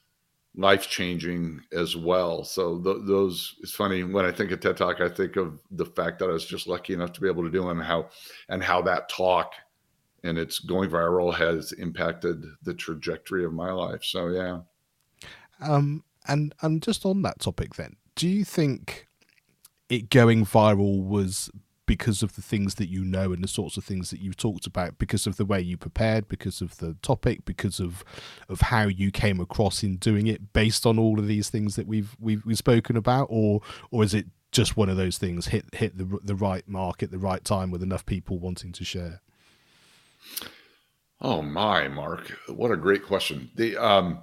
life 0.55 0.89
changing 0.89 1.61
as 1.71 1.95
well. 1.95 2.43
So 2.43 2.79
th- 2.79 2.97
those 3.03 3.55
it's 3.61 3.73
funny 3.73 4.03
when 4.03 4.25
I 4.25 4.31
think 4.31 4.51
of 4.51 4.59
TED 4.59 4.77
Talk, 4.77 4.99
I 4.99 5.09
think 5.09 5.37
of 5.37 5.59
the 5.71 5.85
fact 5.85 6.19
that 6.19 6.29
I 6.29 6.33
was 6.33 6.45
just 6.45 6.67
lucky 6.67 6.93
enough 6.93 7.13
to 7.13 7.21
be 7.21 7.27
able 7.27 7.43
to 7.43 7.51
do 7.51 7.69
and 7.69 7.81
how 7.81 8.09
and 8.49 8.61
how 8.61 8.81
that 8.83 9.09
talk 9.09 9.53
and 10.23 10.37
it's 10.37 10.59
going 10.59 10.89
viral 10.89 11.33
has 11.33 11.71
impacted 11.73 12.43
the 12.63 12.73
trajectory 12.73 13.45
of 13.45 13.53
my 13.53 13.71
life. 13.71 14.03
So 14.03 14.27
yeah. 14.27 14.59
Um, 15.61 16.03
and 16.27 16.53
and 16.61 16.81
just 16.81 17.05
on 17.05 17.21
that 17.23 17.39
topic, 17.39 17.75
then, 17.75 17.95
do 18.15 18.27
you 18.27 18.43
think 18.43 19.07
it 19.89 20.09
going 20.09 20.45
viral 20.45 21.03
was 21.03 21.49
because 21.91 22.23
of 22.23 22.37
the 22.37 22.41
things 22.41 22.75
that 22.75 22.87
you 22.87 23.03
know 23.03 23.33
and 23.33 23.43
the 23.43 23.49
sorts 23.49 23.75
of 23.75 23.83
things 23.83 24.11
that 24.11 24.21
you've 24.21 24.37
talked 24.37 24.65
about 24.65 24.97
because 24.97 25.27
of 25.27 25.35
the 25.35 25.43
way 25.43 25.59
you 25.59 25.75
prepared 25.75 26.25
because 26.29 26.61
of 26.61 26.77
the 26.77 26.95
topic 27.01 27.43
because 27.43 27.81
of 27.81 28.05
of 28.47 28.61
how 28.61 28.83
you 28.83 29.11
came 29.11 29.41
across 29.41 29.83
in 29.83 29.97
doing 29.97 30.25
it 30.25 30.53
based 30.53 30.85
on 30.85 30.97
all 30.97 31.19
of 31.19 31.27
these 31.27 31.49
things 31.49 31.75
that 31.75 31.85
we've 31.85 32.15
we've, 32.17 32.45
we've 32.45 32.57
spoken 32.57 32.95
about? 32.95 33.27
Or 33.29 33.59
or 33.91 34.05
is 34.05 34.13
it 34.13 34.27
just 34.53 34.77
one 34.77 34.87
of 34.87 34.95
those 34.95 35.17
things 35.17 35.47
hit 35.47 35.65
hit 35.75 35.97
the 35.97 36.17
the 36.23 36.33
right 36.33 36.65
mark 36.65 37.03
at 37.03 37.11
the 37.11 37.19
right 37.19 37.43
time 37.43 37.71
with 37.71 37.83
enough 37.83 38.05
people 38.05 38.39
wanting 38.39 38.71
to 38.71 38.85
share? 38.85 39.19
Oh 41.19 41.41
my 41.41 41.89
mark. 41.89 42.37
What 42.47 42.71
a 42.71 42.77
great 42.77 43.03
question. 43.03 43.51
The 43.55 43.75
um 43.75 44.21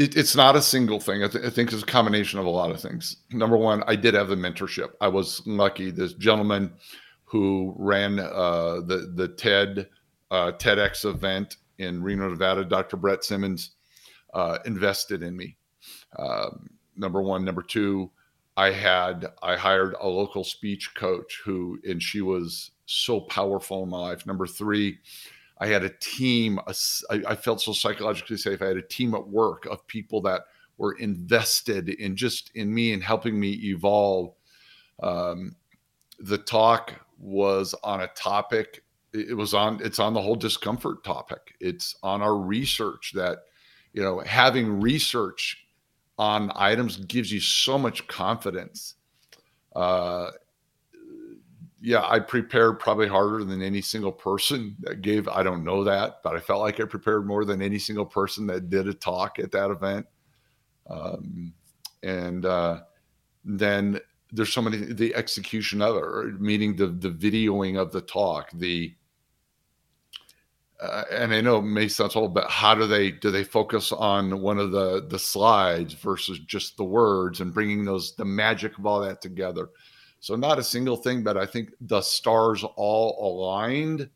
it, 0.00 0.16
it's 0.16 0.34
not 0.34 0.56
a 0.56 0.62
single 0.62 0.98
thing. 0.98 1.22
I, 1.22 1.28
th- 1.28 1.44
I, 1.44 1.50
think 1.50 1.72
it's 1.72 1.82
a 1.82 1.86
combination 1.86 2.38
of 2.38 2.46
a 2.46 2.50
lot 2.50 2.70
of 2.70 2.80
things. 2.80 3.18
Number 3.32 3.58
one, 3.58 3.84
I 3.86 3.96
did 3.96 4.14
have 4.14 4.28
the 4.28 4.34
mentorship. 4.34 4.92
I 5.02 5.08
was 5.08 5.46
lucky. 5.46 5.90
This 5.90 6.14
gentleman 6.14 6.72
who 7.24 7.74
ran 7.78 8.18
uh, 8.18 8.80
the 8.86 9.12
the 9.14 9.28
TED 9.28 9.88
uh, 10.30 10.52
TEDx 10.52 11.04
event 11.04 11.58
in 11.78 12.02
Reno, 12.02 12.30
Nevada, 12.30 12.64
Dr. 12.64 12.96
Brett 12.96 13.22
Simmons, 13.24 13.72
uh, 14.32 14.58
invested 14.64 15.22
in 15.22 15.36
me. 15.36 15.56
Um, 16.18 16.70
number 16.96 17.20
one, 17.20 17.44
number 17.44 17.62
two, 17.62 18.10
I 18.56 18.70
had 18.70 19.26
I 19.42 19.56
hired 19.56 19.94
a 20.00 20.08
local 20.08 20.44
speech 20.44 20.94
coach 20.94 21.42
who, 21.44 21.78
and 21.84 22.02
she 22.02 22.22
was 22.22 22.70
so 22.86 23.20
powerful 23.20 23.82
in 23.82 23.90
my 23.90 23.98
life. 23.98 24.26
Number 24.26 24.46
three, 24.46 24.98
I 25.60 25.66
had 25.66 25.84
a 25.84 25.90
team. 26.00 26.58
A, 26.66 26.74
I, 27.10 27.22
I 27.28 27.34
felt 27.36 27.60
so 27.60 27.72
psychologically 27.72 28.38
safe. 28.38 28.62
I 28.62 28.66
had 28.66 28.76
a 28.76 28.82
team 28.82 29.14
at 29.14 29.28
work 29.28 29.66
of 29.66 29.86
people 29.86 30.22
that 30.22 30.42
were 30.78 30.94
invested 30.94 31.90
in 31.90 32.16
just 32.16 32.50
in 32.54 32.72
me 32.72 32.92
and 32.92 33.02
helping 33.02 33.38
me 33.38 33.50
evolve. 33.50 34.34
Um, 35.02 35.56
the 36.18 36.38
talk 36.38 36.94
was 37.18 37.74
on 37.84 38.00
a 38.00 38.08
topic 38.08 38.82
it 39.12 39.36
was 39.36 39.54
on 39.54 39.80
it's 39.82 39.98
on 39.98 40.14
the 40.14 40.22
whole 40.22 40.36
discomfort 40.36 41.02
topic 41.04 41.54
it's 41.60 41.96
on 42.02 42.22
our 42.22 42.36
research 42.36 43.12
that 43.14 43.40
you 43.92 44.02
know 44.02 44.20
having 44.20 44.80
research 44.80 45.66
on 46.18 46.52
items 46.54 46.96
gives 46.96 47.32
you 47.32 47.40
so 47.40 47.76
much 47.76 48.06
confidence 48.06 48.94
uh 49.74 50.30
yeah 51.80 52.04
i 52.08 52.18
prepared 52.18 52.78
probably 52.78 53.08
harder 53.08 53.44
than 53.44 53.62
any 53.62 53.80
single 53.80 54.12
person 54.12 54.76
that 54.80 55.02
gave 55.02 55.26
i 55.28 55.42
don't 55.42 55.64
know 55.64 55.82
that 55.82 56.20
but 56.22 56.36
i 56.36 56.40
felt 56.40 56.60
like 56.60 56.80
i 56.80 56.84
prepared 56.84 57.26
more 57.26 57.44
than 57.44 57.62
any 57.62 57.78
single 57.78 58.06
person 58.06 58.46
that 58.46 58.70
did 58.70 58.86
a 58.86 58.94
talk 58.94 59.38
at 59.38 59.50
that 59.50 59.70
event 59.70 60.06
um 60.88 61.52
and 62.02 62.44
uh 62.44 62.80
then 63.44 63.98
there's 64.32 64.52
so 64.52 64.62
many 64.62 64.76
the 64.76 65.14
execution 65.14 65.80
of 65.80 65.96
it 65.96 66.40
meaning 66.40 66.76
the 66.76 66.86
the 66.86 67.10
videoing 67.10 67.80
of 67.80 67.92
the 67.92 68.00
talk 68.00 68.50
the 68.54 68.94
uh, 70.80 71.04
and 71.12 71.34
I 71.34 71.42
know 71.42 71.58
it 71.58 71.62
may 71.62 71.88
sound 71.88 72.12
old, 72.16 72.32
but 72.32 72.48
how 72.48 72.74
do 72.74 72.86
they 72.86 73.10
do 73.10 73.30
they 73.30 73.44
focus 73.44 73.92
on 73.92 74.40
one 74.40 74.58
of 74.58 74.72
the 74.72 75.06
the 75.08 75.18
slides 75.18 75.92
versus 75.94 76.38
just 76.38 76.76
the 76.76 76.84
words 76.84 77.40
and 77.40 77.52
bringing 77.52 77.84
those 77.84 78.14
the 78.16 78.24
magic 78.24 78.78
of 78.78 78.86
all 78.86 79.00
that 79.00 79.20
together? 79.20 79.68
So 80.20 80.36
not 80.36 80.58
a 80.58 80.62
single 80.62 80.96
thing, 80.96 81.22
but 81.22 81.36
I 81.38 81.46
think 81.46 81.72
the 81.80 82.02
stars 82.02 82.62
all 82.76 83.16
aligned 83.20 84.08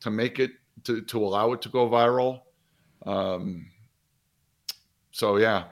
to 0.00 0.10
make 0.10 0.38
it 0.38 0.52
to 0.84 1.02
to 1.02 1.18
allow 1.24 1.52
it 1.52 1.60
to 1.62 1.68
go 1.68 1.88
viral. 1.88 2.42
Um, 3.04 3.66
so 5.10 5.36
yeah, 5.36 5.64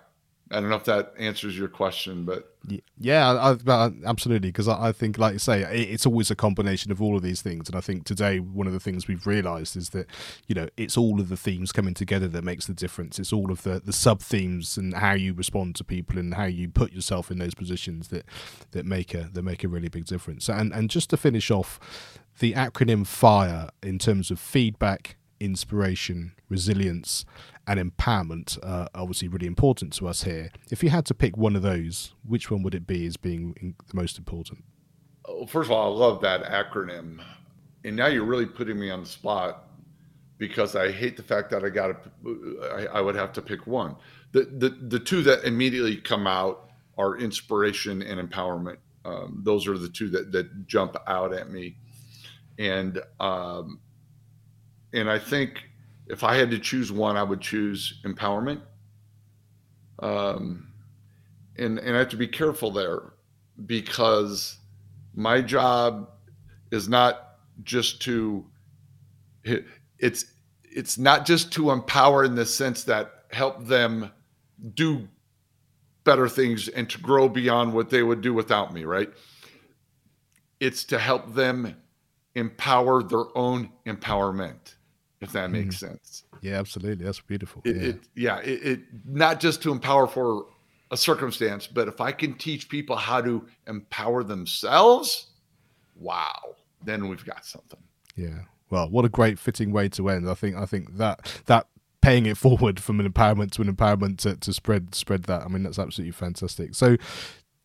I 0.51 0.61
don't 0.61 0.71
know 0.71 0.77
if 0.77 0.85
that 0.85 1.13
answers 1.19 1.59
your 1.59 1.69
question, 1.69 2.25
but 2.25 2.55
yeah, 2.99 3.31
I, 3.31 3.51
I, 3.51 3.57
uh, 3.67 3.91
absolutely. 4.07 4.49
Because 4.49 4.67
I, 4.67 4.89
I, 4.89 4.93
think, 4.93 5.19
like 5.19 5.35
you 5.35 5.39
say, 5.39 5.63
it, 5.63 5.91
it's 5.91 6.07
always 6.07 6.31
a 6.31 6.35
combination 6.37 6.91
of 6.91 7.03
all 7.03 7.17
of 7.17 7.23
these 7.23 7.43
things. 7.43 7.69
And 7.69 7.77
I 7.77 7.81
think 7.81 8.05
today 8.05 8.41
one 8.41 8.67
of 8.67 8.73
the 8.73 8.81
things 8.81 9.07
we've 9.07 9.27
realised 9.27 9.77
is 9.77 9.91
that 9.91 10.07
you 10.47 10.55
know 10.55 10.69
it's 10.77 10.97
all 10.97 11.21
of 11.21 11.29
the 11.29 11.37
themes 11.37 11.71
coming 11.71 11.95
together 11.95 12.29
that 12.29 12.45
makes 12.45 12.67
the 12.67 12.75
difference. 12.75 13.19
It's 13.19 13.33
all 13.33 13.51
of 13.51 13.63
the 13.63 13.81
the 13.81 13.93
sub 13.93 14.21
themes 14.21 14.79
and 14.79 14.95
how 14.95 15.13
you 15.13 15.35
respond 15.35 15.77
to 15.77 15.85
people 15.85 16.19
and 16.19 16.35
how 16.35 16.47
you 16.47 16.69
put 16.69 16.93
yourself 16.93 17.31
in 17.31 17.39
those 17.39 17.55
positions 17.55 18.09
that 18.09 18.25
that 18.71 18.87
make 18.87 19.15
a 19.15 19.29
that 19.33 19.43
make 19.43 19.65
a 19.65 19.69
really 19.69 19.89
big 19.89 20.07
difference. 20.07 20.49
And 20.49 20.73
and 20.73 20.89
just 20.89 21.11
to 21.11 21.17
finish 21.17 21.51
off, 21.51 21.79
the 22.39 22.55
acronym 22.55 23.07
FIRE 23.07 23.69
in 23.83 23.99
terms 23.99 24.31
of 24.31 24.41
feedback, 24.41 25.17
inspiration, 25.41 26.33
resilience, 26.49 27.25
and 27.67 27.79
empowerment 27.79 28.59
are 28.65 28.89
obviously 28.95 29.29
really 29.29 29.47
important 29.47 29.93
to 29.95 30.09
us 30.09 30.23
here. 30.23 30.51
If 30.71 30.83
you 30.83 30.91
had 30.91 31.05
to 31.07 31.15
pick 31.15 31.37
one 31.37 31.55
of 31.55 31.63
those, 31.63 32.15
which 32.27 32.51
one 32.51 32.63
would 32.63 32.75
it 32.75 32.87
be 32.87 33.07
as 33.07 33.17
being 33.17 33.75
the 33.89 33.95
most 33.95 34.19
important? 34.19 34.65
Oh, 35.27 35.47
first 35.47 35.69
of 35.69 35.73
all, 35.73 35.93
I 35.93 35.97
love 35.97 36.21
that 36.23 36.45
acronym. 36.45 37.23
And 37.85 37.95
now 37.95 38.07
you're 38.07 38.25
really 38.25 38.47
putting 38.47 38.79
me 38.79 38.91
on 38.91 39.01
the 39.01 39.09
spot 39.09 39.65
because 40.39 40.77
I 40.77 40.91
hate 40.91 41.17
the 41.17 41.23
fact 41.23 41.51
that 41.51 41.65
I 41.65 41.69
got 41.69 41.89
to, 42.25 42.71
I, 42.73 42.99
I 42.99 43.01
would 43.01 43.15
have 43.15 43.33
to 43.35 43.43
pick 43.43 43.67
one. 43.67 43.97
The, 44.33 44.45
the, 44.45 44.71
the 44.71 45.01
two 45.01 45.23
that 45.23 45.45
immediately 45.45 45.97
come 45.97 46.27
out 46.27 46.71
are 46.97 47.19
inspiration 47.19 48.03
and 48.03 48.31
empowerment. 48.31 48.79
Um, 49.05 49.41
those 49.45 49.67
are 49.69 49.79
the 49.79 49.89
two 49.89 50.09
that, 50.11 50.33
that 50.33 50.67
jump 50.67 50.97
out 51.07 51.33
at 51.33 51.51
me. 51.51 51.77
And, 52.59 53.01
um, 53.21 53.81
and 54.93 55.11
I 55.11 55.19
think 55.19 55.69
if 56.07 56.25
I 56.25 56.37
had 56.37 56.51
to 56.51 56.59
choose 56.59 56.91
one, 56.91 57.17
I 57.17 57.23
would 57.23 57.41
choose 57.41 58.01
empowerment. 58.05 58.63
Um, 59.99 60.69
and 61.57 61.79
and 61.79 61.97
I 61.97 61.99
have 61.99 62.09
to 62.11 62.17
be 62.17 62.29
careful 62.29 62.71
there 62.71 63.13
because 63.67 64.59
my 65.15 65.41
job 65.41 66.09
is 66.71 66.89
not 66.89 67.39
just 67.65 68.01
to 68.03 68.47
it's 69.99 70.27
it's 70.63 70.99
not 70.99 71.27
just 71.27 71.53
to 71.53 71.71
empower 71.71 72.25
in 72.25 72.35
the 72.35 72.47
sense 72.47 72.85
that 72.85 73.25
help 73.31 73.67
them 73.67 74.11
do 74.75 75.09
better 76.05 76.29
things 76.29 76.69
and 76.69 76.89
to 76.91 77.01
grow 77.01 77.29
beyond 77.29 77.73
what 77.73 77.91
they 77.91 78.03
would 78.03 78.21
do 78.21 78.33
without 78.33 78.73
me, 78.73 78.85
right? 78.85 79.11
It's 80.61 80.85
to 80.85 80.99
help 80.99 81.35
them 81.35 81.77
empower 82.35 83.03
their 83.03 83.37
own 83.37 83.71
empowerment 83.87 84.75
if 85.21 85.33
that 85.33 85.51
makes 85.51 85.77
mm. 85.77 85.81
sense. 85.81 86.25
Yeah, 86.41 86.59
absolutely. 86.59 87.05
That's 87.05 87.21
beautiful. 87.21 87.63
It, 87.65 87.77
yeah, 87.77 87.83
it, 87.83 88.01
yeah 88.15 88.39
it, 88.39 88.67
it, 88.67 88.81
not 89.05 89.41
just 89.41 89.63
to 89.63 89.73
empower 89.73 90.07
for 90.07 90.47
a 90.91 90.97
circumstance, 90.97 91.67
but 91.67 91.89
if 91.89 92.01
I 92.01 92.13
can 92.13 92.35
teach 92.35 92.69
people 92.69 92.97
how 92.97 93.21
to 93.21 93.47
empower 93.67 94.23
themselves, 94.23 95.27
wow, 95.97 96.57
then 96.85 97.09
we've 97.09 97.25
got 97.25 97.45
something. 97.45 97.81
Yeah. 98.17 98.41
Well, 98.71 98.89
what 98.89 99.05
a 99.05 99.09
great 99.09 99.39
fitting 99.39 99.73
way 99.73 99.89
to 99.91 100.09
end. 100.09 100.29
I 100.29 100.35
think 100.35 100.57
I 100.57 100.67
think 100.67 100.97
that 100.99 101.43
that 101.47 101.67
paying 102.01 102.27
it 102.27 102.37
forward 102.39 102.81
from 102.81 103.01
an 103.01 103.11
empowerment 103.11 103.51
to 103.53 103.63
an 103.63 103.75
empowerment 103.75 104.19
to, 104.19 104.37
to 104.37 104.53
spread 104.53 104.95
spread 104.95 105.25
that. 105.25 105.43
I 105.43 105.49
mean, 105.49 105.63
that's 105.63 105.79
absolutely 105.79 106.13
fantastic. 106.13 106.75
So 106.75 106.97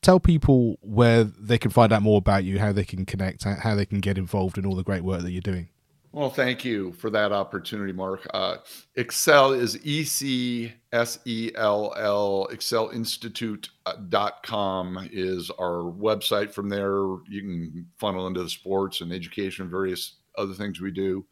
tell 0.01 0.20
people 0.20 0.78
where 0.82 1.24
they 1.24 1.58
can 1.58 1.72
find 1.72 1.91
out 1.91 2.01
more 2.01 2.18
about 2.18 2.43
you, 2.43 2.60
how 2.60 2.72
they 2.72 2.84
can 2.84 3.06
connect, 3.06 3.43
how 3.43 3.76
they 3.76 3.86
can 3.86 3.99
get 3.99 4.18
involved 4.18 4.58
in 4.58 4.66
all 4.66 4.76
the 4.76 4.84
great 4.84 5.04
work 5.04 5.22
that 5.22 5.32
you're 5.32 5.41
doing. 5.41 5.70
Well, 6.14 6.30
thank 6.30 6.64
you 6.64 6.93
for 6.93 7.09
that 7.09 7.32
opportunity, 7.32 7.91
Mark. 7.91 8.28
Uh, 8.36 8.57
EcSell 8.95 9.59
is 9.59 9.84
E 9.84 10.03
C 10.03 10.72
S 10.91 11.18
E 11.26 11.49
L 11.55 11.91
L, 11.97 12.47
ecsellinstitute.com 12.51 15.09
is 15.11 15.49
our 15.49 15.91
website. 15.91 16.51
From 16.51 16.70
there, 16.70 16.99
you 17.28 17.41
can 17.41 17.88
funnel 17.97 18.28
into 18.28 18.43
the 18.43 18.49
sports 18.49 19.01
and 19.01 19.11
education, 19.11 19.68
various 19.68 20.18
other 20.38 20.53
things 20.53 20.80
we 20.80 20.91
do. 20.91 21.26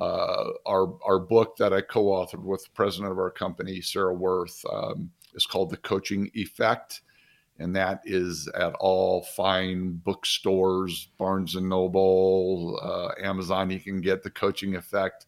Uh, 0.00 0.52
our, 0.64 0.96
our 1.04 1.18
book 1.18 1.58
that 1.58 1.74
I 1.74 1.82
co 1.82 2.04
authored 2.04 2.44
with 2.44 2.64
the 2.64 2.70
president 2.70 3.12
of 3.12 3.18
our 3.18 3.30
company, 3.30 3.82
Sarah 3.82 4.14
Wirth, 4.14 4.64
um, 4.72 5.10
is 5.34 5.44
called 5.44 5.68
The 5.68 5.76
Coaching 5.76 6.30
Effect 6.32 7.02
and 7.58 7.76
that 7.76 8.00
is 8.04 8.48
at 8.48 8.74
all 8.80 9.22
fine 9.22 10.00
bookstores, 10.04 11.08
Barnes 11.18 11.54
and 11.54 11.68
Noble, 11.68 12.78
uh, 12.82 13.22
Amazon. 13.22 13.70
You 13.70 13.80
can 13.80 14.00
get 14.00 14.22
the 14.22 14.30
coaching 14.30 14.74
effect. 14.74 15.26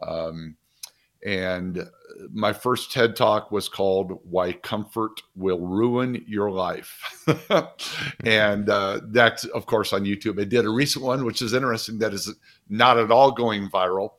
Um, 0.00 0.56
and 1.24 1.88
my 2.32 2.52
first 2.52 2.92
TED 2.92 3.16
talk 3.16 3.50
was 3.50 3.68
called 3.68 4.20
Why 4.24 4.52
Comfort 4.52 5.20
Will 5.34 5.58
Ruin 5.58 6.24
Your 6.26 6.50
Life. 6.50 7.26
and 8.24 8.70
uh, 8.70 9.00
that's, 9.08 9.44
of 9.46 9.66
course, 9.66 9.92
on 9.92 10.04
YouTube. 10.04 10.40
I 10.40 10.44
did 10.44 10.64
a 10.64 10.70
recent 10.70 11.04
one, 11.04 11.24
which 11.24 11.42
is 11.42 11.52
interesting, 11.52 11.98
that 11.98 12.14
is 12.14 12.32
not 12.68 12.98
at 12.98 13.10
all 13.10 13.32
going 13.32 13.68
viral, 13.68 14.12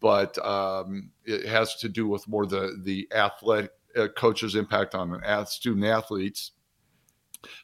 but 0.00 0.36
um, 0.44 1.10
it 1.24 1.46
has 1.46 1.76
to 1.76 1.88
do 1.88 2.08
with 2.08 2.26
more 2.28 2.44
the, 2.44 2.76
the 2.82 3.08
athletic 3.14 3.70
uh, 3.96 4.08
coach's 4.08 4.56
impact 4.56 4.94
on 4.94 5.20
student 5.46 5.86
athletes 5.86 6.52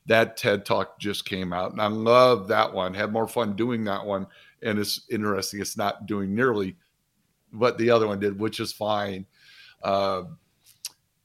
that 0.07 0.37
TED 0.37 0.65
talk 0.65 0.99
just 0.99 1.25
came 1.25 1.53
out, 1.53 1.73
and 1.73 1.81
I 1.81 1.87
love 1.87 2.49
that 2.49 2.73
one. 2.73 2.95
Had 2.95 3.13
more 3.13 3.29
fun 3.29 3.57
doing 3.57 3.85
that 3.85 4.05
one, 4.05 4.27
and 4.63 4.79
it's 4.79 5.03
interesting. 5.11 5.61
It's 5.61 5.77
not 5.77 6.07
doing 6.07 6.35
nearly 6.35 6.77
what 7.53 7.79
the 7.79 7.91
other 7.91 8.07
one 8.07 8.21
did, 8.21 8.39
which 8.39 8.61
is 8.61 8.73
fine. 8.73 9.27
Uh, 9.83 10.25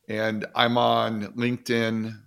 and 0.07 0.45
I'm 0.55 0.77
on 0.77 1.33
LinkedIn, 1.33 2.17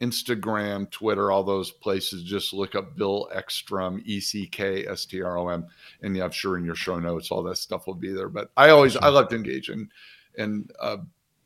Instagram, 0.00 0.90
Twitter, 0.90 1.30
all 1.30 1.42
those 1.42 1.70
places. 1.70 2.22
Just 2.22 2.52
look 2.52 2.74
up 2.74 2.96
Bill 2.96 3.28
Eckstrom, 3.34 4.02
E 4.04 4.20
C 4.20 4.46
K 4.46 4.86
S 4.86 5.04
T 5.04 5.20
R 5.20 5.36
O 5.36 5.48
M, 5.48 5.66
and 6.02 6.16
yeah, 6.16 6.24
I'm 6.24 6.30
sure 6.30 6.56
in 6.56 6.64
your 6.64 6.74
show 6.74 6.98
notes 6.98 7.30
all 7.30 7.42
that 7.44 7.58
stuff 7.58 7.86
will 7.86 7.94
be 7.94 8.12
there. 8.12 8.28
But 8.28 8.50
I 8.56 8.70
always 8.70 8.96
I 8.96 9.08
love 9.08 9.28
to 9.28 9.36
engage 9.36 9.68
and 9.68 9.90
and 10.36 10.70
uh, 10.80 10.98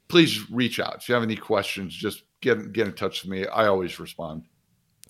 please 0.08 0.50
reach 0.50 0.78
out 0.78 0.96
if 0.96 1.08
you 1.08 1.14
have 1.14 1.24
any 1.24 1.36
questions. 1.36 1.94
Just 1.94 2.24
get 2.42 2.72
get 2.72 2.86
in 2.86 2.92
touch 2.92 3.22
with 3.22 3.30
me. 3.30 3.46
I 3.46 3.66
always 3.66 3.98
respond. 3.98 4.44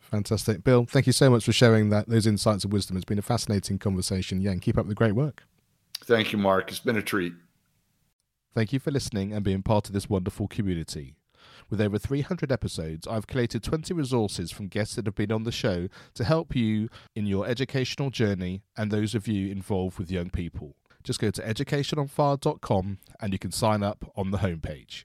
Fantastic, 0.00 0.62
Bill. 0.62 0.84
Thank 0.84 1.06
you 1.06 1.12
so 1.12 1.30
much 1.30 1.44
for 1.44 1.52
sharing 1.52 1.88
that 1.88 2.08
those 2.08 2.26
insights 2.26 2.64
of 2.64 2.72
wisdom. 2.72 2.96
It's 2.96 3.04
been 3.04 3.18
a 3.18 3.22
fascinating 3.22 3.78
conversation. 3.78 4.40
Yeah, 4.40 4.52
and 4.52 4.62
keep 4.62 4.78
up 4.78 4.86
the 4.86 4.94
great 4.94 5.14
work. 5.14 5.44
Thank 6.04 6.32
you, 6.32 6.38
Mark. 6.38 6.70
It's 6.70 6.80
been 6.80 6.96
a 6.96 7.02
treat. 7.02 7.32
Thank 8.54 8.72
you 8.72 8.78
for 8.78 8.90
listening 8.90 9.32
and 9.32 9.42
being 9.42 9.62
part 9.62 9.86
of 9.86 9.94
this 9.94 10.10
wonderful 10.10 10.46
community. 10.46 11.14
With 11.70 11.80
over 11.80 11.98
300 11.98 12.52
episodes, 12.52 13.06
I've 13.06 13.26
collated 13.26 13.62
20 13.62 13.94
resources 13.94 14.50
from 14.50 14.68
guests 14.68 14.96
that 14.96 15.06
have 15.06 15.14
been 15.14 15.32
on 15.32 15.44
the 15.44 15.52
show 15.52 15.88
to 16.14 16.24
help 16.24 16.54
you 16.54 16.90
in 17.16 17.26
your 17.26 17.46
educational 17.46 18.10
journey 18.10 18.62
and 18.76 18.90
those 18.90 19.14
of 19.14 19.26
you 19.26 19.50
involved 19.50 19.98
with 19.98 20.10
young 20.10 20.28
people. 20.28 20.76
Just 21.02 21.18
go 21.18 21.30
to 21.30 21.42
educationonfire.com 21.42 22.98
and 23.20 23.32
you 23.32 23.38
can 23.38 23.52
sign 23.52 23.82
up 23.82 24.12
on 24.14 24.30
the 24.30 24.38
homepage. 24.38 25.04